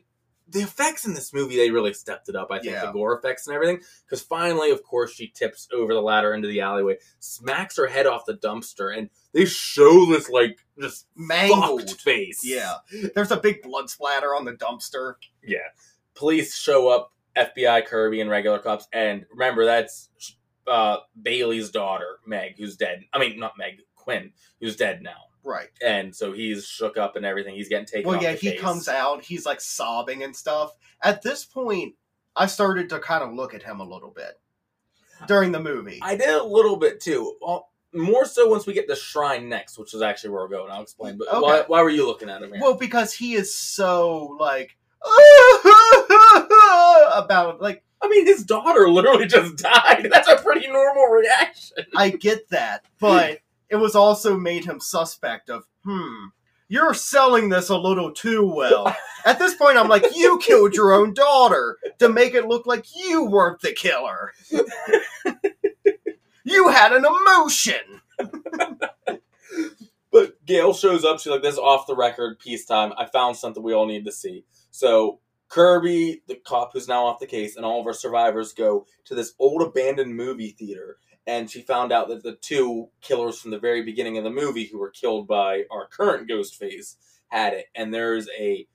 the 0.50 0.62
effects 0.62 1.06
in 1.06 1.14
this 1.14 1.34
movie, 1.34 1.58
they 1.58 1.72
really 1.72 1.94
stepped 1.94 2.30
it 2.30 2.36
up. 2.36 2.50
I 2.52 2.60
think 2.60 2.72
Yeah. 2.74 2.86
the 2.86 2.92
gore 2.94 3.18
effects 3.18 3.48
and 3.48 3.56
everything. 3.56 3.82
Because 4.06 4.22
finally, 4.22 4.72
of 4.72 4.82
course, 4.84 5.12
she 5.14 5.28
tips 5.28 5.68
over 5.74 5.94
the 5.94 6.02
ladder 6.02 6.34
into 6.34 6.48
the 6.48 6.62
alleyway, 6.62 6.98
smacks 7.20 7.76
her 7.78 7.88
head 7.88 8.08
off 8.08 8.26
the 8.26 8.36
dumpster, 8.36 8.98
and 8.98 9.10
they 9.34 9.46
show 9.46 10.06
this 10.06 10.30
like 10.30 10.58
just 10.80 11.08
Mangled. 11.16 11.90
face. 12.00 12.42
Yeah, 12.44 12.76
there's 13.14 13.32
a 13.32 13.38
big 13.38 13.62
blood 13.62 13.90
splatter 13.90 14.34
on 14.36 14.46
the 14.46 14.54
dumpster. 14.54 15.16
Yeah. 15.44 15.58
Police 16.16 16.56
show 16.56 16.88
up, 16.88 17.14
FBI, 17.36 17.86
Kirby, 17.86 18.22
and 18.22 18.30
regular 18.30 18.60
cops. 18.60 18.88
And 18.94 19.26
remember, 19.32 19.66
that's 19.66 20.10
uh, 20.66 20.98
Bailey's 21.22 21.70
daughter, 21.72 22.20
Meg, 22.26 22.56
who's 22.58 22.76
dead. 22.76 23.04
I 23.14 23.20
mean, 23.20 23.40
not 23.40 23.54
Meg, 23.58 23.80
Quinn, 24.08 24.32
who's 24.62 24.78
dead 24.78 25.02
now. 25.04 25.26
Right. 25.44 25.68
And 25.86 26.16
so 26.16 26.32
he's 26.32 26.66
shook 26.66 26.96
up 26.98 27.18
and 27.18 27.26
everything. 27.26 27.56
He's 27.56 27.68
getting 27.68 27.86
taken 27.86 28.10
Well, 28.10 28.24
yeah, 28.24 28.32
he 28.34 28.52
case. 28.52 28.62
comes 28.62 28.88
out. 28.88 29.22
He's 29.22 29.46
like 29.46 29.60
sobbing 29.60 30.24
and 30.24 30.34
stuff. 30.34 30.72
At 31.04 31.22
this 31.22 31.44
point, 31.44 31.96
I 32.34 32.46
started 32.46 32.88
to 32.92 33.00
kind 33.00 33.22
of 33.22 33.34
look 33.34 33.54
at 33.54 33.64
him 33.64 33.82
a 33.82 33.84
little 33.84 34.12
bit 34.12 34.40
during 35.28 35.52
the 35.52 35.60
movie. 35.60 36.00
I 36.02 36.16
did 36.16 36.30
a 36.30 36.44
little 36.44 36.78
bit 36.78 37.02
too. 37.02 37.36
Well, 37.42 37.70
more 37.94 38.24
so 38.26 38.48
once 38.48 38.66
we 38.66 38.72
get 38.74 38.88
the 38.88 38.96
shrine 38.96 39.50
next, 39.50 39.78
which 39.78 39.94
is 39.94 40.02
actually 40.02 40.30
where 40.30 40.44
we're 40.44 40.48
going. 40.50 40.72
I'll 40.72 40.84
explain. 40.84 41.18
But 41.18 41.28
Okay. 41.28 41.40
why, 41.42 41.64
why 41.68 41.82
were 41.84 41.90
you 41.90 42.06
looking 42.08 42.30
at 42.30 42.42
him 42.42 42.52
here? 42.54 42.62
Well, 42.62 42.76
because 42.76 43.14
he 43.14 43.34
is 43.34 43.54
so 43.54 44.38
like 44.40 44.78
about 47.14 47.62
like 47.62 47.84
I 48.02 48.08
mean, 48.10 48.26
his 48.26 48.44
daughter 48.46 48.90
literally 48.90 49.26
just 49.26 49.58
died. 49.64 50.08
That's 50.12 50.28
a 50.30 50.38
pretty 50.38 50.68
normal 50.68 51.06
reaction. 51.08 51.78
I 51.96 52.10
get 52.12 52.48
that, 52.50 52.86
but 53.00 53.40
it 53.70 53.76
was 53.78 53.96
also 53.96 54.38
made 54.38 54.66
him 54.66 54.80
suspect 54.80 55.50
of 55.50 55.66
hmm. 55.84 56.28
You're 56.70 56.94
selling 56.94 57.48
this 57.48 57.70
a 57.70 57.78
little 57.78 58.12
too 58.12 58.46
well. 58.46 58.94
At 59.24 59.40
this 59.40 59.56
point, 59.56 59.78
I'm 59.78 59.88
like, 59.88 60.04
you 60.14 60.38
killed 60.42 60.76
your 60.76 60.92
own 60.94 61.14
daughter 61.14 61.78
to 62.00 62.10
make 62.10 62.34
it 62.34 62.48
look 62.48 62.66
like 62.66 62.86
you 62.94 63.24
weren't 63.26 63.62
the 63.62 63.72
killer. 63.72 64.34
you 66.44 66.68
had 66.68 66.92
an 66.92 67.06
emotion. 67.06 68.02
But 70.10 70.44
Gale 70.46 70.74
shows 70.74 71.06
up. 71.06 71.20
She's 71.20 71.32
like, 71.32 71.44
"This 71.44 71.54
is 71.54 71.60
off 71.60 71.86
the 71.86 71.96
record 71.96 72.40
peacetime. 72.40 72.92
I 72.98 73.06
found 73.06 73.38
something 73.38 73.62
we 73.62 73.74
all 73.74 73.86
need 73.86 74.06
to 74.06 74.12
see." 74.12 74.46
So 74.72 75.20
Kirby, 75.50 76.24
the 76.28 76.36
cop 76.36 76.74
who's 76.74 76.88
now 76.88 77.06
off 77.06 77.20
the 77.20 77.28
case, 77.28 77.56
and 77.56 77.64
all 77.64 77.80
of 77.80 77.86
our 77.86 77.94
survivors 77.94 78.54
go 78.54 78.88
to 79.06 79.14
this 79.14 79.34
old 79.38 79.62
abandoned 79.62 80.16
movie 80.16 80.56
theater. 80.58 80.98
And 81.28 81.52
she 81.52 81.62
found 81.62 81.92
out 81.92 82.08
that 82.08 82.24
the 82.24 82.36
two 82.36 82.88
killers 83.02 83.38
from 83.38 83.52
the 83.52 83.60
very 83.60 83.84
beginning 83.84 84.18
of 84.18 84.24
the 84.24 84.30
movie, 84.32 84.66
who 84.66 84.80
were 84.80 84.90
killed 84.90 85.28
by 85.28 85.66
our 85.70 85.86
current 85.88 86.28
Ghostface, 86.30 86.96
had 87.28 87.54
it. 87.54 87.66
And 87.76 87.94
there's 87.94 88.28
a 88.40 88.66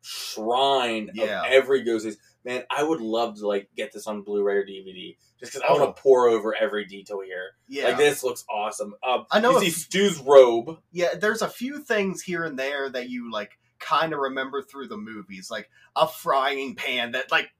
shrine 0.00 1.10
Yeah. 1.14 1.40
of 1.40 1.46
every 1.52 1.82
Ghostface. 1.84 2.16
Man, 2.44 2.64
I 2.70 2.82
would 2.82 3.00
love 3.02 3.36
to 3.40 3.46
like 3.46 3.68
get 3.76 3.92
this 3.92 4.06
on 4.06 4.22
Blu-ray 4.22 4.54
or 4.56 4.64
DVD, 4.64 5.16
just 5.38 5.52
because 5.52 5.62
I 5.62 5.72
Oh. 5.72 5.78
want 5.84 5.94
to 5.96 6.00
pore 6.02 6.28
over 6.28 6.54
every 6.54 6.86
detail 6.86 7.20
here. 7.20 7.56
Yeah. 7.68 7.84
Like 7.88 7.98
this 7.98 8.22
looks 8.22 8.44
awesome. 8.48 8.94
Um, 9.02 9.26
I 9.30 9.40
know 9.40 9.50
you 9.52 9.56
a 9.58 9.60
see 9.60 9.66
f- 9.68 9.74
Stu's 9.74 10.18
robe. 10.20 10.78
yeah, 10.92 11.14
there's 11.14 11.42
a 11.42 11.48
few 11.48 11.80
things 11.84 12.22
here 12.22 12.44
and 12.44 12.58
there 12.58 12.88
that 12.88 13.10
you 13.10 13.30
like 13.30 13.58
kind 13.78 14.12
of 14.14 14.20
remember 14.20 14.62
through 14.62 14.88
the 14.88 14.96
movies, 14.96 15.50
like 15.50 15.68
a 15.96 16.06
frying 16.08 16.76
pan 16.76 17.12
that 17.12 17.30
like 17.30 17.50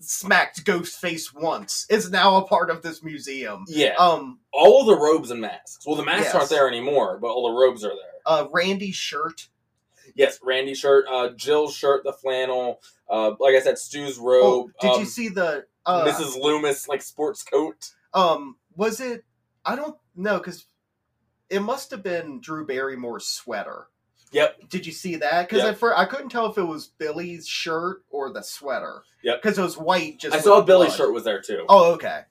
smacked 0.00 0.64
Ghostface 0.64 1.34
once 1.34 1.86
is 1.90 2.10
now 2.10 2.36
a 2.36 2.46
part 2.46 2.70
of 2.70 2.82
this 2.82 3.02
museum. 3.02 3.64
Yeah, 3.68 3.94
Um, 3.98 4.40
all 4.52 4.84
the 4.84 4.96
robes 4.96 5.30
and 5.30 5.40
masks. 5.40 5.84
Well, 5.86 5.96
the 5.96 6.04
masks 6.04 6.26
Yes. 6.26 6.34
aren't 6.34 6.50
there 6.50 6.68
anymore, 6.68 7.18
but 7.18 7.28
all 7.28 7.52
the 7.52 7.58
robes 7.60 7.84
are 7.84 7.88
there. 7.88 8.20
uh, 8.26 8.46
Randy's 8.52 8.94
shirt. 8.96 9.48
Yes, 10.14 10.38
Randy's 10.42 10.78
shirt, 10.78 11.06
uh, 11.10 11.30
Jill's 11.30 11.74
shirt, 11.74 12.02
the 12.04 12.12
flannel. 12.12 12.80
Uh, 13.08 13.34
like 13.40 13.54
I 13.54 13.60
said, 13.60 13.78
Stu's 13.78 14.18
robe. 14.18 14.42
Oh, 14.44 14.70
did 14.80 14.90
um, 14.92 15.00
you 15.00 15.06
see 15.06 15.28
the 15.28 15.66
uh, 15.86 16.04
Mrs. 16.04 16.36
Loomis 16.40 16.88
like 16.88 17.02
sports 17.02 17.42
coat? 17.42 17.92
Um, 18.12 18.56
was 18.74 19.00
it? 19.00 19.24
I 19.64 19.76
don't 19.76 19.96
know 20.14 20.38
because 20.38 20.66
it 21.50 21.60
must 21.60 21.90
have 21.90 22.02
been 22.02 22.40
Drew 22.40 22.66
Barrymore's 22.66 23.26
sweater. 23.26 23.88
Yep. 24.32 24.68
Did 24.68 24.86
you 24.86 24.92
see 24.92 25.16
that? 25.16 25.48
Because 25.48 25.64
Yep. 25.64 25.72
at 25.74 25.78
first 25.78 25.98
I 25.98 26.04
couldn't 26.04 26.28
tell 26.28 26.46
if 26.46 26.58
it 26.58 26.62
was 26.62 26.88
Billy's 26.88 27.46
shirt 27.48 28.02
or 28.10 28.32
the 28.32 28.42
sweater. 28.42 29.02
Yep. 29.22 29.42
Because 29.42 29.58
it 29.58 29.62
was 29.62 29.76
white. 29.78 30.18
Just 30.18 30.34
I 30.36 30.40
saw 30.40 30.60
Billy's 30.60 30.88
blood. 30.90 30.96
shirt 30.96 31.14
was 31.14 31.24
there 31.24 31.40
too. 31.40 31.64
Oh, 31.68 31.92
okay. 31.94 32.22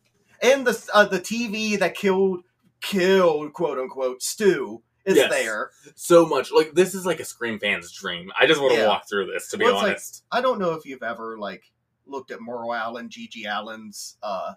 And 0.42 0.66
the 0.68 0.90
uh, 0.94 1.06
the 1.06 1.20
TV 1.20 1.78
that 1.80 1.96
killed 1.96 2.42
killed 2.82 3.54
quote 3.54 3.80
unquote 3.80 4.22
Stu 4.22 4.84
is 5.06 5.16
Yes. 5.16 5.32
there. 5.32 5.72
So 5.96 6.26
much 6.26 6.52
like 6.52 6.74
this 6.74 6.94
is 6.94 7.06
like 7.06 7.20
a 7.20 7.26
Scream 7.26 7.60
fan's 7.60 7.92
dream. 7.92 8.32
I 8.40 8.46
just 8.46 8.62
want 8.62 8.74
to 8.76 8.80
Yeah. 8.82 8.88
walk 8.88 9.10
through 9.10 9.28
this 9.32 9.50
to 9.50 9.58
be 9.58 9.66
Well, 9.66 9.74
it's 9.76 9.82
like- 9.84 9.92
honest. 9.94 10.24
I 10.32 10.42
don't 10.42 10.60
know 10.60 10.74
if 10.74 10.86
you've 10.86 11.04
ever 11.04 11.38
like 11.40 11.64
looked 12.06 12.32
at 12.32 12.40
Merle 12.42 12.74
Allin, 12.74 13.10
GG 13.10 13.46
Allin's 13.46 14.18
uh 14.22 14.54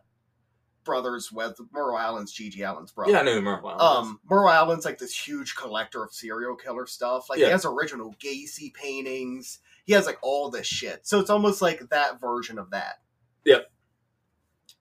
brothers 0.84 1.30
with 1.32 1.58
Merle 1.72 1.98
Allin's 1.98 2.32
GG 2.34 2.60
Allin's 2.60 2.92
brother. 2.92 3.12
yeah, 3.12 3.20
I 3.20 3.22
knew 3.22 3.40
Merle. 3.40 3.60
Allin. 3.64 3.80
Um, 4.08 4.20
Merle 4.28 4.48
Allin's 4.50 4.84
like 4.84 4.98
this 4.98 5.14
huge 5.14 5.54
collector 5.56 6.02
of 6.04 6.12
serial 6.12 6.56
killer 6.56 6.86
stuff. 6.86 7.28
Like 7.28 7.38
Yeah. 7.38 7.46
he 7.46 7.52
has 7.52 7.64
original 7.64 8.14
Gacy 8.22 8.72
paintings. 8.72 9.58
He 9.84 9.92
has 9.92 10.06
like 10.06 10.18
all 10.22 10.50
this 10.50 10.66
shit. 10.66 11.06
So 11.06 11.20
it's 11.20 11.30
almost 11.30 11.60
like 11.62 11.80
that 11.90 12.20
version 12.20 12.58
of 12.58 12.70
that. 12.70 13.00
Yep. 13.44 13.70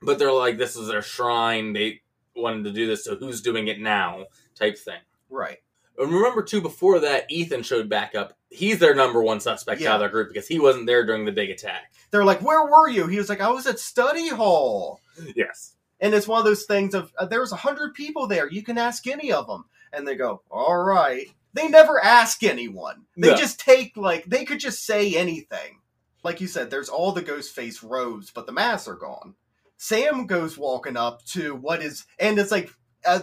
But 0.02 0.20
they're 0.20 0.32
like, 0.34 0.58
this 0.58 0.76
is 0.76 0.88
their 0.88 1.02
shrine. 1.02 1.74
They 1.74 2.02
wanted 2.36 2.64
to 2.66 2.72
do 2.72 2.88
this, 2.88 3.04
so 3.04 3.16
who's 3.16 3.42
doing 3.42 3.68
it 3.68 3.80
now? 3.80 4.26
Type 4.56 4.78
thing. 4.78 5.00
Right. 5.30 5.58
And 5.98 6.12
remember 6.14 6.42
too, 6.44 6.62
before 6.62 7.00
that, 7.02 7.26
Ethan 7.30 7.64
showed 7.64 7.90
back 7.90 8.16
up. 8.16 8.34
He's 8.50 8.80
their 8.80 8.96
number 8.96 9.22
one 9.22 9.42
suspect 9.42 9.82
Yeah. 9.82 9.90
out 9.90 9.96
of 9.96 10.00
their 10.00 10.10
group 10.10 10.30
because 10.30 10.48
he 10.48 10.58
wasn't 10.60 10.86
there 10.86 11.06
during 11.06 11.26
the 11.26 11.32
big 11.34 11.50
attack. 11.50 11.92
They're 12.12 12.24
like, 12.24 12.42
"Where 12.42 12.66
were 12.66 12.88
you?" 12.88 13.06
He 13.08 13.18
was 13.18 13.28
like, 13.30 13.42
"I 13.42 13.50
was 13.50 13.68
at 13.68 13.80
study 13.80 14.30
hall." 14.30 15.02
Yes. 15.36 15.76
And 16.02 16.14
it's 16.14 16.28
one 16.28 16.40
of 16.40 16.46
those 16.46 16.66
things 16.66 16.94
of 16.94 17.12
uh, 17.18 17.26
there's 17.26 17.52
a 17.52 17.58
hundred 17.58 17.94
people 17.94 18.28
there. 18.28 18.50
You 18.50 18.64
can 18.64 18.78
ask 18.78 19.06
any 19.08 19.32
of 19.32 19.48
them, 19.48 19.66
and 19.94 20.08
they 20.08 20.16
go, 20.16 20.42
"All 20.50 20.78
right." 20.84 21.28
They 21.54 21.68
never 21.68 22.02
ask 22.04 22.44
anyone. 22.44 23.06
They 23.18 23.32
No. 23.32 23.36
just 23.36 23.60
take 23.60 23.98
like 23.98 24.26
they 24.26 24.46
could 24.46 24.60
just 24.60 24.86
say 24.86 25.16
anything. 25.16 25.80
Like 26.24 26.42
you 26.42 26.48
said, 26.48 26.70
there's 26.70 26.90
all 26.90 27.12
the 27.12 27.22
ghost 27.24 27.56
face 27.56 27.82
robes, 27.82 28.30
but 28.30 28.46
the 28.46 28.52
masks 28.52 28.88
are 28.88 28.96
gone. 28.96 29.36
Sam 29.78 30.28
goes 30.28 30.58
walking 30.58 30.96
up 30.98 31.24
to 31.28 31.56
what 31.56 31.82
is, 31.82 32.06
and 32.20 32.38
it's 32.38 32.52
like 32.52 32.70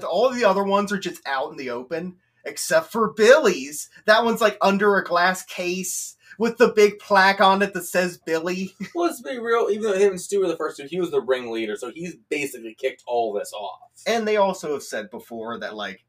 all 0.05 0.31
the 0.31 0.45
other 0.45 0.65
ones 0.65 0.91
are 0.93 0.99
just 0.99 1.21
out 1.27 1.51
in 1.51 1.57
the 1.57 1.71
open, 1.71 2.17
except 2.45 2.91
for 2.91 3.13
Billy's. 3.13 3.91
That 4.07 4.25
one's 4.25 4.41
like 4.41 4.59
under 4.61 4.97
a 4.97 5.05
glass 5.05 5.45
case 5.45 6.17
with 6.39 6.59
the 6.59 6.69
big 6.69 6.99
plaque 6.99 7.41
on 7.41 7.63
it 7.63 7.73
that 7.75 7.85
says 7.85 8.19
Billy. 8.19 8.75
Well, 8.95 9.07
let's 9.09 9.21
be 9.23 9.39
real. 9.39 9.69
Even 9.71 9.83
though 9.85 9.99
him 9.99 10.13
and 10.13 10.21
Stu 10.21 10.41
were 10.41 10.49
the 10.49 10.57
first 10.57 10.77
two, 10.79 10.87
he 10.87 11.01
was 11.01 11.11
the 11.11 11.21
ringleader, 11.21 11.77
so 11.77 11.91
he's 11.91 12.17
basically 12.29 12.75
kicked 12.75 13.03
all 13.07 13.33
this 13.33 13.53
off. 13.53 13.81
And 14.07 14.27
they 14.27 14.37
also 14.37 14.73
have 14.73 14.83
said 14.83 15.11
before 15.11 15.59
that 15.61 15.75
like 15.75 16.05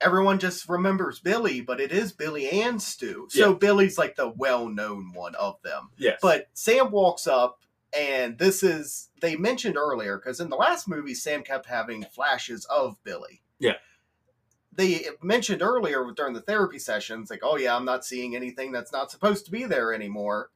everyone 0.00 0.38
just 0.38 0.68
remembers 0.68 1.18
Billy, 1.20 1.60
but 1.60 1.80
it 1.80 1.92
is 1.92 2.12
Billy 2.12 2.48
and 2.62 2.80
Stu. 2.80 3.26
So 3.30 3.50
Yeah. 3.50 3.56
Billy's 3.58 3.98
like 3.98 4.16
the 4.16 4.28
well-known 4.28 5.12
one 5.12 5.34
of 5.34 5.56
them. 5.62 5.90
yes, 5.98 6.18
But 6.22 6.48
Sam 6.54 6.90
walks 6.90 7.26
up 7.26 7.58
and 7.96 8.38
this 8.38 8.62
is 8.62 9.08
they 9.20 9.36
mentioned 9.36 9.76
earlier 9.76 10.16
because 10.18 10.40
in 10.40 10.48
the 10.48 10.56
last 10.56 10.88
movie 10.88 11.14
Sam 11.14 11.42
kept 11.42 11.66
having 11.66 12.04
flashes 12.04 12.64
of 12.66 12.96
Billy. 13.04 13.42
Yeah. 13.58 13.74
They 14.72 15.06
mentioned 15.22 15.62
earlier 15.62 16.04
during 16.14 16.32
the 16.32 16.40
therapy 16.40 16.78
sessions, 16.78 17.28
like, 17.30 17.40
oh 17.42 17.56
yeah, 17.56 17.74
I'm 17.76 17.84
not 17.84 18.04
seeing 18.04 18.36
anything 18.36 18.70
that's 18.72 18.92
not 18.92 19.10
supposed 19.10 19.44
to 19.46 19.50
be 19.50 19.64
there 19.64 19.92
anymore. 19.92 20.50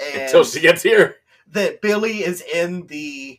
And 0.00 0.22
until 0.22 0.44
she 0.44 0.60
gets 0.60 0.82
here. 0.82 1.16
that 1.48 1.80
Billy 1.82 2.24
is 2.24 2.40
in 2.42 2.86
the 2.86 3.38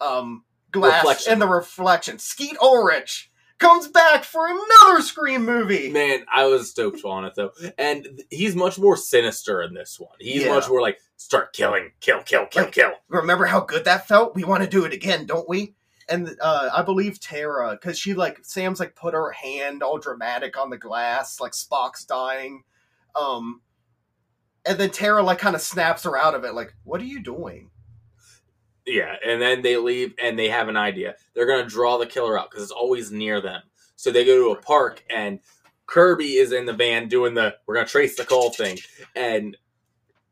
um 0.00 0.44
glass 0.72 1.02
Reflection. 1.02 1.32
in 1.32 1.38
the 1.38 1.48
reflection. 1.48 2.18
Skeet 2.18 2.56
Ulrich 2.60 3.30
comes 3.58 3.88
back 3.88 4.24
for 4.24 4.46
another 4.46 5.00
Scream 5.00 5.44
movie. 5.46 5.90
Man, 5.90 6.26
I 6.30 6.44
was 6.44 6.70
stoked 6.70 7.02
on 7.04 7.24
it 7.24 7.32
though, 7.34 7.52
and 7.78 8.22
he's 8.30 8.54
much 8.54 8.78
more 8.78 8.96
sinister 8.96 9.62
in 9.62 9.72
this 9.72 9.98
one. 9.98 10.10
He's 10.20 10.44
Yeah. 10.44 10.54
much 10.54 10.68
more 10.68 10.82
like 10.82 10.98
start 11.16 11.54
killing, 11.54 11.92
kill, 12.00 12.22
kill, 12.22 12.44
kill, 12.46 12.64
Like- 12.64 12.72
kill. 12.74 12.92
Remember 13.08 13.46
how 13.46 13.60
good 13.60 13.86
that 13.86 14.06
felt? 14.06 14.34
We 14.34 14.44
want 14.44 14.62
to 14.64 14.68
do 14.68 14.84
it 14.84 14.92
again, 14.92 15.24
don't 15.24 15.48
we? 15.48 15.74
And 16.08 16.36
uh, 16.40 16.70
I 16.72 16.82
believe 16.82 17.18
Tara, 17.20 17.72
because 17.72 17.98
she 17.98 18.14
like 18.14 18.38
Sam's 18.42 18.78
like 18.78 18.94
put 18.94 19.14
her 19.14 19.32
hand 19.32 19.82
all 19.82 19.98
dramatic 19.98 20.56
on 20.56 20.70
the 20.70 20.78
glass, 20.78 21.40
like 21.40 21.52
Spock's 21.52 22.04
dying. 22.04 22.62
Um, 23.16 23.60
and 24.64 24.78
then 24.78 24.90
Tara 24.90 25.22
like 25.22 25.38
kind 25.38 25.56
of 25.56 25.62
snaps 25.62 26.04
her 26.04 26.16
out 26.16 26.34
of 26.34 26.44
it, 26.44 26.54
like, 26.54 26.74
"What 26.84 27.00
are 27.00 27.04
you 27.04 27.22
doing?" 27.22 27.70
Yeah, 28.86 29.16
and 29.26 29.42
then 29.42 29.62
they 29.62 29.76
leave 29.76 30.14
and 30.22 30.38
they 30.38 30.48
have 30.48 30.68
an 30.68 30.76
idea. 30.76 31.16
They're 31.34 31.46
gonna 31.46 31.68
draw 31.68 31.98
the 31.98 32.06
killer 32.06 32.38
out 32.38 32.50
because 32.50 32.62
it's 32.62 32.72
always 32.72 33.10
near 33.10 33.40
them. 33.40 33.62
So 33.96 34.12
they 34.12 34.24
go 34.24 34.36
to 34.36 34.58
a 34.58 34.62
park 34.62 35.02
and 35.10 35.40
Kirby 35.86 36.36
is 36.36 36.52
in 36.52 36.66
the 36.66 36.72
van 36.72 37.08
doing 37.08 37.34
the 37.34 37.56
we're 37.66 37.74
gonna 37.74 37.86
trace 37.86 38.16
the 38.16 38.24
call 38.24 38.50
thing, 38.50 38.78
and 39.14 39.56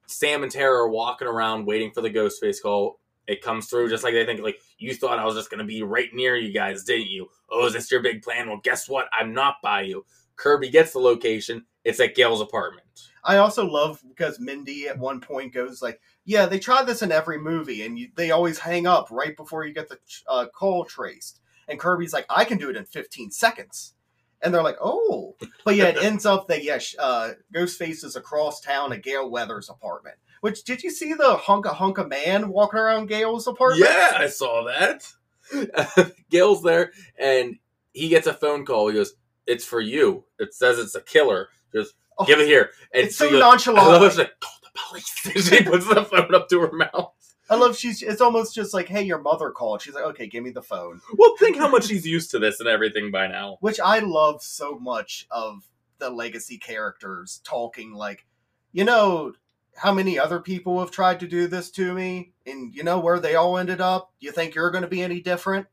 Sam 0.07 0.43
and 0.43 0.53
Tara 0.53 0.83
are 0.83 0.89
walking 0.89 1.29
around 1.29 1.67
waiting 1.67 1.91
for 1.91 2.01
the 2.01 2.11
ghost 2.11 2.41
face 2.41 2.61
call. 2.61 3.01
It 3.27 3.43
comes 3.43 3.67
through 3.67 3.89
just 3.89 4.05
like 4.05 4.15
they 4.15 4.27
think, 4.27 4.41
like, 4.41 4.61
you 4.79 4.95
thought 4.95 5.19
I 5.19 5.25
was 5.25 5.35
just 5.35 5.51
gonna 5.51 5.65
be 5.65 5.83
right 5.83 6.13
near 6.13 6.37
you 6.37 6.53
guys, 6.53 6.85
didn't 6.85 7.09
you? 7.09 7.29
Oh, 7.51 7.67
is 7.67 7.73
this 7.73 7.91
your 7.91 8.03
big 8.03 8.23
plan? 8.23 8.49
Well, 8.49 8.61
guess 8.63 8.89
what? 8.89 9.09
I'm 9.19 9.33
not 9.33 9.57
by 9.63 9.83
you. 9.83 10.05
Kirby 10.37 10.71
gets 10.71 10.93
the 10.93 10.99
location. 10.99 11.65
It's 11.85 12.01
at 12.01 12.15
Gale's 12.15 12.41
apartment. 12.41 12.85
I 13.25 13.39
also 13.39 13.67
love 13.67 14.03
because 14.09 14.39
Mindy 14.39 14.89
at 14.89 14.99
one 14.99 15.21
point 15.21 15.55
goes 15.55 15.81
like, 15.81 16.01
"Yeah, 16.25 16.47
they 16.47 16.59
try 16.59 16.83
this 16.83 17.03
in 17.03 17.13
every 17.13 17.39
movie, 17.39 17.83
and 17.83 17.99
you, 17.99 18.09
they 18.15 18.31
always 18.31 18.59
hang 18.59 18.87
up 18.87 19.09
right 19.11 19.37
before 19.37 19.65
you 19.65 19.73
get 19.73 19.89
the 19.89 19.99
uh, 20.29 20.47
call 20.47 20.85
traced." 20.85 21.41
And 21.69 21.81
Kirby's 21.81 22.13
like, 22.13 22.27
"I 22.29 22.45
can 22.45 22.59
do 22.59 22.69
it 22.69 22.77
in 22.77 22.85
15 22.85 23.31
seconds," 23.31 23.95
and 24.43 24.53
they're 24.53 24.63
like, 24.63 24.79
"Oh," 24.81 25.37
but 25.65 25.77
yeah, 25.77 25.87
it 25.87 25.97
ends 26.03 26.27
up 26.27 26.49
that 26.49 26.65
yeah, 26.65 26.79
uh, 26.99 27.31
Ghostface 27.55 28.05
is 28.05 28.17
across 28.17 28.61
town 28.61 28.93
at 28.93 29.03
Gale 29.03 29.31
Weathers' 29.31 29.71
apartment. 29.71 30.17
Which 30.45 30.65
did 30.65 30.83
you 30.83 30.91
see 30.91 31.15
the 31.15 31.39
hunka 31.41 31.75
hunka 31.75 32.07
man 32.07 32.51
walking 32.51 32.79
around 32.79 33.07
Gale's 33.07 33.47
apartment? 33.47 33.89
Yeah, 33.91 34.13
I 34.15 34.27
saw 34.27 34.65
that. 34.65 35.11
Gale's 36.31 36.63
there, 36.63 36.93
and 37.19 37.57
he 37.95 38.11
gets 38.11 38.27
a 38.27 38.35
phone 38.35 38.67
call. 38.67 38.89
He 38.89 38.95
goes, 38.95 39.15
"It's 39.47 39.65
for 39.65 39.81
you." 39.81 40.27
It 40.39 40.53
says 40.53 40.79
it's 40.79 40.95
a 40.97 41.01
killer. 41.01 41.49
Just 41.73 41.95
Oh, 42.19 42.27
give 42.27 42.41
it 42.41 42.47
here. 42.47 42.73
And 42.93 43.07
It's 43.07 43.17
so 43.17 43.31
goes- 43.31 43.41
nonchalant. 43.41 43.87
I 43.89 43.97
love 43.97 44.03
she's 44.13 44.19
like, 44.19 44.39
"Call 44.39 44.53
the 44.63 44.79
police." 44.91 45.49
She 45.49 45.65
puts 45.65 45.89
the 45.89 46.05
phone 46.05 46.35
up 46.35 46.51
to 46.51 46.61
her 46.61 46.73
mouth. 46.73 47.15
I 47.49 47.55
love 47.55 47.79
she's. 47.79 48.03
It's 48.03 48.21
almost 48.21 48.55
just 48.55 48.75
like, 48.75 48.87
"Hey, 48.87 49.03
your 49.03 49.23
mother 49.23 49.51
called." 49.51 49.81
She's 49.81 49.95
like, 49.95 50.05
"Okay, 50.05 50.27
give 50.27 50.45
me 50.45 50.51
the 50.51 50.61
phone." 50.61 51.01
Well, 51.17 51.35
think 51.39 51.57
how 51.57 51.69
much 51.69 51.87
she's 51.87 52.07
used 52.07 52.31
to 52.33 52.39
this 52.39 52.61
and 52.61 52.69
everything 52.69 53.11
by 53.11 53.29
now. 53.29 53.57
which 53.63 53.81
I 53.81 54.01
love 54.01 54.43
so 54.43 54.79
much 54.79 55.27
of 55.31 55.67
the 56.01 56.11
legacy 56.11 56.59
characters 56.59 57.41
talking 57.45 57.95
like, 57.95 58.27
you 58.73 58.85
know, 58.85 59.33
how 59.77 59.93
many 59.93 60.19
other 60.19 60.41
people 60.41 60.81
have 60.81 60.91
tried 60.91 61.21
to 61.21 61.27
do 61.27 61.47
this 61.47 61.71
to 61.73 61.93
me, 61.93 62.33
and 62.47 62.75
you 62.75 62.83
know 62.83 62.99
where 62.99 63.21
they 63.21 63.35
all 63.35 63.59
ended 63.59 63.81
up. 63.81 64.13
You 64.21 64.33
think 64.33 64.55
you're 64.55 64.71
going 64.71 64.83
to 64.83 64.89
be 64.89 65.03
any 65.03 65.21
different? 65.21 65.67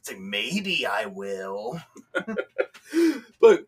It's 0.00 0.10
like 0.10 0.18
maybe 0.18 0.86
I 0.86 1.06
will. 1.06 1.80
But 3.40 3.66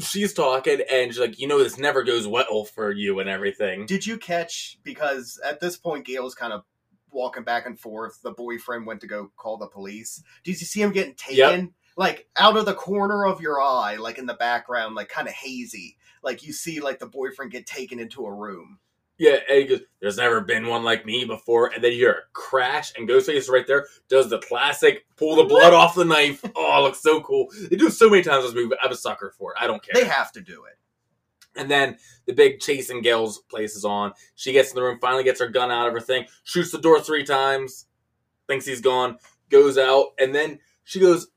she's 0.00 0.34
talking, 0.34 0.80
and 0.90 1.12
she's 1.12 1.20
like, 1.20 1.38
"You 1.38 1.46
know, 1.46 1.62
this 1.62 1.78
never 1.78 2.02
goes 2.02 2.26
well 2.26 2.64
for 2.64 2.90
you 2.90 3.20
and 3.20 3.28
everything." 3.28 3.86
Did 3.86 4.06
you 4.06 4.18
catch? 4.18 4.78
Because 4.82 5.40
at 5.44 5.60
this 5.60 5.76
point, 5.76 6.04
Gale's 6.04 6.34
kind 6.34 6.52
of 6.52 6.64
walking 7.12 7.44
back 7.44 7.64
and 7.64 7.78
forth. 7.78 8.20
The 8.22 8.32
boyfriend 8.32 8.86
went 8.86 9.00
to 9.02 9.06
go 9.06 9.30
call 9.36 9.56
the 9.56 9.68
police. 9.68 10.22
Did 10.42 10.60
you 10.60 10.66
see 10.66 10.82
him 10.82 10.92
getting 10.92 11.14
taken? 11.14 11.74
Like 11.96 12.28
out 12.36 12.56
of 12.56 12.66
the 12.66 12.74
corner 12.74 13.24
of 13.24 13.40
your 13.40 13.60
eye, 13.60 13.96
like 13.96 14.18
in 14.18 14.26
the 14.26 14.34
background, 14.34 14.94
like 14.94 15.08
kind 15.08 15.28
of 15.28 15.34
hazy. 15.34 15.96
Like 16.22 16.44
you 16.44 16.52
see, 16.52 16.80
like 16.80 16.98
the 16.98 17.06
boyfriend 17.06 17.52
get 17.52 17.66
taken 17.66 18.00
into 18.00 18.24
a 18.26 18.34
room. 18.34 18.78
Yeah, 19.18 19.38
and 19.50 19.58
he 19.58 19.64
goes, 19.64 19.80
There's 20.00 20.16
never 20.16 20.40
been 20.40 20.68
one 20.68 20.84
like 20.84 21.04
me 21.04 21.24
before. 21.24 21.72
And 21.74 21.82
then 21.82 21.92
you 21.92 21.98
hear 21.98 22.12
a 22.12 22.22
crash, 22.32 22.92
and 22.96 23.08
Ghostface 23.08 23.50
right 23.50 23.66
there 23.66 23.86
does 24.08 24.30
the 24.30 24.38
classic 24.38 25.04
pull 25.16 25.36
the 25.36 25.44
blood 25.44 25.74
off 25.74 25.94
the 25.94 26.04
knife. 26.04 26.44
Oh, 26.56 26.78
it 26.78 26.82
looks 26.82 27.00
so 27.00 27.20
cool. 27.20 27.48
They 27.70 27.76
do 27.76 27.88
it 27.88 27.92
so 27.92 28.08
many 28.08 28.22
times 28.22 28.44
in 28.44 28.54
this 28.54 28.54
movie. 28.54 28.76
I'm 28.82 28.92
a 28.92 28.96
sucker 28.96 29.32
for 29.36 29.52
it. 29.52 29.58
I 29.60 29.66
don't 29.66 29.82
care. 29.82 30.00
They 30.00 30.08
have 30.08 30.32
to 30.32 30.40
do 30.40 30.64
it. 30.64 31.60
and 31.60 31.70
then 31.70 31.96
the 32.26 32.32
big 32.32 32.60
chase 32.60 32.86
chasing 32.86 33.02
Gale's 33.02 33.38
place 33.50 33.74
is 33.74 33.84
on. 33.84 34.12
She 34.36 34.52
gets 34.52 34.70
in 34.70 34.76
the 34.76 34.82
room, 34.82 34.98
finally 35.00 35.24
gets 35.24 35.40
her 35.40 35.48
gun 35.48 35.70
out 35.70 35.88
of 35.88 35.92
her 35.94 36.00
thing, 36.00 36.26
shoots 36.44 36.70
the 36.70 36.78
door 36.78 37.00
three 37.00 37.24
times, 37.24 37.86
thinks 38.46 38.66
he's 38.66 38.80
gone, 38.80 39.18
goes 39.50 39.78
out, 39.78 40.08
and 40.18 40.34
then 40.34 40.58
she 40.84 41.00
goes, 41.00 41.28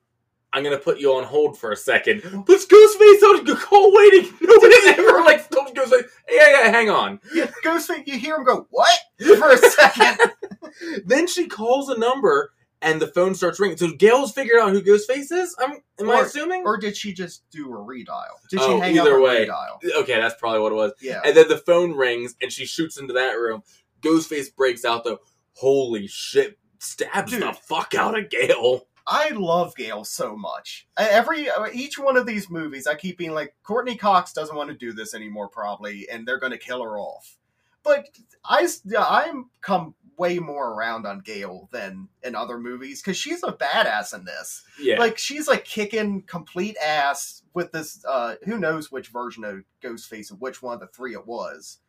I'm 0.53 0.63
gonna 0.63 0.77
put 0.77 0.99
you 0.99 1.13
on 1.13 1.23
hold 1.23 1.57
for 1.57 1.71
a 1.71 1.77
second. 1.77 2.21
Puts 2.21 2.65
Ghostface 2.65 3.23
on 3.23 3.45
the 3.45 3.55
call 3.61 3.93
waiting. 3.95 4.29
Nobody's 4.41 4.85
ever 4.87 5.21
like 5.23 5.49
told 5.49 5.73
Ghostface, 5.75 6.07
yeah, 6.29 6.63
yeah, 6.63 6.69
hang 6.71 6.89
on. 6.89 7.19
Yeah, 7.33 7.49
Ghostface, 7.63 8.05
you 8.05 8.17
hear 8.19 8.35
him 8.35 8.43
go, 8.43 8.67
what? 8.69 8.99
For 9.19 9.51
a 9.51 9.57
second. 9.57 10.17
then 11.05 11.27
she 11.27 11.47
calls 11.47 11.89
a 11.89 11.97
number 11.97 12.51
and 12.81 12.99
the 13.01 13.07
phone 13.07 13.35
starts 13.35 13.59
ringing. 13.59 13.77
So 13.77 13.91
Gale's 13.91 14.33
figured 14.33 14.59
out 14.59 14.71
who 14.71 14.81
Ghostface 14.81 15.31
is. 15.31 15.55
I'm, 15.59 15.77
am 15.99 16.09
I 16.09 16.21
assuming? 16.21 16.63
or 16.65 16.77
did 16.77 16.97
she 16.97 17.13
just 17.13 17.43
do 17.51 17.71
a 17.73 17.77
redial? 17.77 18.25
Did 18.49 18.59
she 18.59 18.65
Oh, 18.65 18.79
hang 18.81 18.97
up 18.97 19.05
either 19.05 19.17
a 19.17 19.21
way. 19.21 19.45
redial? 19.47 20.01
okay, 20.01 20.19
that's 20.19 20.35
probably 20.39 20.59
what 20.59 20.71
it 20.71 20.75
was. 20.75 20.91
Yeah. 20.99 21.21
And 21.23 21.37
then 21.37 21.47
the 21.47 21.59
phone 21.59 21.93
rings 21.95 22.35
and 22.41 22.51
she 22.51 22.65
shoots 22.65 22.97
into 22.97 23.13
that 23.13 23.33
room. 23.33 23.63
Ghostface 24.01 24.53
breaks 24.53 24.83
out 24.83 25.03
though. 25.03 25.19
Holy 25.53 26.07
shit! 26.07 26.57
Stabs 26.79 27.31
the 27.37 27.53
fuck 27.53 27.93
out 27.93 28.17
of 28.17 28.29
Gale. 28.31 28.87
I 29.07 29.29
love 29.29 29.75
Gale 29.75 30.03
so 30.03 30.35
much. 30.35 30.87
Every 30.97 31.49
uh, 31.49 31.67
each 31.73 31.97
one 31.97 32.17
of 32.17 32.25
these 32.25 32.49
movies, 32.49 32.87
I 32.87 32.95
keep 32.95 33.17
being 33.17 33.31
like, 33.31 33.55
Courteney 33.63 33.95
Cox 33.95 34.33
doesn't 34.33 34.55
want 34.55 34.69
to 34.69 34.75
do 34.75 34.93
this 34.93 35.13
anymore, 35.13 35.49
probably, 35.49 36.07
and 36.09 36.27
they're 36.27 36.39
going 36.39 36.51
to 36.51 36.57
kill 36.57 36.83
her 36.83 36.97
off. 36.97 37.37
But 37.83 38.07
I, 38.45 38.67
I'm 38.97 39.49
come 39.61 39.95
way 40.17 40.37
more 40.37 40.73
around 40.73 41.07
on 41.07 41.19
Gale 41.21 41.67
than 41.71 42.07
in 42.21 42.35
other 42.35 42.59
movies 42.59 43.01
because 43.01 43.17
she's 43.17 43.41
a 43.43 43.53
badass 43.53 44.13
in 44.13 44.23
this. 44.23 44.63
Yeah. 44.79 44.99
Like 44.99 45.17
she's 45.17 45.47
like 45.47 45.65
kicking 45.65 46.21
complete 46.21 46.77
ass 46.77 47.41
with 47.55 47.71
this. 47.71 48.05
uh 48.05 48.35
Who 48.43 48.59
knows 48.59 48.91
which 48.91 49.07
version 49.07 49.43
of 49.43 49.63
Ghostface 49.83 50.29
and 50.29 50.39
which 50.39 50.61
one 50.61 50.75
of 50.75 50.79
the 50.79 50.87
three 50.87 51.13
it 51.13 51.25
was. 51.25 51.79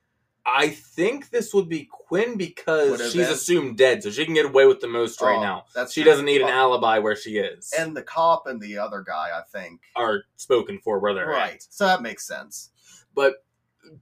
I 0.44 0.68
think 0.70 1.30
this 1.30 1.54
would 1.54 1.68
be 1.68 1.88
Quinn 1.90 2.36
because 2.36 3.00
she's 3.12 3.14
been. 3.26 3.32
assumed 3.32 3.78
dead, 3.78 4.02
so 4.02 4.10
she 4.10 4.24
can 4.24 4.34
get 4.34 4.46
away 4.46 4.66
with 4.66 4.80
the 4.80 4.88
most 4.88 5.20
right 5.20 5.36
Oh, 5.38 5.42
now. 5.42 5.64
That's 5.74 5.92
She 5.92 6.02
true. 6.02 6.10
doesn't 6.10 6.24
need 6.26 6.40
an 6.40 6.48
Oh, 6.48 6.52
alibi 6.52 6.98
where 6.98 7.14
she 7.16 7.38
is. 7.38 7.72
And 7.78 7.96
the 7.96 8.02
cop 8.02 8.46
and 8.48 8.60
the 8.60 8.78
other 8.78 9.02
guy, 9.06 9.30
I 9.34 9.42
think. 9.56 9.80
are 9.94 10.24
spoken 10.36 10.80
for 10.82 10.98
where 10.98 11.14
they're 11.14 11.28
Right. 11.28 11.54
at. 11.54 11.62
So 11.70 11.86
that 11.86 12.02
makes 12.02 12.26
sense. 12.26 12.70
But 13.14 13.44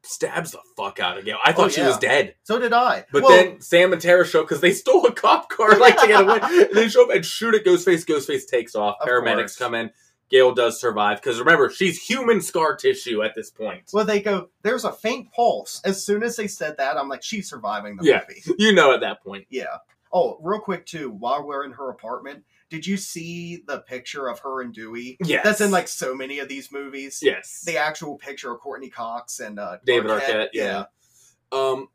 stabs 0.02 0.52
the 0.52 0.60
fuck 0.76 1.00
out 1.00 1.18
of 1.18 1.24
Gale. 1.24 1.38
I 1.44 1.50
oh, 1.50 1.52
thought 1.54 1.64
Oh, 1.66 1.68
she 1.68 1.82
was 1.82 1.98
dead. 1.98 2.34
So 2.44 2.58
did 2.58 2.72
I. 2.72 3.04
But 3.12 3.22
Well, 3.22 3.30
then 3.36 3.60
Sam 3.60 3.92
and 3.92 4.00
Tara 4.00 4.26
show 4.26 4.42
because 4.42 4.60
they 4.60 4.72
stole 4.72 5.06
a 5.06 5.12
cop 5.12 5.48
car 5.48 5.78
like 5.78 5.98
to 6.00 6.06
get 6.06 6.20
away. 6.22 6.38
and 6.42 6.68
they 6.74 6.88
show 6.88 7.04
up 7.04 7.10
and 7.14 7.24
shoot 7.24 7.54
at 7.54 7.64
Ghostface. 7.64 8.04
Ghostface 8.06 8.46
takes 8.46 8.74
off. 8.74 8.96
Of 9.00 9.08
Paramedics 9.08 9.36
course. 9.36 9.56
come 9.56 9.74
in. 9.74 9.90
Gale 10.30 10.54
does 10.54 10.80
survive 10.80 11.20
because 11.20 11.38
remember 11.38 11.70
she's 11.70 12.00
human 12.00 12.40
scar 12.40 12.76
tissue 12.76 13.22
at 13.22 13.34
this 13.34 13.50
point. 13.50 13.90
Well, 13.92 14.04
they 14.04 14.20
go, 14.20 14.48
there's 14.62 14.84
a 14.84 14.92
faint 14.92 15.32
pulse. 15.32 15.80
As 15.84 16.04
soon 16.04 16.22
as 16.22 16.36
they 16.36 16.46
said 16.46 16.76
that, 16.78 16.96
I'm 16.96 17.08
like, 17.08 17.22
she's 17.22 17.48
surviving 17.50 17.96
the 17.96 18.04
Yeah. 18.04 18.22
movie. 18.28 18.42
You 18.58 18.72
know 18.72 18.92
at 18.92 19.00
that 19.00 19.22
point. 19.22 19.46
Yeah. 19.50 19.76
Oh, 20.12 20.38
real 20.42 20.60
quick, 20.60 20.86
too, 20.86 21.10
while 21.10 21.46
we're 21.46 21.64
in 21.64 21.72
her 21.72 21.88
apartment, 21.90 22.44
did 22.68 22.86
you 22.86 22.96
see 22.96 23.62
the 23.66 23.80
picture 23.80 24.28
of 24.28 24.38
her 24.40 24.60
and 24.62 24.72
Dewey? 24.72 25.16
Yes, 25.24 25.42
That's 25.44 25.60
in 25.60 25.70
like 25.70 25.88
so 25.88 26.14
many 26.14 26.38
of 26.40 26.48
these 26.48 26.70
movies. 26.72 27.20
yes, 27.22 27.62
The 27.66 27.76
actual 27.76 28.16
picture 28.16 28.52
of 28.52 28.60
Courteney 28.60 28.90
Cox 28.90 29.40
and 29.40 29.58
uh, 29.58 29.78
David 29.84 30.10
Arquette. 30.10 30.48
Yeah. 30.52 30.84
Um, 31.52 31.88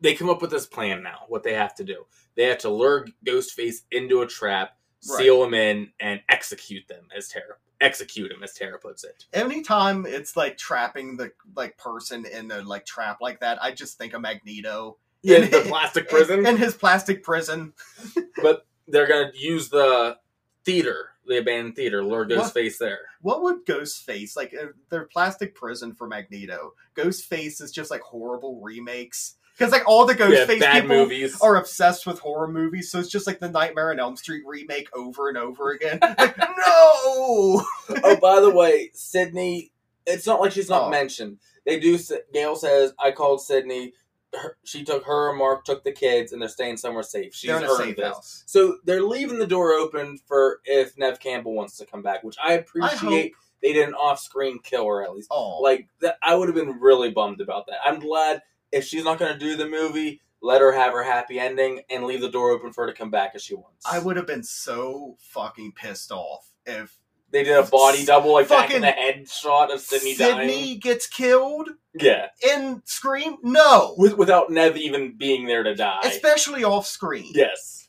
they 0.00 0.14
come 0.14 0.28
up 0.30 0.40
with 0.42 0.50
this 0.50 0.66
plan 0.66 1.02
now. 1.02 1.20
What 1.28 1.42
they 1.42 1.54
have 1.54 1.74
to 1.76 1.84
do? 1.84 2.06
They 2.34 2.44
have 2.48 2.58
to 2.58 2.70
lure 2.70 3.06
Ghostface 3.26 3.82
into 3.90 4.22
a 4.22 4.26
trap, 4.26 4.76
seal 5.02 5.42
him 5.44 5.54
in, 5.54 5.90
and 6.00 6.20
execute 6.28 6.86
them 6.88 7.08
as 7.16 7.28
Tara. 7.28 7.56
Execute 7.80 8.30
him 8.30 8.42
as 8.42 8.54
Tara 8.54 8.78
puts 8.78 9.02
it. 9.04 9.24
Anytime 9.32 10.06
it's 10.06 10.36
like 10.36 10.56
trapping 10.56 11.16
the 11.16 11.32
like 11.56 11.76
person 11.76 12.24
in 12.24 12.50
a 12.50 12.62
like 12.62 12.86
trap 12.86 13.18
like 13.20 13.40
that, 13.40 13.62
I 13.62 13.72
just 13.72 13.98
think 13.98 14.14
of 14.14 14.20
Magneto. 14.22 14.98
Yeah, 15.22 15.38
In- 15.38 15.50
the 15.50 15.60
plastic 15.66 16.08
prison. 16.08 16.46
In 16.46 16.56
his 16.56 16.74
plastic 16.74 17.22
prison. 17.22 17.72
But 18.42 18.66
they're 18.88 19.06
gonna 19.06 19.30
use 19.34 19.68
the 19.68 20.18
theater, 20.64 21.10
the 21.26 21.38
abandoned 21.38 21.76
theater, 21.76 22.02
lure? 22.04 22.24
Ghostface 22.26 22.78
there. 22.78 22.98
What 23.20 23.42
would 23.42 23.64
Ghostface 23.66 24.36
like? 24.36 24.52
uh, 24.60 24.66
Their 24.90 25.04
plastic 25.06 25.54
prison 25.54 25.94
for 25.94 26.06
Magneto. 26.08 26.74
Ghostface 26.96 27.60
is 27.60 27.70
just 27.72 27.90
like 27.90 28.00
horrible 28.00 28.60
remakes 28.60 29.36
because 29.58 29.72
like 29.72 29.86
all 29.86 30.06
the 30.06 30.14
Ghostface 30.14 30.60
bad 30.60 30.82
people 30.82 30.96
movies. 30.96 31.40
are 31.40 31.56
obsessed 31.56 32.06
with 32.06 32.18
horror 32.18 32.48
movies, 32.48 32.90
so 32.90 32.98
it's 32.98 33.08
just 33.08 33.26
like 33.26 33.38
the 33.38 33.48
Nightmare 33.50 33.90
on 33.90 33.98
Elm 34.00 34.16
Street 34.16 34.42
remake 34.46 34.88
over 34.94 35.28
and 35.28 35.36
over 35.38 35.70
again. 35.72 35.98
like, 36.18 36.36
no. 36.38 36.46
oh, 38.04 38.18
by 38.20 38.40
the 38.40 38.50
way, 38.50 38.90
Sidney. 38.94 39.70
It's 40.06 40.26
not 40.26 40.40
like 40.40 40.52
she's 40.52 40.68
not 40.68 40.84
Oh. 40.84 40.90
mentioned. 40.90 41.38
They 41.64 41.78
do. 41.78 41.98
Gale 42.32 42.56
says, 42.56 42.92
"I 42.98 43.12
called 43.12 43.40
Sidney. 43.40 43.92
her, 44.34 44.56
she 44.64 44.82
took 44.82 45.04
her 45.04 45.28
and 45.30 45.38
Mark 45.38 45.64
took 45.64 45.84
the 45.84 45.92
kids, 45.92 46.32
and 46.32 46.40
they're 46.42 46.48
staying 46.48 46.76
somewhere 46.78 47.02
safe. 47.04 47.34
She's 47.34 47.50
in 47.50 47.56
a 47.62 47.66
earned 47.66 47.76
safe 47.76 47.96
this. 47.96 48.06
house. 48.06 48.42
So 48.46 48.78
they're 48.84 49.02
leaving 49.04 49.38
the 49.38 49.46
door 49.46 49.72
open 49.74 50.18
for 50.26 50.60
if 50.64 50.96
Nev 50.98 51.20
Campbell 51.20 51.54
wants 51.54 51.76
to 51.76 51.86
come 51.86 52.02
back, 52.02 52.24
which 52.24 52.36
I 52.42 52.52
I 52.52 52.52
appreciate. 52.54 53.34
they 53.62 53.72
didn't 53.74 53.94
off-screen 53.94 54.58
kill 54.64 54.86
her 54.88 55.04
at 55.04 55.12
least. 55.14 55.28
Oh, 55.30 55.60
Like 55.60 55.86
that, 56.00 56.16
I 56.22 56.34
would 56.34 56.48
have 56.48 56.56
been 56.56 56.80
really 56.80 57.10
bummed 57.10 57.40
about 57.40 57.66
that. 57.66 57.76
I'm 57.84 58.00
glad 58.00 58.42
if 58.72 58.84
she's 58.84 59.04
not 59.04 59.18
going 59.18 59.32
to 59.32 59.38
do 59.38 59.56
the 59.56 59.68
movie, 59.68 60.20
let 60.40 60.60
her 60.60 60.72
have 60.72 60.92
her 60.92 61.02
happy 61.04 61.38
ending 61.38 61.82
and 61.90 62.04
leave 62.04 62.20
the 62.20 62.30
door 62.30 62.50
open 62.50 62.72
for 62.72 62.84
her 62.86 62.90
to 62.92 62.96
come 62.98 63.10
back 63.10 63.32
if 63.34 63.42
she 63.42 63.54
wants. 63.54 63.86
I 63.90 63.98
would 63.98 64.16
have 64.16 64.26
been 64.26 64.42
so 64.42 65.16
fucking 65.20 65.72
pissed 65.72 66.10
off 66.10 66.48
if 66.66 66.98
They 67.30 67.44
did 67.44 67.56
a 67.56 67.62
body 67.62 68.04
double, 68.04 68.32
like 68.32 68.48
back 68.48 68.70
in 68.70 68.70
Fucking 68.70 68.80
the 68.82 68.90
head 68.90 69.28
shot 69.28 69.72
of 69.72 69.80
Sidney, 69.80 70.16
dying. 70.16 70.48
Sidney 70.48 70.76
gets 70.76 71.06
killed 71.06 71.68
Yeah, 71.94 72.26
in 72.54 72.82
Scream. 72.84 73.36
No, 73.42 73.94
with, 73.96 74.14
without 74.18 74.50
Nev 74.50 74.76
even 74.76 75.16
being 75.16 75.46
there 75.46 75.62
to 75.62 75.74
die. 75.74 76.00
especially 76.04 76.64
off 76.64 76.86
screen. 76.86 77.30
Yes. 77.34 77.88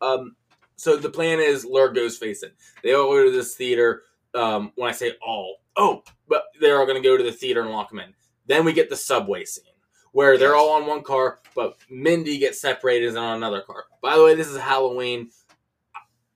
Um. 0.00 0.36
So 0.76 0.96
the 0.96 1.10
plan 1.10 1.40
is 1.40 1.64
lure 1.64 1.92
Ghostface 1.92 2.42
in. 2.44 2.50
They 2.82 2.94
all 2.94 3.10
go 3.10 3.24
to 3.24 3.30
this 3.30 3.54
theater. 3.56 4.02
Um. 4.34 4.72
When 4.76 4.88
I 4.88 4.92
say 4.92 5.12
all, 5.20 5.56
oh, 5.76 6.02
but 6.28 6.44
they're 6.60 6.78
all 6.78 6.86
going 6.86 7.00
to 7.00 7.06
go 7.06 7.16
to 7.16 7.22
the 7.24 7.32
theater 7.32 7.60
and 7.62 7.70
lock 7.70 7.90
them 7.90 7.98
in. 8.00 8.14
Then 8.46 8.64
we 8.64 8.72
get 8.72 8.88
the 8.90 8.96
subway 8.96 9.44
scene 9.44 9.64
where 10.12 10.38
they're 10.38 10.54
all 10.56 10.70
on 10.70 10.86
one 10.86 11.02
car, 11.02 11.38
but 11.54 11.76
Mindy 11.90 12.38
gets 12.38 12.60
separated 12.60 13.08
and 13.10 13.18
on 13.18 13.36
another 13.36 13.60
car. 13.62 13.84
By 14.02 14.16
the 14.16 14.24
way, 14.24 14.34
this 14.34 14.48
is 14.48 14.56
Halloween. 14.58 15.30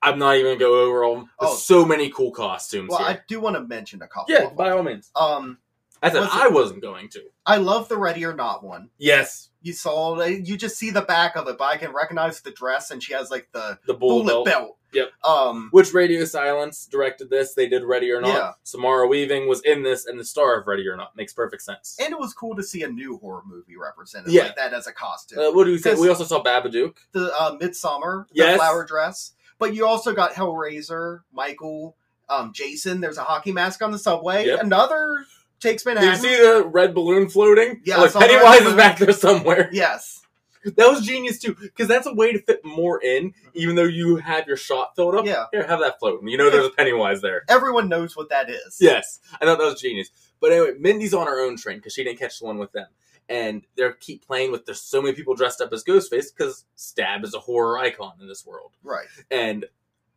I'm 0.02 0.18
not 0.18 0.34
even 0.34 0.46
going 0.46 0.58
to 0.58 0.64
go 0.64 0.80
over 0.80 1.04
all. 1.04 1.14
them. 1.16 1.30
There's 1.40 1.52
Oh. 1.52 1.56
so 1.56 1.84
many 1.84 2.10
cool 2.10 2.32
costumes 2.32 2.90
Well, 2.90 2.98
here. 2.98 3.08
I 3.08 3.20
do 3.28 3.40
want 3.40 3.54
to 3.56 3.62
mention 3.62 4.02
a 4.02 4.08
couple. 4.08 4.34
yeah, 4.34 4.48
by 4.50 4.70
all 4.70 4.82
means. 4.82 5.10
Um, 5.14 5.58
I 6.02 6.10
said 6.10 6.20
Was 6.20 6.28
it- 6.28 6.34
I 6.34 6.48
wasn't 6.48 6.82
going 6.82 7.08
to. 7.10 7.22
I 7.46 7.58
love 7.58 7.88
the 7.88 7.96
Ready 7.96 8.24
or 8.24 8.34
Not 8.34 8.64
one. 8.64 8.90
Yes, 8.98 9.50
You 9.64 9.72
saw, 9.72 10.20
you 10.24 10.56
just 10.56 10.76
see 10.76 10.90
the 10.90 11.02
back 11.02 11.36
of 11.36 11.46
it, 11.46 11.56
but 11.56 11.64
I 11.66 11.76
can 11.76 11.92
recognize 11.92 12.40
the 12.40 12.50
dress, 12.50 12.90
and 12.90 13.00
she 13.00 13.12
has 13.12 13.30
like 13.30 13.48
the 13.52 13.78
the 13.86 13.94
bull 13.94 14.24
bullet 14.24 14.44
belt. 14.44 14.44
belt. 14.44 14.78
Yep. 14.93 15.11
Um, 15.24 15.68
Which 15.72 15.93
Radio 15.95 16.24
Silence 16.24 16.86
directed 16.86 17.30
this? 17.30 17.55
They 17.55 17.68
did 17.68 17.82
Ready 17.84 18.11
or 18.11 18.20
Not. 18.20 18.28
Yeah. 18.28 18.53
Samara 18.62 19.07
Weaving 19.07 19.49
was 19.49 19.61
in 19.62 19.82
this 19.82 20.07
and 20.07 20.18
the 20.18 20.24
star 20.24 20.61
of 20.61 20.66
Ready 20.66 20.86
or 20.88 20.97
Not. 20.97 21.16
Makes 21.16 21.32
perfect 21.32 21.62
sense. 21.62 21.97
and 22.03 22.12
it 22.12 22.18
was 22.18 22.32
cool 22.34 22.55
to 22.57 22.62
see 22.62 22.82
a 22.82 22.88
new 22.88 23.18
horror 23.18 23.43
movie 23.47 23.76
represented 23.76 24.32
Yeah. 24.32 24.45
like 24.45 24.57
that 24.57 24.72
as 24.74 24.86
a 24.86 24.93
costume. 24.93 25.38
Uh, 25.38 25.51
what 25.53 25.64
do 25.64 25.72
we 25.72 25.78
think? 25.78 25.99
We 25.99 26.09
also 26.09 26.24
saw 26.24 26.43
Babadook. 26.43 26.97
the 27.12 27.32
uh, 27.38 27.57
Midsummer, 27.61 28.26
the 28.30 28.36
Yes. 28.36 28.57
flower 28.59 28.84
dress. 28.84 29.32
But 29.59 29.74
you 29.74 29.86
also 29.86 30.12
got 30.12 30.32
Hellraiser, 30.32 31.20
Michael, 31.32 31.97
um, 32.28 32.53
Jason. 32.53 33.01
There's 33.01 33.18
a 33.18 33.22
hockey 33.24 33.53
mask 33.53 33.80
on 33.82 33.93
the 33.93 33.99
subway. 33.99 34.47
Yep. 34.47 34.61
Another 34.62 35.24
takes 35.61 35.86
Manhattan. 35.86 36.20
Did 36.20 36.22
you 36.22 36.36
see 36.36 36.43
the 36.43 36.64
red 36.66 36.95
balloon 36.95 37.28
floating? 37.28 37.80
Yeah, 37.84 37.99
like 37.99 38.11
saw 38.11 38.18
the 38.18 38.26
red 38.26 38.43
Pennywise 38.43 38.66
is 38.66 38.74
back 38.74 38.99
there 38.99 39.12
somewhere. 39.12 39.68
yes, 39.72 40.21
That 40.76 40.88
was 40.88 41.04
genius 41.06 41.38
too, 41.38 41.54
because 41.60 41.88
that's 41.88 42.06
a 42.06 42.14
way 42.14 42.32
to 42.32 42.40
fit 42.40 42.64
more 42.64 43.02
in, 43.02 43.30
mm-hmm. 43.30 43.48
even 43.54 43.74
though 43.74 43.82
you 43.82 44.16
have 44.16 44.46
your 44.46 44.56
shot 44.56 44.94
filled 44.96 45.14
up. 45.14 45.26
yeah. 45.26 45.46
Here, 45.52 45.66
have 45.66 45.80
that 45.80 45.98
floating. 45.98 46.28
You 46.28 46.38
know, 46.38 46.50
there's 46.50 46.66
a 46.66 46.70
Pennywise 46.76 47.20
there. 47.20 47.42
Everyone 47.48 47.88
knows 47.88 48.16
what 48.16 48.28
that 48.30 48.48
is. 48.48 48.78
Yes, 48.80 49.18
I 49.40 49.44
thought 49.44 49.58
that 49.58 49.64
was 49.64 49.80
genius. 49.80 50.10
But 50.40 50.52
anyway, 50.52 50.72
Mindy's 50.78 51.14
on 51.14 51.26
her 51.26 51.44
own 51.44 51.56
train 51.56 51.78
because 51.78 51.92
she 51.94 52.04
didn't 52.04 52.18
catch 52.18 52.38
the 52.38 52.46
one 52.46 52.58
with 52.58 52.72
them, 52.72 52.88
and 53.28 53.66
they 53.76 53.88
keep 54.00 54.26
playing 54.26 54.52
with. 54.52 54.66
There's 54.66 54.80
so 54.80 55.02
many 55.02 55.14
people 55.14 55.34
dressed 55.34 55.60
up 55.60 55.72
as 55.72 55.84
Ghostface 55.84 56.26
because 56.36 56.64
Stab 56.74 57.24
is 57.24 57.34
a 57.34 57.40
horror 57.40 57.78
icon 57.78 58.12
in 58.20 58.28
this 58.28 58.46
world. 58.46 58.72
Right. 58.82 59.06
and 59.30 59.66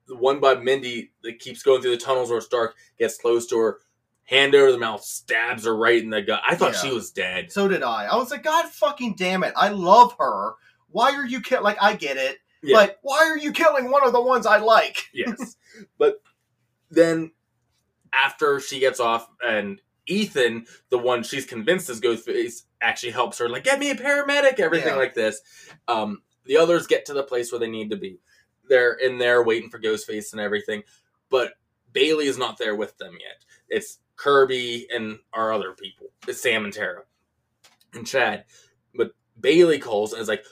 the 0.08 0.16
one 0.16 0.40
by 0.40 0.56
Mindy 0.56 1.12
that 1.24 1.40
keeps 1.40 1.64
going 1.64 1.82
through 1.82 1.92
the 1.92 1.98
tunnels 1.98 2.30
where 2.30 2.38
it's 2.38 2.48
dark 2.48 2.76
gets 2.98 3.18
close 3.18 3.48
to 3.48 3.58
her, 3.58 3.80
hand 4.26 4.54
over 4.56 4.72
the 4.72 4.78
mouth, 4.78 5.04
stabs 5.04 5.66
her 5.66 5.76
right 5.76 6.02
in 6.04 6.10
the 6.10 6.22
gut. 6.22 6.42
I 6.48 6.56
thought 6.56 6.74
Yeah. 6.74 6.80
she 6.90 6.94
was 6.94 7.12
dead. 7.12 7.52
So 7.52 7.68
did 7.68 7.84
I. 7.84 8.06
I 8.06 8.16
was 8.16 8.32
like, 8.32 8.44
God 8.44 8.70
fucking 8.70 9.16
damn 9.16 9.44
it! 9.44 9.54
I 9.56 9.70
love 9.70 10.16
her. 10.20 10.54
Why 10.90 11.12
are 11.12 11.26
you 11.26 11.42
killing? 11.42 11.64
Like, 11.64 11.82
I 11.82 11.96
get 11.96 12.18
it, 12.18 12.38
Yeah. 12.64 12.78
but 12.78 13.00
why 13.02 13.18
are 13.30 13.38
you 13.38 13.52
killing 13.52 13.92
one 13.92 14.06
of 14.06 14.14
the 14.14 14.22
ones 14.22 14.46
I 14.46 14.58
like? 14.58 15.06
yes, 15.14 15.56
but 15.98 16.22
then 16.90 17.32
after 18.14 18.60
she 18.60 18.80
gets 18.80 19.00
off 19.00 19.28
and. 19.46 19.82
Ethan, 20.08 20.68
the 20.92 21.00
one 21.00 21.24
she's 21.24 21.48
convinced 21.48 21.90
is 21.90 22.00
Ghostface, 22.00 22.66
actually 22.80 23.12
helps 23.12 23.40
her. 23.40 23.50
Like, 23.50 23.64
get 23.64 23.80
me 23.80 23.90
a 23.90 23.96
paramedic, 23.96 24.60
everything 24.60 24.90
Yeah. 24.94 24.98
like 25.00 25.16
this. 25.16 25.42
Um, 25.88 26.22
the 26.44 26.58
others 26.58 26.86
get 26.86 27.06
to 27.06 27.14
the 27.14 27.24
place 27.24 27.52
where 27.52 27.58
they 27.58 27.68
need 27.72 27.90
to 27.90 27.98
be. 27.98 28.20
They're 28.70 28.94
in 28.94 29.18
there 29.18 29.42
waiting 29.42 29.72
for 29.72 29.80
Ghostface 29.80 30.32
and 30.32 30.40
everything, 30.40 30.84
but 31.32 31.54
Bailey 31.92 32.28
is 32.28 32.38
not 32.38 32.60
there 32.60 32.76
with 32.76 32.96
them 33.00 33.14
yet. 33.20 33.44
It's 33.68 33.98
Kirby 34.16 34.88
and 34.94 35.20
our 35.34 35.54
other 35.54 35.74
people. 35.74 36.08
It's 36.28 36.42
Sam 36.42 36.66
and 36.66 36.74
Tara 36.74 37.04
and 37.94 38.06
Chad. 38.06 38.46
But 38.94 39.12
Bailey 39.40 39.80
calls 39.80 40.14
and 40.14 40.22
is 40.22 40.28
like, 40.28 40.44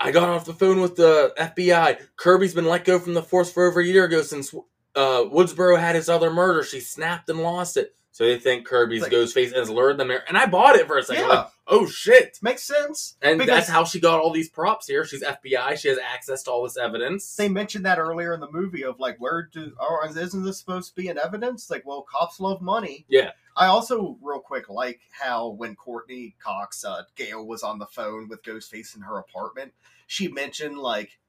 I 0.00 0.12
got 0.12 0.28
off 0.28 0.44
the 0.44 0.54
phone 0.54 0.80
with 0.80 0.96
the 0.96 1.34
FBI. 1.38 2.00
Kirby's 2.16 2.54
been 2.54 2.66
let 2.66 2.84
go 2.84 2.98
from 2.98 3.14
the 3.14 3.22
force 3.22 3.52
for 3.52 3.66
over 3.66 3.80
a 3.80 3.84
year 3.84 4.04
ago 4.04 4.22
since 4.22 4.54
uh, 4.94 5.24
Woodsboro 5.24 5.78
had 5.78 5.96
his 5.96 6.08
other 6.08 6.32
murder. 6.32 6.62
She 6.62 6.80
snapped 6.80 7.28
and 7.28 7.40
lost 7.40 7.76
it. 7.76 7.94
So 8.18 8.24
they 8.24 8.36
think 8.36 8.66
Kirby's 8.66 9.02
Like- 9.02 9.12
Ghostface 9.12 9.54
has 9.54 9.70
lured 9.70 9.96
them 9.96 10.08
there. 10.08 10.24
And 10.26 10.36
I 10.36 10.46
bought 10.46 10.74
it 10.74 10.88
for 10.88 10.98
a 10.98 11.04
second. 11.04 11.22
Yeah. 11.22 11.28
like, 11.28 11.48
oh 11.68 11.86
shit. 11.86 12.36
Makes 12.42 12.64
sense. 12.64 13.16
And 13.22 13.38
Because- 13.38 13.58
that's 13.58 13.68
how 13.68 13.84
she 13.84 14.00
got 14.00 14.18
all 14.18 14.32
these 14.32 14.48
props 14.50 14.88
here. 14.88 15.04
She's 15.04 15.22
FBI. 15.22 15.76
She 15.76 15.86
has 15.86 15.98
access 15.98 16.42
to 16.42 16.50
all 16.50 16.64
this 16.64 16.76
evidence. 16.76 17.36
They 17.36 17.48
mentioned 17.48 17.86
that 17.86 18.00
earlier 18.00 18.34
in 18.34 18.40
the 18.40 18.50
movie 18.50 18.82
of 18.82 18.98
like, 18.98 19.18
where 19.20 19.48
do 19.52 19.72
or 19.78 20.04
isn't 20.04 20.42
this 20.42 20.58
supposed 20.58 20.88
to 20.88 21.00
be 21.00 21.06
an 21.06 21.16
evidence? 21.16 21.70
Like, 21.70 21.86
well, 21.86 22.02
cops 22.02 22.40
love 22.40 22.60
money. 22.60 23.06
Yeah. 23.08 23.30
I 23.56 23.66
also 23.66 24.18
real 24.20 24.40
quick 24.40 24.68
like 24.68 24.98
how 25.12 25.50
when 25.50 25.76
Courteney 25.76 26.34
Cox, 26.40 26.84
uh, 26.84 27.04
Gale 27.14 27.46
was 27.46 27.62
on 27.62 27.78
the 27.78 27.86
phone 27.86 28.26
with 28.26 28.42
Ghostface 28.42 28.96
in 28.96 29.02
her 29.02 29.16
apartment, 29.18 29.74
she 30.08 30.26
mentioned 30.26 30.76
like 30.76 31.20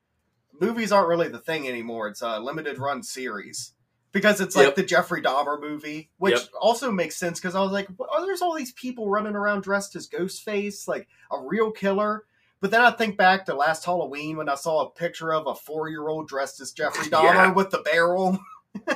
movies 0.59 0.91
aren't 0.91 1.07
really 1.09 1.27
the 1.27 1.37
thing 1.37 1.67
anymore. 1.67 2.07
It's 2.07 2.23
a 2.23 2.39
limited 2.39 2.79
run 2.79 3.03
series. 3.03 3.73
Because 4.11 4.41
it's 4.41 4.55
like 4.55 4.65
Yep. 4.67 4.75
the 4.75 4.83
Jeffrey 4.83 5.21
Dahmer 5.21 5.59
movie, 5.61 6.09
which 6.17 6.33
Yep. 6.33 6.49
also 6.59 6.91
makes 6.91 7.15
sense 7.15 7.39
because 7.39 7.53
I 7.55 7.61
was 7.61 7.71
like, 7.71 7.87
oh, 7.99 8.25
there's 8.25 8.41
all 8.41 8.55
these 8.55 8.71
people 8.73 9.07
running 9.09 9.35
around 9.35 9.61
dressed 9.61 9.95
as 9.95 10.09
Ghostface, 10.09 10.87
like 10.87 11.07
a 11.31 11.39
real 11.39 11.71
killer. 11.71 12.25
But 12.59 12.71
then 12.71 12.81
I 12.81 12.91
think 12.91 13.17
back 13.17 13.45
to 13.45 13.53
last 13.53 13.85
Halloween 13.85 14.37
when 14.37 14.49
I 14.49 14.55
saw 14.55 14.81
a 14.81 14.89
picture 14.89 15.31
of 15.33 15.45
a 15.47 15.53
four 15.55 15.89
year 15.89 16.07
old 16.07 16.27
dressed 16.27 16.59
as 16.59 16.71
Jeffrey 16.71 17.05
Dahmer 17.11 17.23
Yeah. 17.23 17.51
with 17.53 17.69
the 17.69 17.79
barrel. 17.79 18.39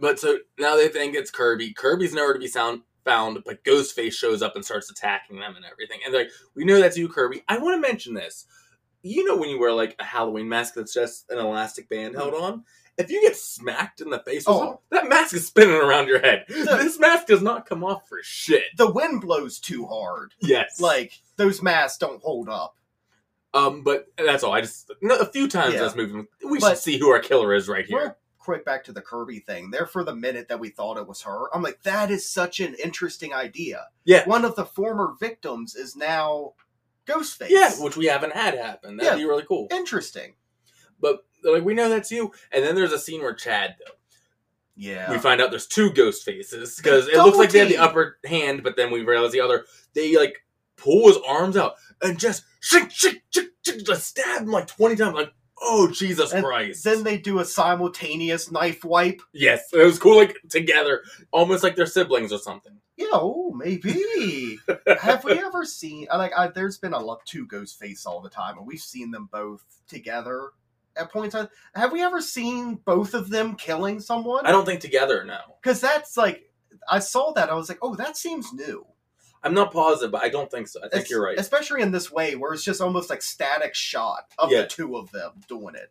But 0.00 0.18
so 0.18 0.38
now 0.58 0.76
they 0.76 0.88
think 0.88 1.14
it's 1.14 1.30
Kirby. 1.30 1.74
Kirby's 1.74 2.14
nowhere 2.14 2.32
to 2.32 2.38
be 2.38 2.48
sound, 2.48 2.80
found, 3.04 3.42
but 3.44 3.62
Ghostface 3.64 4.14
shows 4.14 4.40
up 4.42 4.56
and 4.56 4.64
starts 4.64 4.90
attacking 4.90 5.38
them 5.38 5.54
and 5.56 5.64
everything. 5.70 6.00
And 6.04 6.12
they're 6.14 6.22
like, 6.22 6.32
we 6.54 6.64
know 6.64 6.80
that's 6.80 6.96
you, 6.96 7.06
Kirby. 7.08 7.42
I 7.48 7.58
want 7.58 7.76
to 7.76 7.86
mention 7.86 8.14
this. 8.14 8.46
You 9.02 9.24
know 9.24 9.36
when 9.36 9.50
you 9.50 9.60
wear 9.60 9.72
like 9.72 9.96
a 9.98 10.04
Halloween 10.04 10.48
mask 10.48 10.74
that's 10.74 10.94
just 10.94 11.30
an 11.30 11.38
elastic 11.38 11.88
band 11.88 12.14
held 12.14 12.32
mm. 12.32 12.42
on? 12.42 12.64
If 13.00 13.10
you 13.10 13.20
get 13.22 13.36
smacked 13.36 14.00
in 14.00 14.10
the 14.10 14.20
face, 14.20 14.44
Oh. 14.46 14.80
that 14.90 15.08
mask 15.08 15.34
is 15.34 15.46
spinning 15.46 15.76
around 15.76 16.06
your 16.08 16.20
head. 16.20 16.44
this 16.48 16.98
mask 16.98 17.26
does 17.26 17.42
not 17.42 17.66
come 17.66 17.82
off 17.84 18.08
for 18.08 18.18
shit. 18.22 18.64
The 18.76 18.90
wind 18.90 19.20
blows 19.20 19.58
too 19.58 19.86
hard. 19.86 20.34
Yes. 20.40 20.80
Like, 20.80 21.20
those 21.36 21.62
masks 21.62 21.98
don't 21.98 22.22
hold 22.22 22.48
up. 22.48 22.76
um, 23.52 23.82
but 23.82 24.06
that's 24.16 24.44
all. 24.44 24.52
I 24.52 24.60
just 24.60 24.90
no, 25.02 25.16
a 25.18 25.26
few 25.26 25.48
times 25.48 25.74
Yeah. 25.74 25.80
this 25.82 25.96
movie, 25.96 26.26
we 26.48 26.60
But- 26.60 26.68
should 26.68 26.78
see 26.78 26.98
who 26.98 27.10
our 27.10 27.18
killer 27.18 27.52
is 27.52 27.68
right 27.68 27.84
here. 27.84 28.16
Quick 28.38 28.64
back 28.64 28.84
to 28.84 28.92
the 28.92 29.02
Kirby 29.02 29.40
thing. 29.40 29.70
There 29.72 29.86
for 29.86 30.04
the 30.04 30.14
minute 30.14 30.46
that 30.48 30.60
we 30.60 30.68
thought 30.70 30.96
it 30.98 31.06
was 31.08 31.22
her, 31.22 31.54
I'm 31.54 31.60
like, 31.62 31.82
that 31.82 32.10
is 32.12 32.28
such 32.30 32.60
an 32.60 32.74
interesting 32.82 33.34
idea. 33.34 33.88
Yeah. 34.04 34.24
One 34.26 34.44
of 34.44 34.54
the 34.54 34.64
former 34.64 35.14
victims 35.18 35.74
is 35.74 35.96
now 35.96 36.54
Ghostface. 37.06 37.48
Yeah, 37.50 37.72
which 37.80 37.96
we 37.96 38.06
haven't 38.06 38.34
had 38.34 38.54
happen. 38.54 38.96
That'd 38.96 39.12
Yeah. 39.14 39.16
be 39.16 39.24
really 39.28 39.44
cool. 39.48 39.66
Interesting. 39.72 40.34
But 41.00 41.24
they're 41.42 41.54
like, 41.54 41.64
we 41.64 41.74
know 41.74 41.88
that's 41.88 42.10
you. 42.10 42.32
And 42.52 42.64
then 42.64 42.74
there's 42.74 42.92
a 42.92 42.98
scene 42.98 43.20
where 43.22 43.34
Chad, 43.34 43.76
though, 43.78 43.92
Yeah. 44.76 45.10
we 45.10 45.18
find 45.18 45.40
out 45.40 45.50
there's 45.50 45.66
two 45.66 45.90
ghost 45.92 46.24
faces 46.24 46.76
because 46.76 47.08
it 47.08 47.16
looks 47.16 47.38
like 47.38 47.50
they 47.50 47.58
have 47.60 47.68
the 47.68 47.78
upper 47.78 48.18
hand, 48.24 48.62
but 48.62 48.76
then 48.76 48.90
we 48.90 49.02
realize 49.02 49.32
the 49.32 49.40
other. 49.40 49.64
They 49.94 50.16
like 50.16 50.36
pull 50.76 51.08
his 51.08 51.18
arms 51.26 51.56
out 51.56 51.74
and 52.02 52.18
just 52.18 52.44
shik 52.62 52.88
shik 52.90 53.20
shik 53.34 53.48
shik, 53.66 53.84
just 53.86 54.06
stab 54.06 54.42
him 54.42 54.48
like 54.50 54.66
twenty 54.66 54.96
times. 54.96 55.14
Like, 55.14 55.32
oh 55.60 55.90
Jesus 55.90 56.32
And 56.32 56.44
Christ! 56.44 56.84
Then 56.84 57.02
they 57.02 57.18
do 57.18 57.38
a 57.40 57.44
simultaneous 57.44 58.50
knife 58.50 58.84
wipe. 58.84 59.20
yes, 59.34 59.68
it 59.72 59.84
was 59.84 59.98
cool, 59.98 60.16
like 60.16 60.36
together, 60.48 61.02
almost 61.32 61.62
like 61.62 61.76
they're 61.76 61.86
siblings 61.86 62.32
or 62.32 62.38
something. 62.38 62.72
Yeah, 62.96 63.06
oh, 63.12 63.52
maybe. 63.56 64.58
Have 65.00 65.24
we 65.24 65.32
ever 65.32 65.64
seen 65.64 66.06
like? 66.14 66.32
I, 66.36 66.48
there's 66.48 66.76
been 66.78 66.92
a 66.92 66.98
lot 67.00 67.24
two 67.24 67.46
Ghostface 67.46 68.06
all 68.06 68.20
the 68.20 68.28
time, 68.28 68.58
and 68.58 68.66
we've 68.66 68.78
seen 68.80 69.10
them 69.10 69.28
both 69.32 69.64
together 69.88 70.50
at 71.00 71.12
points. 71.12 71.34
in- 71.34 71.48
Have 71.74 71.92
we 71.92 72.02
ever 72.02 72.20
seen 72.20 72.76
both 72.76 73.14
of 73.14 73.30
them 73.30 73.56
killing 73.56 74.00
someone? 74.00 74.46
I 74.46 74.50
don't 74.52 74.64
think 74.66 74.80
together. 74.80 75.24
No, 75.24 75.38
because 75.62 75.80
that's 75.80 76.16
like 76.16 76.44
I 76.88 76.98
saw 76.98 77.32
that 77.32 77.50
I 77.50 77.54
was 77.54 77.68
like, 77.68 77.78
oh, 77.82 77.94
that 77.96 78.16
seems 78.16 78.52
new. 78.52 78.86
I'm 79.42 79.54
not 79.54 79.72
positive, 79.72 80.12
but 80.12 80.22
I 80.22 80.28
don't 80.28 80.50
think 80.50 80.68
so. 80.68 80.80
I 80.84 80.88
think 80.88 81.04
Es- 81.04 81.10
you're 81.10 81.24
right. 81.24 81.38
especially 81.38 81.80
in 81.82 81.92
this 81.92 82.12
way 82.12 82.36
where 82.36 82.52
it's 82.52 82.62
just 82.64 82.80
almost 82.82 83.08
like 83.10 83.22
static 83.22 83.74
shot 83.74 84.24
of 84.38 84.50
Yeah. 84.52 84.62
the 84.62 84.66
two 84.68 84.96
of 84.96 85.10
them 85.12 85.32
doing 85.48 85.74
it. 85.74 85.90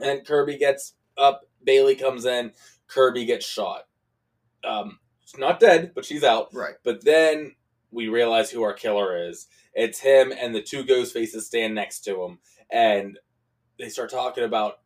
and 0.00 0.24
Kirby 0.26 0.56
gets 0.58 0.94
up. 1.16 1.42
Bailey 1.64 1.96
comes 1.96 2.24
in. 2.24 2.52
Kirby 2.86 3.24
gets 3.24 3.44
shot. 3.46 3.86
Um, 4.64 4.98
she's 5.24 5.38
not 5.40 5.58
dead, 5.60 5.92
but 5.94 6.04
she's 6.04 6.22
out. 6.22 6.54
Right. 6.54 6.74
But 6.84 7.04
then 7.04 7.56
we 7.90 8.08
realize 8.08 8.50
who 8.50 8.62
our 8.62 8.74
killer 8.74 9.28
is. 9.28 9.46
It's 9.74 9.98
him, 10.00 10.32
and 10.32 10.54
the 10.54 10.62
two 10.62 10.84
ghost 10.84 11.12
faces 11.12 11.46
stand 11.46 11.74
next 11.74 12.00
to 12.00 12.22
him, 12.22 12.38
and 12.70 13.18
they 13.78 13.88
start 13.88 14.10
talking 14.10 14.44
about, 14.44 14.80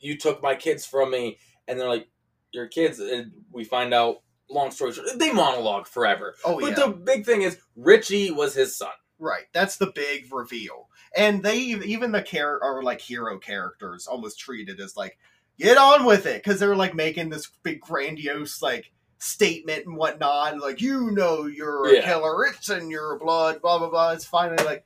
"You 0.00 0.16
took 0.18 0.42
my 0.42 0.54
kids 0.54 0.84
from 0.86 1.10
me," 1.10 1.38
and 1.68 1.78
they're 1.78 1.88
like, 1.88 2.08
"Your 2.52 2.66
kids," 2.66 2.98
and 3.00 3.32
we 3.52 3.64
find 3.64 3.92
out. 3.94 4.18
Long 4.50 4.70
story 4.70 4.92
short, 4.92 5.08
they 5.16 5.32
monologue 5.32 5.86
forever. 5.88 6.36
Oh 6.44 6.60
but 6.60 6.76
yeah, 6.76 6.84
the 6.86 6.92
big 6.92 7.24
thing 7.24 7.40
is, 7.40 7.56
Richie 7.76 8.30
was 8.30 8.52
his 8.54 8.76
son. 8.76 8.90
right. 9.18 9.44
That's 9.54 9.78
the 9.78 9.90
big 9.94 10.30
reveal. 10.30 10.90
And 11.16 11.42
they 11.42 11.56
even 11.56 12.12
the 12.12 12.20
char- 12.20 12.62
are 12.62 12.82
like 12.82 13.00
hero 13.00 13.38
characters 13.38 14.06
almost 14.06 14.38
treated 14.38 14.80
as 14.80 14.98
like 14.98 15.16
get 15.58 15.78
on 15.78 16.04
with 16.04 16.26
it 16.26 16.44
because 16.44 16.60
they're 16.60 16.76
like 16.76 16.94
making 16.94 17.30
this 17.30 17.50
big 17.62 17.80
grandiose 17.80 18.60
like 18.60 18.92
statement 19.16 19.86
and 19.86 19.96
whatnot. 19.96 20.58
Like 20.60 20.82
you 20.82 21.10
know 21.10 21.46
you're 21.46 21.88
a 21.88 21.94
Yeah. 21.94 22.04
killer. 22.04 22.44
It's 22.48 22.68
in 22.68 22.90
your 22.90 23.18
blood. 23.18 23.62
Blah 23.62 23.78
blah 23.78 23.88
blah. 23.88 24.10
It's 24.12 24.26
finally 24.26 24.62
like 24.62 24.84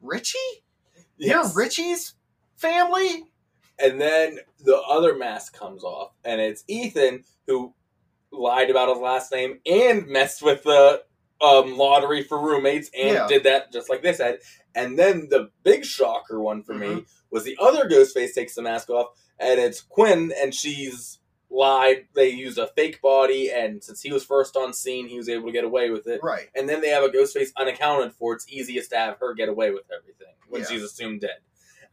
Richie. 0.00 0.64
You're 1.16 1.48
Richie's 1.54 2.14
family. 2.56 3.24
And 3.78 4.00
then 4.00 4.38
the 4.64 4.76
other 4.80 5.14
mask 5.16 5.56
comes 5.58 5.84
off, 5.84 6.12
and 6.24 6.40
it's 6.40 6.64
Ethan 6.66 7.24
who 7.46 7.74
lied 8.32 8.70
about 8.70 8.88
his 8.88 8.98
last 8.98 9.30
name 9.32 9.60
and 9.66 10.06
messed 10.08 10.42
with 10.42 10.62
the 10.62 11.02
um, 11.42 11.76
lottery 11.76 12.22
for 12.22 12.40
roommates 12.40 12.90
and 12.98 13.14
Yeah. 13.14 13.26
did 13.28 13.44
that 13.44 13.70
just 13.72 13.90
like 13.90 14.02
they 14.02 14.14
said. 14.14 14.38
And 14.74 14.98
then 14.98 15.28
the 15.30 15.50
big 15.62 15.84
shocker 15.84 16.40
one 16.40 16.62
for 16.62 16.74
Mm-hmm. 16.74 16.96
me 16.96 17.04
was 17.30 17.44
the 17.44 17.56
other 17.60 17.86
Ghostface 17.88 18.34
takes 18.34 18.54
the 18.54 18.62
mask 18.62 18.88
off, 18.88 19.08
and 19.38 19.60
it's 19.60 19.82
Quinn, 19.82 20.32
and 20.40 20.54
she's 20.54 21.18
lied. 21.50 22.06
They 22.14 22.30
used 22.30 22.56
a 22.58 22.68
fake 22.68 23.02
body, 23.02 23.50
and 23.50 23.84
since 23.84 24.00
he 24.00 24.10
was 24.12 24.24
first 24.24 24.56
on 24.56 24.72
scene, 24.72 25.06
he 25.08 25.18
was 25.18 25.28
able 25.28 25.46
to 25.46 25.52
get 25.52 25.64
away 25.64 25.90
with 25.90 26.06
it. 26.06 26.20
Right. 26.22 26.48
And 26.54 26.66
then 26.68 26.80
they 26.80 26.88
have 26.88 27.04
a 27.04 27.08
Ghostface 27.08 27.50
unaccounted 27.58 28.14
for. 28.14 28.32
It's 28.34 28.48
easiest 28.48 28.90
to 28.90 28.96
have 28.96 29.18
her 29.20 29.34
get 29.34 29.50
away 29.50 29.70
with 29.70 29.84
everything 29.94 30.34
when 30.48 30.62
Yeah. 30.62 30.68
she's 30.68 30.82
assumed 30.82 31.20
dead. 31.20 31.38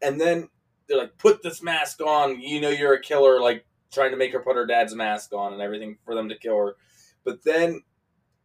And 0.04 0.20
then 0.20 0.50
they're 0.88 0.98
like, 0.98 1.18
put 1.18 1.42
this 1.44 1.64
mask 1.64 2.02
on. 2.02 2.40
You 2.42 2.60
know 2.62 2.70
you're 2.70 2.94
a 2.94 3.02
killer, 3.02 3.40
like 3.42 3.66
trying 3.92 4.12
to 4.12 4.18
make 4.18 4.34
her 4.34 4.40
put 4.42 4.56
her 4.56 4.66
dad's 4.66 4.94
mask 4.96 5.34
on 5.34 5.54
and 5.54 5.62
everything 5.62 5.98
for 6.06 6.16
them 6.16 6.30
to 6.30 6.38
kill 6.38 6.58
her. 6.58 6.76
But 7.24 7.44
then 7.44 7.82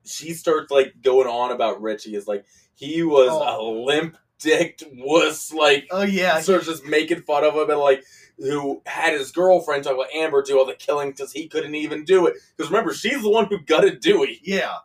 she 0.05 0.33
starts 0.35 0.71
like 0.71 0.95
going 1.03 1.27
on 1.27 1.51
about 1.51 1.83
Richie 1.83 2.15
is 2.15 2.27
like 2.29 2.45
he 2.75 3.03
was 3.03 3.29
a 3.29 3.57
Oh. 3.59 3.83
limp 3.85 4.17
dicked 4.39 4.85
wuss, 4.93 5.53
like 5.53 5.89
Oh 5.91 6.03
yeah. 6.03 6.41
starts 6.41 6.67
just 6.67 6.85
making 6.87 7.23
fun 7.23 7.45
of 7.45 7.55
him 7.55 7.69
and 7.71 7.81
like 7.81 8.05
who 8.39 8.81
had 8.87 9.15
his 9.15 9.33
girlfriend 9.33 9.83
talk 9.83 9.95
about 9.95 10.15
Amber 10.15 10.43
do 10.43 10.59
all 10.59 10.65
the 10.67 10.75
killing 10.75 11.11
because 11.11 11.33
he 11.33 11.49
couldn't 11.49 11.75
even 11.75 12.05
do 12.05 12.27
it. 12.27 12.35
Because 12.57 12.71
remember, 12.71 12.95
she's 12.95 13.21
the 13.23 13.29
one 13.31 13.47
who 13.47 13.59
gutted 13.59 14.01
Dewey. 14.01 14.41
Yeah, 14.45 14.77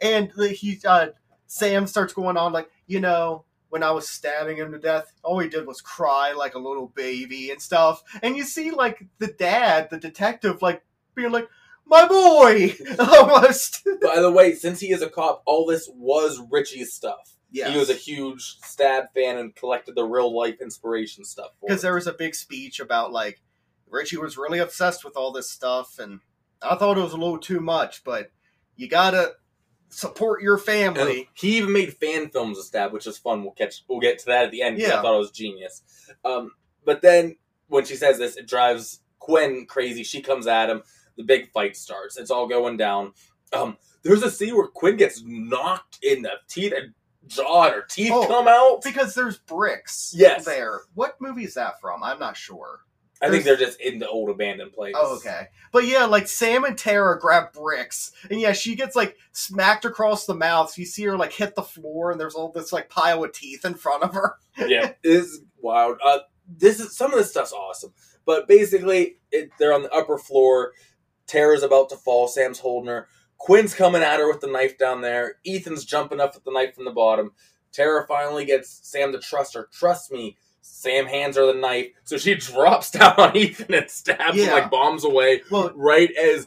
and 0.00 0.32
he 0.38 0.80
uh, 0.86 1.08
Sam 1.46 1.86
starts 1.86 2.14
going 2.14 2.38
on 2.38 2.52
like, 2.52 2.70
you 2.86 3.00
know, 3.00 3.44
when 3.74 3.82
I 3.82 3.90
was 3.90 4.08
stabbing 4.08 4.56
him 4.58 4.70
to 4.70 4.78
death, 4.78 5.12
all 5.24 5.40
he 5.40 5.48
did 5.48 5.66
was 5.66 5.80
cry 5.80 6.32
like 6.32 6.54
a 6.54 6.60
little 6.60 6.92
baby 6.94 7.50
and 7.50 7.60
stuff. 7.60 8.04
And 8.22 8.36
you 8.36 8.44
see 8.44 8.70
like 8.70 9.04
the 9.18 9.26
dad, 9.26 9.88
the 9.90 9.98
detective, 9.98 10.62
like 10.62 10.84
being 11.16 11.32
like, 11.32 11.48
my 11.84 12.06
boy, 12.06 12.72
almost. 13.00 13.84
By 14.00 14.20
the 14.20 14.30
way, 14.30 14.54
since 14.54 14.78
he 14.78 14.92
is 14.92 15.02
a 15.02 15.10
cop, 15.10 15.42
all 15.44 15.66
this 15.66 15.90
was 15.92 16.40
Richie's 16.52 16.92
stuff. 16.92 17.34
Yeah, 17.50 17.68
He 17.70 17.76
was 17.76 17.90
a 17.90 17.94
huge 17.94 18.58
stab 18.62 19.06
fan 19.12 19.38
and 19.38 19.52
collected 19.56 19.96
the 19.96 20.04
real 20.04 20.32
life 20.32 20.60
inspiration 20.60 21.24
stuff. 21.24 21.50
because 21.60 21.82
there 21.82 21.94
was 21.94 22.06
a 22.06 22.12
big 22.12 22.36
speech 22.36 22.78
about 22.78 23.10
like 23.10 23.40
Richie 23.90 24.18
was 24.18 24.38
really 24.38 24.60
obsessed 24.60 25.04
with 25.04 25.16
all 25.16 25.32
this 25.32 25.50
stuff, 25.50 25.98
and 25.98 26.20
I 26.62 26.76
thought 26.76 26.96
it 26.96 27.02
was 27.02 27.12
a 27.12 27.16
little 27.16 27.38
too 27.38 27.58
much, 27.58 28.04
but 28.04 28.30
you 28.76 28.88
gotta 28.88 29.32
support 29.94 30.42
your 30.42 30.54
And 30.56 30.62
family. 30.64 31.28
he 31.34 31.56
even 31.58 31.72
made 31.72 31.94
fan 31.96 32.28
films 32.30 32.58
of 32.58 32.64
Stab, 32.64 32.92
which 32.92 33.06
is 33.06 33.18
fun. 33.18 33.42
We'll 33.42 33.52
catch. 33.52 33.82
We'll 33.88 34.00
get 34.00 34.18
to 34.20 34.26
that 34.26 34.44
at 34.46 34.50
the 34.50 34.62
end. 34.62 34.78
'cause 34.80 34.90
I 34.90 35.02
thought 35.02 35.14
it 35.14 35.18
was 35.18 35.30
genius. 35.30 35.82
Um, 36.24 36.52
but 36.84 37.00
then 37.02 37.36
when 37.68 37.84
she 37.84 37.96
says 37.96 38.18
this, 38.18 38.36
it 38.36 38.46
drives 38.46 39.00
Quinn 39.18 39.66
crazy. 39.66 40.02
She 40.04 40.20
comes 40.20 40.46
at 40.46 40.68
him. 40.70 40.82
The 41.16 41.22
big 41.22 41.50
fight 41.52 41.76
starts. 41.76 42.16
It's 42.18 42.30
all 42.30 42.46
going 42.46 42.76
down. 42.76 43.14
Um, 43.52 43.78
there's 44.02 44.22
a 44.22 44.30
scene 44.30 44.56
where 44.56 44.66
Quinn 44.66 44.96
gets 44.96 45.22
knocked 45.24 45.98
in 46.02 46.22
the 46.22 46.32
teeth 46.48 46.72
and 46.76 46.92
jaw, 47.26 47.64
and 47.66 47.74
her 47.76 47.82
teeth 47.88 48.12
Oh. 48.12 48.26
come 48.26 48.48
out. 48.48 48.82
Because 48.82 49.14
there's 49.14 49.38
bricks 49.38 50.12
Yes. 50.14 50.44
there. 50.44 50.82
What 50.94 51.20
movie 51.20 51.44
is 51.44 51.54
that 51.54 51.80
from? 51.80 52.02
I'm 52.02 52.18
not 52.18 52.36
sure. 52.36 52.80
I 53.24 53.30
think 53.30 53.44
they're 53.44 53.56
just 53.56 53.80
in 53.80 53.98
the 53.98 54.08
old 54.08 54.30
abandoned 54.30 54.72
place. 54.72 54.94
Oh, 54.96 55.16
okay. 55.16 55.48
But 55.72 55.86
yeah, 55.86 56.04
like 56.04 56.28
Sam 56.28 56.64
and 56.64 56.76
Tara 56.76 57.18
grab 57.18 57.52
bricks, 57.52 58.12
and 58.30 58.40
yeah, 58.40 58.52
she 58.52 58.74
gets 58.74 58.94
like 58.94 59.16
smacked 59.32 59.84
across 59.84 60.26
the 60.26 60.34
mouth. 60.34 60.76
You 60.78 60.84
see 60.84 61.04
her 61.04 61.16
like 61.16 61.32
hit 61.32 61.54
the 61.54 61.62
floor, 61.62 62.10
and 62.10 62.20
there's 62.20 62.34
all 62.34 62.52
this 62.52 62.72
like 62.72 62.88
pile 62.90 63.24
of 63.24 63.32
teeth 63.32 63.64
in 63.64 63.74
front 63.74 64.02
of 64.02 64.14
her. 64.14 64.36
yeah, 64.58 64.86
it 64.88 64.98
is 65.02 65.42
wild. 65.60 65.98
Uh, 66.04 66.20
this 66.48 66.80
is 66.80 66.96
some 66.96 67.12
of 67.12 67.18
this 67.18 67.30
stuff's 67.30 67.52
awesome, 67.52 67.92
but 68.24 68.46
basically, 68.46 69.16
it, 69.30 69.50
they're 69.58 69.74
on 69.74 69.82
the 69.82 69.92
upper 69.92 70.18
floor. 70.18 70.72
Tara's 71.26 71.62
about 71.62 71.88
to 71.88 71.96
fall. 71.96 72.28
Sam's 72.28 72.58
holding 72.58 72.90
her. 72.90 73.08
Quinn's 73.38 73.74
coming 73.74 74.02
at 74.02 74.20
her 74.20 74.28
with 74.28 74.40
the 74.40 74.46
knife 74.46 74.78
down 74.78 75.00
there. 75.00 75.36
Ethan's 75.46 75.84
jumping 75.84 76.20
up 76.20 76.34
with 76.34 76.44
the 76.44 76.52
knife 76.52 76.74
from 76.74 76.84
the 76.84 76.90
bottom. 76.90 77.32
Tara 77.72 78.06
finally 78.06 78.44
gets 78.44 78.80
Sam 78.82 79.12
to 79.12 79.18
trust 79.18 79.54
her. 79.54 79.68
Trust 79.72 80.12
me. 80.12 80.36
Sam 80.66 81.04
hands 81.06 81.36
her 81.36 81.46
the 81.46 81.58
knife, 81.58 81.88
so 82.04 82.16
she 82.16 82.34
drops 82.36 82.90
down 82.90 83.14
on 83.18 83.36
Ethan 83.36 83.74
and 83.74 83.90
stabs 83.90 84.36
him 84.38 84.50
like 84.50 84.70
bombs 84.70 85.04
away. 85.04 85.42
Well, 85.50 85.70
Right 85.74 86.10
as 86.12 86.46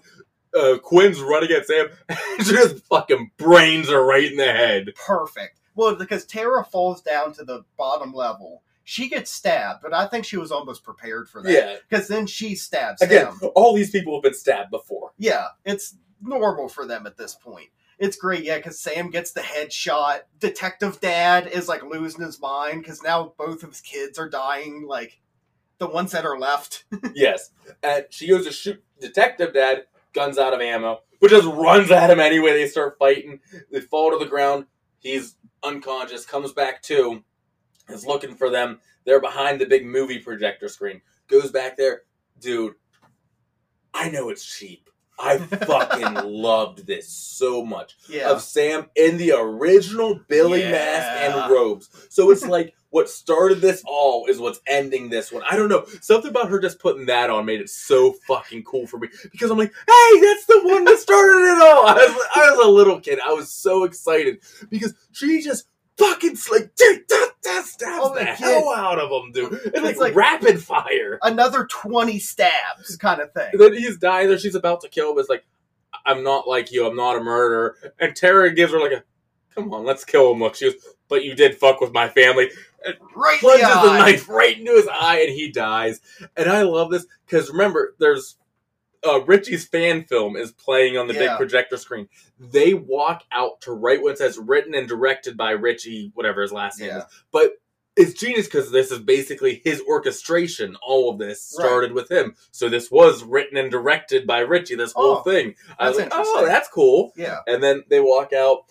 uh, 0.57 0.77
Quinn's 0.81 1.19
running 1.21 1.51
at 1.51 1.67
Sam, 1.67 1.87
she 2.39 2.51
just 2.51 2.83
fucking 2.87 3.31
brains 3.37 3.89
her 3.89 4.03
right 4.03 4.29
in 4.31 4.37
the 4.37 4.45
head. 4.45 4.87
perfect. 5.05 5.59
Well, 5.75 5.95
because 5.95 6.25
Tara 6.25 6.63
falls 6.63 7.01
down 7.03 7.33
to 7.33 7.43
the 7.45 7.63
bottom 7.77 8.11
level, 8.11 8.63
she 8.83 9.07
gets 9.09 9.29
stabbed, 9.29 9.81
but 9.83 9.93
I 9.93 10.07
think 10.07 10.25
she 10.25 10.37
was 10.37 10.51
almost 10.51 10.83
prepared 10.83 11.29
for 11.29 11.43
that. 11.43 11.51
Yeah. 11.51 11.75
Because 11.87 12.07
then 12.07 12.25
she 12.25 12.55
stabs 12.55 13.01
Again, 13.03 13.27
him. 13.27 13.51
all 13.53 13.75
these 13.75 13.91
people 13.91 14.15
have 14.15 14.23
been 14.23 14.33
stabbed 14.33 14.71
before. 14.71 15.11
Yeah, 15.19 15.47
it's 15.65 15.95
normal 16.21 16.69
for 16.69 16.87
them 16.87 17.05
at 17.05 17.17
this 17.17 17.35
point. 17.35 17.67
It's 17.99 18.17
great, 18.17 18.43
yeah, 18.43 18.57
because 18.57 18.79
Sam 18.79 19.09
gets 19.09 19.31
the 19.31 19.41
headshot. 19.41 20.21
Detective 20.39 20.99
Dad 20.99 21.47
is 21.47 21.67
like 21.67 21.83
losing 21.83 22.23
his 22.23 22.39
mind 22.39 22.83
because 22.83 23.01
now 23.01 23.33
both 23.37 23.63
of 23.63 23.69
his 23.69 23.81
kids 23.81 24.19
are 24.19 24.29
dying, 24.29 24.85
like 24.87 25.19
the 25.79 25.87
ones 25.87 26.11
that 26.11 26.25
are 26.25 26.37
left. 26.37 26.85
yes. 27.15 27.49
And 27.81 28.05
she 28.09 28.27
goes 28.27 28.45
to 28.45 28.51
shoot 28.51 28.83
Detective 28.99 29.53
Dad, 29.53 29.85
guns 30.13 30.37
out 30.37 30.53
of 30.53 30.61
ammo, 30.61 30.99
but 31.19 31.31
just 31.31 31.47
runs 31.47 31.89
at 31.89 32.11
him 32.11 32.19
anyway. 32.19 32.53
They 32.53 32.67
start 32.67 32.97
fighting. 32.99 33.39
They 33.71 33.81
fall 33.81 34.11
to 34.11 34.17
the 34.17 34.29
ground. 34.29 34.65
He's 34.99 35.35
unconscious, 35.63 36.25
comes 36.25 36.53
back 36.53 36.81
to, 36.83 37.23
is 37.89 38.05
looking 38.05 38.35
for 38.35 38.49
them. 38.49 38.79
They're 39.05 39.21
behind 39.21 39.61
the 39.61 39.65
big 39.65 39.85
movie 39.85 40.19
projector 40.19 40.67
screen. 40.67 41.01
Goes 41.27 41.51
back 41.51 41.77
there. 41.77 42.01
Dude, 42.39 42.75
I 43.93 44.09
know 44.09 44.29
it's 44.29 44.45
cheap. 44.45 44.89
I 45.19 45.37
fucking 45.37 46.13
loved 46.31 46.85
this 46.85 47.09
so 47.09 47.65
much. 47.65 47.97
Yeah. 48.09 48.31
Of 48.31 48.41
Sam 48.41 48.87
in 48.95 49.17
the 49.17 49.31
original 49.31 50.19
Billy 50.27 50.61
mask 50.61 51.07
and 51.07 51.51
robes. 51.51 51.89
So 52.09 52.31
it's 52.31 52.45
like 52.47 52.73
what 52.89 53.09
started 53.09 53.59
this 53.59 53.83
all 53.85 54.25
is 54.27 54.39
what's 54.39 54.61
ending 54.67 55.09
this 55.09 55.31
one. 55.31 55.43
I 55.49 55.55
don't 55.55 55.69
know. 55.69 55.85
Something 56.01 56.31
about 56.31 56.49
her 56.49 56.59
just 56.59 56.79
putting 56.79 57.07
that 57.07 57.29
on 57.29 57.45
made 57.45 57.61
it 57.61 57.69
so 57.69 58.13
fucking 58.27 58.63
cool 58.63 58.87
for 58.87 58.97
me. 58.97 59.09
Because 59.31 59.51
I'm 59.51 59.57
like, 59.57 59.73
hey, 59.73 60.21
that's 60.21 60.45
the 60.45 60.61
one 60.63 60.85
that 60.85 60.99
started 60.99 61.43
it 61.43 61.61
all. 61.61 61.87
I 61.87 61.93
was, 61.93 62.27
I 62.35 62.51
was 62.51 62.65
a 62.65 62.69
little 62.69 62.99
kid. 62.99 63.19
I 63.19 63.33
was 63.33 63.51
so 63.51 63.83
excited 63.83 64.39
because 64.69 64.93
she 65.11 65.41
just 65.41 65.67
fucking 65.97 66.37
like 66.51 66.75
dude, 66.75 67.07
that, 67.09 67.31
that 67.43 67.65
stabs 67.65 67.99
Oh, 68.03 68.13
the 68.13 68.21
yeah. 68.21 68.35
hell 68.35 68.73
out 68.73 68.99
of 68.99 69.09
him, 69.11 69.31
dude. 69.31 69.53
It's 69.53 69.81
like, 69.81 69.91
It's 69.91 69.99
like- 69.99 70.15
rapid 70.15 70.61
fire. 70.63 71.19
Another 71.21 71.65
20 71.65 72.19
stabs 72.19 72.95
kind 72.97 73.21
of 73.21 73.31
thing. 73.33 73.49
And 73.53 73.61
then 73.61 73.73
he's 73.73 73.97
dying 73.97 74.27
there. 74.27 74.37
She's 74.37 74.55
about 74.55 74.81
to 74.81 74.89
kill 74.89 75.11
him. 75.11 75.19
It's 75.19 75.29
like, 75.29 75.45
I'm 76.05 76.23
not 76.23 76.47
like 76.47 76.71
you. 76.71 76.87
I'm 76.87 76.95
not 76.95 77.17
a 77.17 77.23
murderer. 77.23 77.75
And 77.99 78.15
Tara 78.15 78.53
gives 78.53 78.71
her 78.73 78.79
like 78.79 78.91
a, 78.91 79.03
come 79.55 79.73
on, 79.73 79.85
let's 79.85 80.05
kill 80.05 80.31
him 80.31 80.39
look. 80.39 80.55
She 80.55 80.71
goes, 80.71 80.81
but 81.09 81.23
you 81.23 81.35
did 81.35 81.55
fuck 81.57 81.81
with 81.81 81.91
my 81.93 82.07
family. 82.09 82.49
And 82.85 82.95
Right 83.15 83.39
Plunges 83.39 83.67
the 83.67 83.81
the 83.89 83.97
knife 83.97 84.29
right 84.29 84.57
into 84.57 84.73
his 84.73 84.87
eye 84.91 85.21
and 85.21 85.29
he 85.33 85.51
dies. 85.51 85.99
And 86.35 86.49
I 86.49 86.61
love 86.61 86.91
this 86.91 87.05
because 87.25 87.49
remember, 87.49 87.95
there's 87.99 88.37
uh, 89.05 89.21
Richie's 89.25 89.65
fan 89.67 90.03
film 90.05 90.35
is 90.35 90.51
playing 90.51 90.97
on 90.97 91.07
the 91.07 91.13
big 91.13 91.29
projector 91.37 91.77
screen. 91.77 92.07
They 92.39 92.73
walk 92.73 93.23
out 93.31 93.61
to 93.61 93.71
right 93.73 94.01
when 94.01 94.13
it 94.13 94.17
says 94.17 94.37
written 94.37 94.73
and 94.75 94.87
directed 94.87 95.35
by 95.37 95.51
Richie, 95.51 96.11
whatever 96.15 96.41
his 96.41 96.51
last 96.51 96.79
name 96.79 96.89
Yeah. 96.89 96.97
is. 96.99 97.03
But 97.31 97.51
it's 97.95 98.13
genius 98.13 98.45
because 98.45 98.71
this 98.71 98.91
is 98.91 98.99
basically 98.99 99.61
his 99.63 99.81
orchestration. 99.87 100.75
All 100.81 101.09
of 101.09 101.17
this 101.17 101.55
Right. 101.57 101.65
started 101.65 101.93
with 101.93 102.11
him. 102.11 102.35
So 102.51 102.69
this 102.69 102.91
was 102.91 103.23
written 103.23 103.57
and 103.57 103.71
directed 103.71 104.27
by 104.27 104.39
Richie, 104.39 104.75
this 104.75 104.93
whole 104.93 105.17
Oh, 105.17 105.21
thing. 105.23 105.55
I 105.79 105.89
was 105.89 105.97
like, 105.97 106.09
oh, 106.11 106.45
that's 106.45 106.67
cool. 106.69 107.11
Yeah. 107.15 107.39
And 107.47 107.63
then 107.63 107.83
they 107.89 107.99
walk 107.99 108.33
out. 108.33 108.65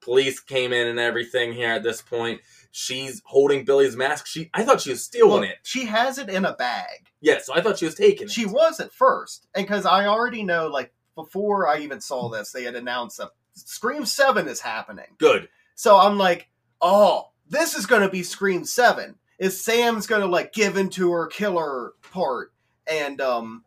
Police 0.00 0.40
came 0.40 0.72
in 0.72 0.86
and 0.88 0.98
everything 0.98 1.52
here 1.52 1.70
at 1.70 1.82
this 1.82 2.00
point. 2.02 2.40
She's 2.72 3.20
holding 3.24 3.64
Billy's 3.64 3.96
mask. 3.96 4.26
She 4.26 4.50
I 4.54 4.62
thought 4.62 4.80
she 4.80 4.90
was 4.90 5.02
stealing 5.04 5.30
Well, 5.40 5.42
it. 5.42 5.58
she 5.62 5.86
has 5.86 6.18
it 6.18 6.28
in 6.28 6.44
a 6.44 6.54
bag. 6.54 7.08
Yes, 7.20 7.46
so 7.46 7.54
I 7.54 7.60
thought 7.60 7.78
she 7.78 7.84
was 7.86 7.94
taking 7.94 8.26
it. 8.26 8.30
She 8.30 8.46
was 8.46 8.80
at 8.80 8.92
first. 8.92 9.48
And 9.54 9.66
because 9.66 9.84
I 9.86 10.06
already 10.06 10.42
know, 10.42 10.68
like, 10.68 10.92
before 11.16 11.68
I 11.68 11.78
even 11.80 12.00
saw 12.00 12.28
this, 12.28 12.52
they 12.52 12.62
had 12.64 12.76
announced 12.76 13.18
that 13.18 13.30
Scream 13.54 14.06
7 14.06 14.46
is 14.48 14.60
happening. 14.60 15.06
Good. 15.18 15.48
So 15.74 15.98
I'm 15.98 16.16
like, 16.16 16.48
oh, 16.80 17.30
this 17.48 17.74
is 17.74 17.84
going 17.86 18.02
to 18.02 18.08
be 18.08 18.22
Scream 18.22 18.64
7. 18.64 19.16
Is 19.38 19.60
Sam's 19.60 20.06
going 20.06 20.20
to 20.20 20.26
like 20.28 20.52
give 20.52 20.76
into 20.76 21.10
her 21.12 21.26
killer 21.26 21.92
part 22.12 22.52
and 22.86 23.20
um 23.20 23.64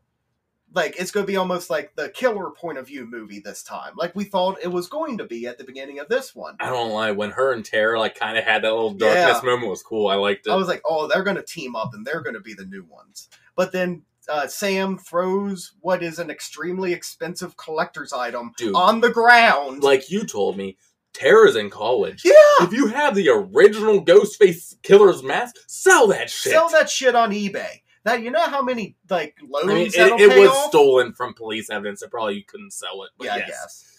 like 0.74 0.96
it's 1.00 1.12
going 1.12 1.26
to 1.26 1.32
be 1.32 1.38
almost 1.38 1.70
like 1.70 1.96
the 1.96 2.10
killer 2.10 2.50
point 2.52 2.78
of 2.78 2.88
view 2.88 3.06
movie 3.06 3.40
this 3.40 3.64
time. 3.64 3.94
Like 3.96 4.16
we 4.16 4.24
thought 4.24 4.58
it 4.62 4.68
was 4.68 4.88
going 4.88 5.18
to 5.20 5.26
be 5.26 5.46
at 5.48 5.58
the 5.58 5.64
beginning 5.64 6.00
of 6.00 6.10
this 6.10 6.34
one. 6.36 6.56
I 6.60 6.70
don't 6.70 6.92
lie. 6.92 7.12
When 7.12 7.32
her 7.32 7.54
and 7.54 7.64
Tara 7.64 8.00
like 8.00 8.16
kind 8.18 8.38
of 8.38 8.44
had 8.44 8.64
that 8.64 8.72
little 8.74 8.94
darkness 8.94 9.40
Yeah. 9.44 9.50
moment 9.50 9.70
was 9.70 9.84
cool. 9.84 10.08
I 10.08 10.16
liked 10.16 10.48
it. 10.48 10.52
I 10.52 10.56
was 10.56 10.68
like, 10.68 10.82
oh, 10.86 11.08
they're 11.08 11.24
going 11.24 11.38
to 11.38 11.44
team 11.44 11.76
up 11.76 11.94
and 11.94 12.06
they're 12.06 12.22
going 12.22 12.34
to 12.36 12.40
be 12.42 12.54
the 12.54 12.66
new 12.66 12.84
ones. 12.90 13.30
But 13.56 13.72
then 13.72 14.02
uh, 14.30 14.48
Sam 14.48 14.98
throws 14.98 15.74
what 15.82 16.02
is 16.02 16.18
an 16.20 16.30
extremely 16.32 16.94
expensive 16.94 17.56
collector's 17.58 18.14
item 18.14 18.54
Dude, 18.58 18.76
on 18.76 19.02
the 19.02 19.12
ground. 19.12 19.84
like 19.84 20.10
you 20.10 20.26
told 20.26 20.58
me, 20.58 20.78
Tara's 21.14 21.56
in 21.56 21.70
college. 21.70 22.24
yeah, 22.26 22.34
If 22.62 22.74
you 22.74 22.88
have 22.88 23.14
the 23.14 23.30
original 23.30 24.04
Ghostface 24.04 24.82
killer's 24.82 25.22
mask, 25.22 25.58
sell 25.68 26.08
that 26.08 26.30
shit. 26.32 26.54
sell 26.54 26.70
that 26.70 26.90
shit 26.90 27.14
on 27.14 27.30
eBay. 27.32 27.82
That 28.06 28.22
you 28.22 28.32
know 28.32 28.42
how 28.50 28.62
many 28.62 28.98
like 29.10 29.38
loans 29.48 29.70
I 29.70 29.74
mean, 30.10 30.20
it, 30.20 30.32
it 30.32 30.40
was 30.40 30.50
off? 30.50 30.70
stolen 30.70 31.14
from 31.14 31.34
police 31.34 31.70
evidence. 31.70 32.02
It 32.02 32.12
probably 32.12 32.36
you 32.36 32.44
couldn't 32.44 32.72
sell 32.74 33.04
it. 33.04 33.10
But 33.18 33.26
yeah, 33.26 33.38
yes. 33.38 33.48
Guess. 33.48 33.90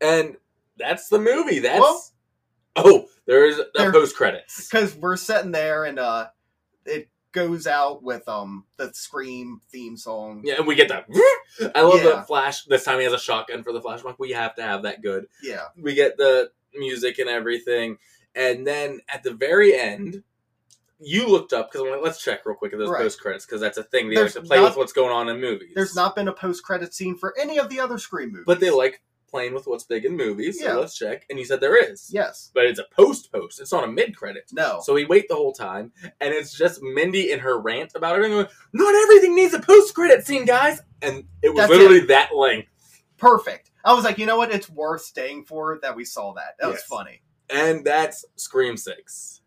And 0.00 0.36
that's 0.76 1.08
the 1.08 1.18
movie. 1.18 1.58
That's 1.58 1.80
Well- 1.80 2.04
oh, 2.76 3.06
there's 3.26 3.58
a 3.58 3.90
post 3.90 4.14
credits. 4.16 4.68
because 4.68 4.94
we're 4.94 5.16
sitting 5.16 5.50
there 5.50 5.84
and 5.84 5.98
uh 5.98 6.28
it 6.86 7.08
goes 7.32 7.66
out 7.66 8.02
with 8.02 8.26
um 8.28 8.64
the 8.76 8.92
scream 8.94 9.60
theme 9.70 9.96
song 9.96 10.42
Yeah, 10.44 10.54
and 10.58 10.66
we 10.66 10.74
get 10.76 10.88
that. 10.88 11.06
I 11.74 11.82
love 11.82 12.02
Yeah. 12.04 12.16
the 12.16 12.22
flash. 12.22 12.62
This 12.64 12.84
time 12.84 12.98
he 12.98 13.04
has 13.04 13.12
a 13.12 13.18
shotgun 13.18 13.64
for 13.64 13.72
the 13.72 13.80
flashback. 13.80 14.14
We 14.20 14.30
have 14.32 14.54
to 14.54 14.62
have 14.62 14.84
that 14.84 15.02
good. 15.02 15.26
yeah 15.42 15.64
We 15.80 15.94
get 15.94 16.16
the 16.16 16.50
music 16.74 17.18
and 17.18 17.28
everything, 17.28 17.98
and 18.36 18.64
then 18.64 19.00
at 19.08 19.24
the 19.24 19.32
very 19.34 19.74
end, 19.76 20.22
you 21.00 21.28
looked 21.28 21.52
up 21.52 21.70
because 21.70 21.86
I'm 21.86 21.92
like, 21.92 22.02
let's 22.02 22.22
check 22.22 22.44
real 22.44 22.56
quick 22.56 22.72
at 22.72 22.78
those 22.78 22.88
Right. 22.90 23.02
post 23.02 23.20
credits 23.20 23.46
because 23.46 23.60
that's 23.60 23.78
a 23.78 23.84
thing 23.84 24.08
they 24.08 24.16
There's 24.16 24.34
like 24.34 24.42
to 24.44 24.48
play 24.48 24.56
not- 24.58 24.70
with 24.70 24.76
what's 24.76 24.92
going 24.92 25.12
on 25.12 25.28
in 25.28 25.40
movies. 25.40 25.72
there's 25.74 25.94
not 25.94 26.16
been 26.16 26.28
a 26.28 26.32
post-credit 26.32 26.92
scene 26.94 27.16
for 27.16 27.34
any 27.38 27.58
of 27.58 27.68
the 27.68 27.78
other 27.80 27.98
scream 27.98 28.30
movies 28.32 28.44
but 28.46 28.60
they 28.60 28.70
like 28.70 29.00
playing 29.30 29.52
with 29.52 29.66
what's 29.66 29.84
big 29.84 30.06
in 30.06 30.16
movies. 30.16 30.58
So 30.58 30.64
Yeah. 30.66 30.74
let's 30.76 30.96
check. 30.96 31.26
And 31.28 31.38
you 31.38 31.44
said 31.44 31.60
there 31.60 31.76
is. 31.76 32.08
yes 32.10 32.50
But 32.54 32.64
it's 32.64 32.78
a 32.80 32.86
post 32.96 33.30
post. 33.30 33.60
It's 33.60 33.70
not 33.72 33.84
a 33.84 33.86
mid 33.86 34.16
credit. 34.16 34.44
no 34.52 34.80
So 34.82 34.94
we 34.94 35.04
wait 35.04 35.28
the 35.28 35.34
whole 35.36 35.52
time, 35.52 35.92
and 36.20 36.32
it's 36.32 36.56
just 36.56 36.82
Mindy 36.82 37.30
in 37.30 37.38
her 37.40 37.60
rant 37.60 37.92
about 37.94 38.14
everything. 38.16 38.32
Going, 38.32 38.46
Not 38.72 38.94
everything 38.94 39.34
needs 39.36 39.52
a 39.54 39.60
post 39.60 39.94
credit 39.94 40.26
scene, 40.26 40.46
guys. 40.46 40.80
And 41.02 41.24
it 41.42 41.50
was 41.50 41.58
That's 41.58 41.70
literally 41.70 42.00
that 42.06 42.34
length. 42.34 42.68
perfect 43.18 43.70
i 43.84 43.92
was 43.92 44.04
like 44.04 44.16
you 44.18 44.26
know 44.26 44.36
what 44.36 44.50
it's 44.52 44.70
worth 44.70 45.02
staying 45.02 45.44
for 45.44 45.78
that 45.82 45.94
we 45.94 46.04
saw 46.04 46.32
that 46.34 46.54
that 46.58 46.68
was 46.70 46.82
funny 46.82 47.20
And 47.50 47.84
that's 47.84 48.24
Scream 48.36 48.76
Six. 48.76 49.40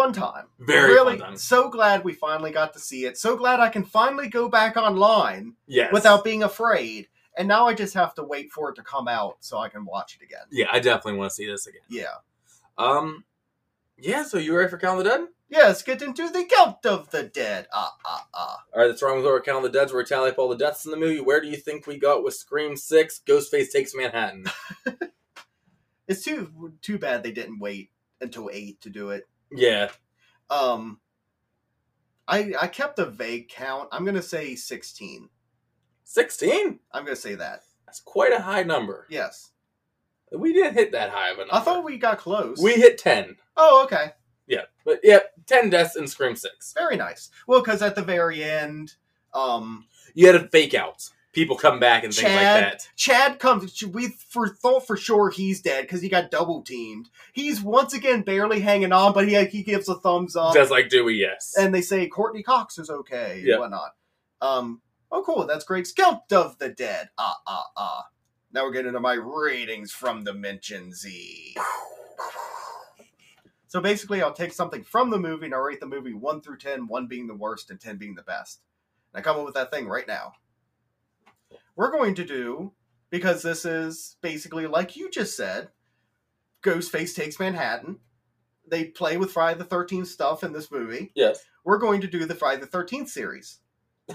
Fun 0.00 0.12
time 0.12 0.46
Very 0.58 0.92
really 0.92 1.18
fun 1.18 1.28
time. 1.28 1.36
so 1.36 1.68
glad 1.68 2.04
we 2.04 2.12
finally 2.12 2.50
got 2.50 2.72
to 2.74 2.78
see 2.78 3.04
it 3.04 3.16
so 3.18 3.36
glad 3.36 3.60
i 3.60 3.68
can 3.68 3.84
finally 3.84 4.28
go 4.28 4.48
back 4.48 4.76
online 4.76 5.54
Yes. 5.66 5.92
without 5.92 6.24
being 6.24 6.42
afraid 6.42 7.08
and 7.36 7.48
now 7.48 7.66
i 7.66 7.74
just 7.74 7.94
have 7.94 8.14
to 8.14 8.22
wait 8.24 8.50
for 8.52 8.70
it 8.70 8.74
to 8.76 8.82
come 8.82 9.08
out 9.08 9.36
so 9.40 9.58
i 9.58 9.68
can 9.68 9.84
watch 9.84 10.16
it 10.20 10.24
again 10.24 10.46
Yeah, 10.50 10.66
I 10.72 10.78
definitely 10.80 11.18
want 11.18 11.30
to 11.30 11.34
see 11.34 11.46
this 11.46 11.66
again. 11.66 11.82
yeah 11.88 12.16
Um, 12.76 13.24
yeah. 14.00 14.22
So 14.22 14.38
you 14.38 14.56
ready 14.56 14.70
for 14.70 14.78
Count 14.78 14.98
of 14.98 15.04
the 15.04 15.10
Dead? 15.10 15.26
yes 15.50 15.82
get 15.82 16.02
into 16.02 16.28
the 16.28 16.44
count 16.44 16.84
of 16.84 17.10
the 17.10 17.22
dead 17.24 17.66
ah 17.72 17.94
ah 18.04 18.26
ah 18.34 18.56
All 18.74 18.80
right, 18.82 18.88
that's 18.88 19.02
wrong 19.02 19.16
with 19.16 19.26
our 19.26 19.40
Count 19.40 19.64
of 19.64 19.72
the 19.72 19.78
Dead's. 19.78 19.92
Where 19.92 20.02
we 20.02 20.06
tally 20.06 20.30
up 20.30 20.38
all 20.38 20.48
the 20.48 20.56
deaths 20.56 20.84
in 20.84 20.90
the 20.90 20.96
movie. 20.96 21.20
Where 21.20 21.40
do 21.40 21.48
you 21.48 21.56
think 21.56 21.86
we 21.86 21.98
got 21.98 22.22
with 22.22 22.34
Scream 22.34 22.76
Six? 22.76 23.20
Ghostface 23.26 23.70
takes 23.72 23.94
Manhattan. 23.94 24.44
It's 26.06 26.24
too 26.24 26.72
too 26.80 26.98
bad 26.98 27.22
they 27.22 27.32
didn't 27.32 27.58
wait 27.58 27.90
until 28.20 28.48
eight 28.52 28.80
to 28.82 28.90
do 28.90 29.10
it. 29.10 29.28
Yeah. 29.52 29.90
Um, 30.50 30.98
I 32.26 32.54
I 32.60 32.66
kept 32.68 32.98
a 32.98 33.06
vague 33.06 33.48
count. 33.48 33.88
I'm 33.92 34.04
gonna 34.04 34.22
say 34.22 34.54
sixteen. 34.54 35.28
Sixteen. 36.04 36.80
I'm 36.92 37.04
gonna 37.04 37.16
say 37.16 37.34
that. 37.34 37.62
That's 37.86 38.00
quite 38.00 38.32
a 38.32 38.40
high 38.40 38.62
number. 38.62 39.06
Yes, 39.10 39.50
We 40.32 40.52
didn't 40.52 40.74
hit 40.74 40.92
that 40.92 41.10
high 41.10 41.30
of 41.30 41.36
a 41.36 41.40
number. 41.40 41.54
I 41.54 41.60
thought 41.60 41.84
we 41.84 41.96
got 41.98 42.18
close. 42.18 42.58
we 42.62 42.74
hit 42.74 42.98
ten. 42.98 43.36
oh 43.56 43.84
okay, 43.84 44.12
Yeah, 44.46 44.64
but 44.84 45.00
yeah, 45.02 45.20
ten 45.46 45.70
deaths 45.70 45.96
in 45.96 46.06
Scream 46.06 46.36
Six. 46.36 46.72
very 46.74 46.96
nice. 46.96 47.30
Well, 47.46 47.60
because 47.62 47.80
at 47.82 47.94
the 47.94 48.02
very 48.02 48.42
end, 48.44 48.94
um, 49.34 49.86
You 50.14 50.26
had 50.26 50.36
a 50.36 50.48
fake 50.48 50.74
outs. 50.74 51.12
People 51.38 51.56
come 51.56 51.78
back 51.78 52.02
and 52.02 52.12
things 52.12 52.24
like 52.24 52.34
that. 52.34 52.88
Chad 52.96 53.38
comes. 53.38 53.80
We 53.84 54.08
for 54.08 54.48
thought 54.48 54.88
for 54.88 54.96
sure 54.96 55.30
he's 55.30 55.60
dead 55.60 55.82
because 55.82 56.02
he 56.02 56.08
got 56.08 56.32
double 56.32 56.62
teamed. 56.62 57.10
He's 57.32 57.62
once 57.62 57.94
again 57.94 58.22
barely 58.22 58.58
hanging 58.58 58.90
on, 58.90 59.12
but 59.12 59.28
he 59.28 59.42
he 59.44 59.62
gives 59.62 59.88
a 59.88 59.94
thumbs 59.94 60.34
up. 60.34 60.52
Just 60.52 60.72
like 60.72 60.88
Dewey, 60.88 61.14
yes. 61.14 61.54
and 61.56 61.72
they 61.72 61.80
say 61.80 62.08
Courteney 62.08 62.42
Cox 62.42 62.76
is 62.76 62.90
okay 62.90 63.40
Yeah. 63.44 63.54
and 63.54 63.60
whatnot. 63.60 63.90
Um, 64.40 64.82
oh, 65.12 65.22
cool. 65.22 65.46
That's 65.46 65.64
great. 65.64 65.88
Count 65.96 66.32
of 66.32 66.58
the 66.58 66.70
Dead. 66.70 67.10
Ah, 67.16 67.38
ah, 67.46 67.66
ah. 67.76 68.06
Now 68.52 68.64
we're 68.64 68.72
getting 68.72 68.88
into 68.88 69.00
my 69.00 69.14
ratings 69.14 69.92
from 69.92 70.24
the 70.24 70.34
Mention 70.34 70.92
Z. 70.92 71.54
So 73.68 73.80
basically, 73.80 74.22
I'll 74.22 74.32
take 74.32 74.52
something 74.52 74.82
from 74.82 75.10
the 75.10 75.18
movie 75.18 75.44
and 75.44 75.54
I'll 75.54 75.60
rate 75.60 75.78
the 75.78 75.86
movie 75.86 76.14
1 76.14 76.40
through 76.40 76.56
10, 76.56 76.88
1 76.88 77.06
being 77.06 77.26
the 77.26 77.34
worst 77.34 77.70
and 77.70 77.78
10 77.78 77.96
being 77.98 78.14
the 78.14 78.22
best. 78.22 78.62
And 79.12 79.20
I 79.20 79.22
come 79.22 79.38
up 79.38 79.44
with 79.44 79.54
that 79.54 79.70
thing 79.70 79.86
right 79.86 80.08
now. 80.08 80.32
We're 81.78 81.92
going 81.92 82.16
to 82.16 82.24
do, 82.24 82.72
because 83.08 83.40
this 83.40 83.64
is 83.64 84.16
basically 84.20 84.66
like 84.66 84.96
you 84.96 85.08
just 85.08 85.36
said, 85.36 85.68
Ghostface 86.64 87.14
takes 87.14 87.38
Manhattan. 87.38 88.00
They 88.68 88.86
play 88.86 89.16
with 89.16 89.30
Friday 89.30 89.60
the 89.60 89.64
13th 89.64 90.08
stuff 90.08 90.42
in 90.42 90.52
this 90.52 90.72
movie 90.72 91.12
yes. 91.14 91.38
we're 91.64 91.78
going 91.78 92.00
to 92.00 92.08
do 92.08 92.26
the 92.26 92.34
Friday 92.34 92.60
the 92.60 92.66
13th 92.66 93.08
series. 93.08 93.60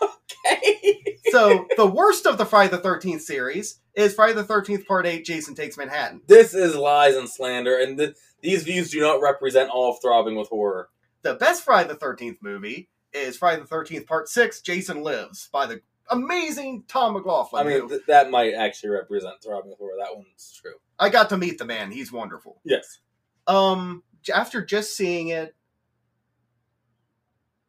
Okay. 0.00 1.18
So, 1.30 1.66
the 1.76 1.86
worst 1.86 2.24
of 2.24 2.38
the 2.38 2.46
Friday 2.46 2.70
the 2.70 2.80
13th 2.80 3.22
series 3.22 3.80
is 3.94 4.14
Friday 4.14 4.34
the 4.34 4.44
13th 4.44 4.86
Part 4.86 5.06
8 5.06 5.24
Jason 5.24 5.56
Takes 5.56 5.76
Manhattan. 5.76 6.20
this 6.28 6.54
is 6.54 6.76
lies 6.76 7.16
and 7.16 7.28
slander, 7.28 7.76
and 7.76 7.98
th- 7.98 8.14
these 8.40 8.62
views 8.62 8.92
do 8.92 9.00
not 9.00 9.20
represent 9.20 9.70
all 9.70 9.90
of 9.90 10.00
throbbing 10.00 10.36
with 10.36 10.48
horror. 10.48 10.90
The 11.22 11.34
best 11.34 11.64
Friday 11.64 11.88
the 11.88 11.96
13th 11.96 12.36
movie 12.40 12.88
is 13.12 13.36
Friday 13.36 13.60
the 13.60 13.66
13th 13.66 14.06
Part 14.06 14.28
6 14.28 14.60
Jason 14.60 15.02
Lives 15.02 15.48
by 15.52 15.66
the 15.66 15.80
amazing 16.10 16.84
Tom 16.88 17.14
McLoughlin. 17.14 17.60
I 17.60 17.64
mean, 17.64 17.88
th- 17.88 18.02
that 18.06 18.30
might 18.30 18.54
actually 18.54 18.90
represent 18.90 19.42
throbbing 19.42 19.70
with 19.70 19.78
horror. 19.78 19.96
That 19.98 20.16
one's 20.16 20.58
true. 20.60 20.74
I 20.98 21.08
got 21.08 21.28
to 21.30 21.38
meet 21.38 21.58
the 21.58 21.64
man. 21.64 21.90
He's 21.90 22.12
wonderful. 22.12 22.60
Yes. 22.64 22.98
Um, 23.46 24.02
after 24.32 24.64
just 24.64 24.96
seeing 24.96 25.28
it, 25.28 25.54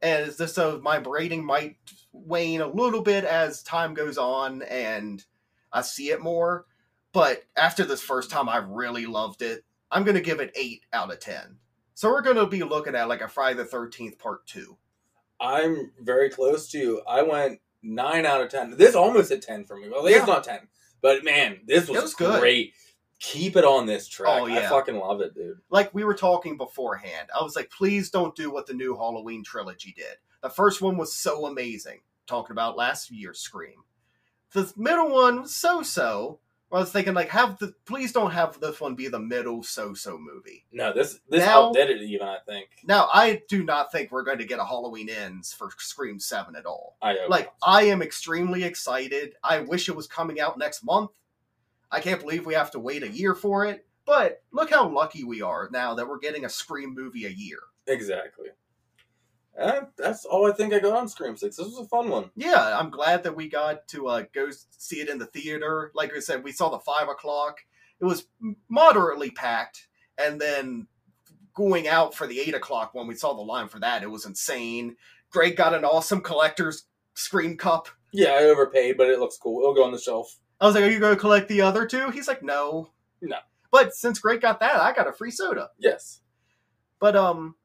as 0.02 0.38
this, 0.38 0.56
so 0.56 0.80
my 0.82 0.98
rating 0.98 1.44
might 1.44 1.78
wane 2.12 2.62
a 2.62 2.68
little 2.68 3.02
bit 3.02 3.26
as 3.26 3.64
time 3.64 3.94
goes 3.94 4.18
on 4.18 4.62
and 4.64 5.24
I 5.72 5.82
see 5.82 6.10
it 6.10 6.22
more. 6.22 6.66
But 7.12 7.44
after 7.58 7.84
this 7.84 8.02
first 8.02 8.30
time, 8.30 8.48
I 8.48 8.58
really 8.58 9.06
loved 9.06 9.42
it. 9.42 9.64
I'm 9.92 10.04
gonna 10.04 10.22
give 10.22 10.40
it 10.40 10.52
eight 10.56 10.84
out 10.94 11.12
of 11.12 11.20
ten. 11.20 11.58
So 11.96 12.10
we're 12.10 12.22
gonna 12.22 12.48
be 12.48 12.64
looking 12.64 12.96
at 12.96 13.10
like 13.10 13.22
a 13.22 13.28
Friday 13.28 13.58
the 13.58 13.66
Thirteenth 13.66 14.20
Part 14.20 14.46
Two. 14.46 14.78
I'm 15.42 15.92
very 16.02 16.30
close 16.30 16.70
to 16.72 16.78
you. 16.78 17.02
I 17.08 17.24
went 17.24 17.60
nine 17.82 18.26
out 18.26 18.42
of 18.42 18.50
ten. 18.50 18.76
This 18.78 18.96
almost 18.96 19.32
a 19.32 19.38
ten 19.38 19.66
for 19.66 19.78
me. 19.78 19.90
Well, 19.90 20.10
Yeah. 20.10 20.18
it's 20.18 20.28
not 20.28 20.44
ten, 20.44 20.68
but 21.02 21.24
man, 21.24 21.62
this 21.66 21.88
was, 21.88 22.02
was 22.02 22.14
good. 22.14 22.40
great. 22.40 22.74
Keep 23.20 23.58
it 23.58 23.66
on 23.66 23.86
this 23.86 24.08
track. 24.08 24.42
Oh, 24.42 24.46
I 24.46 24.62
fucking 24.68 24.96
love 24.96 25.20
it, 25.22 25.36
dude. 25.36 25.58
Like 25.70 25.94
we 25.94 26.04
were 26.06 26.14
talking 26.14 26.56
beforehand, 26.56 27.28
I 27.38 27.44
was 27.44 27.56
like, 27.56 27.70
please 27.70 28.10
don't 28.10 28.36
do 28.36 28.50
what 28.52 28.66
the 28.66 28.74
new 28.74 28.96
Halloween 28.96 29.44
trilogy 29.44 29.94
did. 29.96 30.16
The 30.42 30.50
first 30.50 30.82
one 30.82 30.96
was 30.98 31.14
so 31.14 31.46
amazing. 31.48 32.00
Talking 32.28 32.52
about 32.54 32.78
last 32.78 33.12
year's 33.12 33.40
Scream. 33.40 33.84
The 34.54 34.72
middle 34.78 35.10
one 35.12 35.42
was 35.42 35.56
so 35.56 35.82
so. 35.82 36.40
I 36.72 36.78
was 36.80 36.92
thinking 36.92 37.16
like 37.16 37.30
have 37.30 37.58
the 37.58 37.74
please 37.86 38.12
don't 38.12 38.30
have 38.32 38.60
this 38.60 38.80
one 38.80 38.94
be 38.94 39.08
the 39.08 39.20
middle 39.20 39.64
so 39.64 39.94
so 39.94 40.18
movie. 40.20 40.66
No, 40.72 40.94
this 40.94 41.20
this 41.28 41.44
Now- 41.46 41.68
outdid 41.70 41.90
it 41.90 42.02
even. 42.04 42.28
I 42.28 42.38
think. 42.46 42.68
Now 42.84 43.10
I 43.14 43.42
do 43.50 43.64
not 43.64 43.92
think 43.92 44.12
we're 44.12 44.24
going 44.24 44.38
to 44.38 44.46
get 44.46 44.60
a 44.60 44.66
Halloween 44.66 45.10
ends 45.10 45.52
for 45.52 45.72
Scream 45.78 46.20
Seven 46.20 46.56
at 46.56 46.66
all. 46.66 46.96
I 47.02 47.18
Like 47.28 47.46
not. 47.46 47.54
I 47.64 47.84
am 47.84 48.02
extremely 48.02 48.64
excited. 48.64 49.34
I 49.44 49.62
wish 49.62 49.90
it 49.90 49.96
was 49.96 50.08
coming 50.08 50.40
out 50.40 50.58
next 50.60 50.84
month. 50.84 51.12
I 51.92 52.00
can't 52.02 52.20
believe 52.22 52.46
we 52.46 52.54
have 52.54 52.72
to 52.72 52.80
wait 52.80 53.02
a 53.02 53.10
year 53.10 53.34
for 53.34 53.66
it. 53.66 53.86
But 54.06 54.44
look 54.52 54.70
how 54.72 54.88
lucky 54.90 55.24
we 55.24 55.42
are 55.42 55.70
now 55.72 55.94
that 55.96 56.08
we're 56.08 56.20
getting 56.20 56.46
a 56.46 56.50
Scream 56.50 56.94
movie 56.96 57.26
a 57.26 57.30
year. 57.30 57.60
exactly. 57.88 58.48
And 59.58 59.88
that's 59.98 60.26
all 60.26 60.50
I 60.50 60.54
think 60.54 60.74
I 60.74 60.80
got 60.80 60.96
on 60.96 61.10
Scream 61.10 61.36
Six. 61.36 61.58
This 61.58 61.68
was 61.68 61.80
a 61.80 61.86
fun 61.86 62.10
one. 62.10 62.30
Yeah, 62.36 62.78
I'm 62.80 62.90
glad 62.90 63.24
that 63.24 63.36
we 63.36 63.50
got 63.50 63.88
to 63.90 64.08
uh, 64.08 64.24
go 64.34 64.50
see 64.70 65.02
it 65.02 65.10
in 65.10 65.18
the 65.18 65.26
theater. 65.26 65.92
Like 65.94 66.16
I 66.16 66.20
said, 66.20 66.44
we 66.44 66.52
saw 66.52 66.70
the 66.70 66.80
five 66.80 67.10
o'clock. 67.10 67.60
It 68.00 68.06
was 68.06 68.26
moderately 68.70 69.32
packed, 69.32 69.88
and 70.18 70.40
then 70.40 70.88
going 71.54 71.88
out 71.90 72.16
for 72.16 72.26
the 72.26 72.40
eight 72.40 72.54
o'clock 72.54 72.94
when 72.94 73.08
we 73.08 73.16
saw 73.16 73.34
the 73.34 73.42
line 73.42 73.68
for 73.68 73.80
that, 73.80 74.02
it 74.04 74.10
was 74.10 74.26
insane. 74.26 74.96
Greg 75.30 75.58
got 75.58 75.74
an 75.74 75.84
awesome 75.84 76.22
collector's 76.22 76.86
Scream 77.16 77.58
cup. 77.58 77.90
Yeah, 78.14 78.30
I 78.30 78.44
overpaid, 78.46 78.96
but 78.98 79.10
it 79.10 79.20
looks 79.20 79.38
cool. 79.38 79.60
It'll 79.60 79.74
go 79.74 79.84
on 79.84 79.92
the 79.92 80.00
shelf. 80.00 80.38
I 80.62 80.66
was 80.66 80.76
like, 80.76 80.86
"Are 80.86 80.90
you 80.90 81.00
going 81.00 81.16
to 81.16 81.20
collect 81.20 81.50
the 81.50 81.62
other 81.62 81.86
two? 81.86 82.12
He's 82.12 82.30
like, 82.30 82.42
"No, 82.42 82.92
No. 83.22 83.38
But 83.72 83.94
since 83.94 84.20
Greg 84.20 84.42
got 84.42 84.62
that, 84.62 84.76
I 84.78 84.94
got 84.94 85.08
a 85.08 85.14
free 85.14 85.32
soda. 85.32 85.70
Yes. 85.78 86.22
But 87.00 87.16
um, 87.16 87.56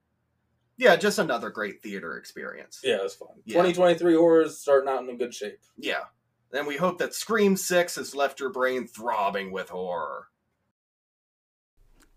yeah, 0.76 0.96
just 0.96 1.18
another 1.18 1.50
great 1.50 1.82
theater 1.82 2.16
experience. 2.16 2.80
Yeah, 2.82 2.96
it 2.96 3.02
was 3.02 3.14
fun. 3.14 3.28
Yeah. 3.44 3.62
2023 3.62 4.14
horrors 4.14 4.58
starting 4.58 4.88
out 4.88 5.02
in 5.02 5.10
a 5.10 5.16
good 5.16 5.34
shape. 5.34 5.58
Yeah. 5.76 6.04
And 6.52 6.66
we 6.66 6.76
hope 6.76 6.98
that 6.98 7.14
Scream 7.14 7.56
Six 7.56 7.96
has 7.96 8.14
left 8.14 8.40
your 8.40 8.50
brain 8.50 8.86
throbbing 8.86 9.52
with 9.52 9.70
horror. 9.70 10.28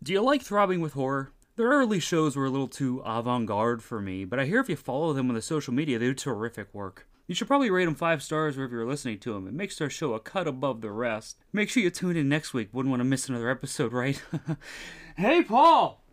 Do 0.03 0.13
you 0.13 0.21
like 0.21 0.43
throbbing 0.43 0.81
with 0.81 0.93
horror? 0.93 1.31
Their 1.55 1.69
early 1.69 1.99
shows 1.99 2.35
were 2.35 2.45
a 2.45 2.51
little 2.51 2.67
too 2.67 3.01
avant 3.03 3.47
garde 3.47 3.81
for 3.81 3.99
me, 3.99 4.25
but 4.25 4.39
I 4.39 4.45
hear 4.45 4.59
if 4.59 4.69
you 4.69 4.75
follow 4.75 5.11
them 5.11 5.29
on 5.29 5.35
the 5.35 5.41
social 5.41 5.73
media, 5.73 5.97
they 5.97 6.05
do 6.05 6.13
terrific 6.13 6.71
work. 6.71 7.07
You 7.25 7.35
should 7.35 7.47
probably 7.47 7.69
rate 7.69 7.85
them 7.85 7.95
five 7.95 8.21
stars 8.23 8.55
wherever 8.55 8.75
you're 8.75 8.87
listening 8.87 9.19
to 9.19 9.33
them. 9.33 9.47
It 9.47 9.53
makes 9.53 9.75
their 9.75 9.89
show 9.89 10.13
a 10.13 10.19
cut 10.19 10.47
above 10.47 10.81
the 10.81 10.91
rest. 10.91 11.37
Make 11.51 11.69
sure 11.69 11.83
you 11.83 11.89
tune 11.89 12.15
in 12.15 12.29
next 12.29 12.53
week. 12.53 12.69
Wouldn't 12.71 12.91
want 12.91 13.01
to 13.01 13.05
miss 13.05 13.27
another 13.27 13.49
episode, 13.49 13.91
right? 13.91 14.21
hey, 15.17 15.43
Paul! 15.43 16.03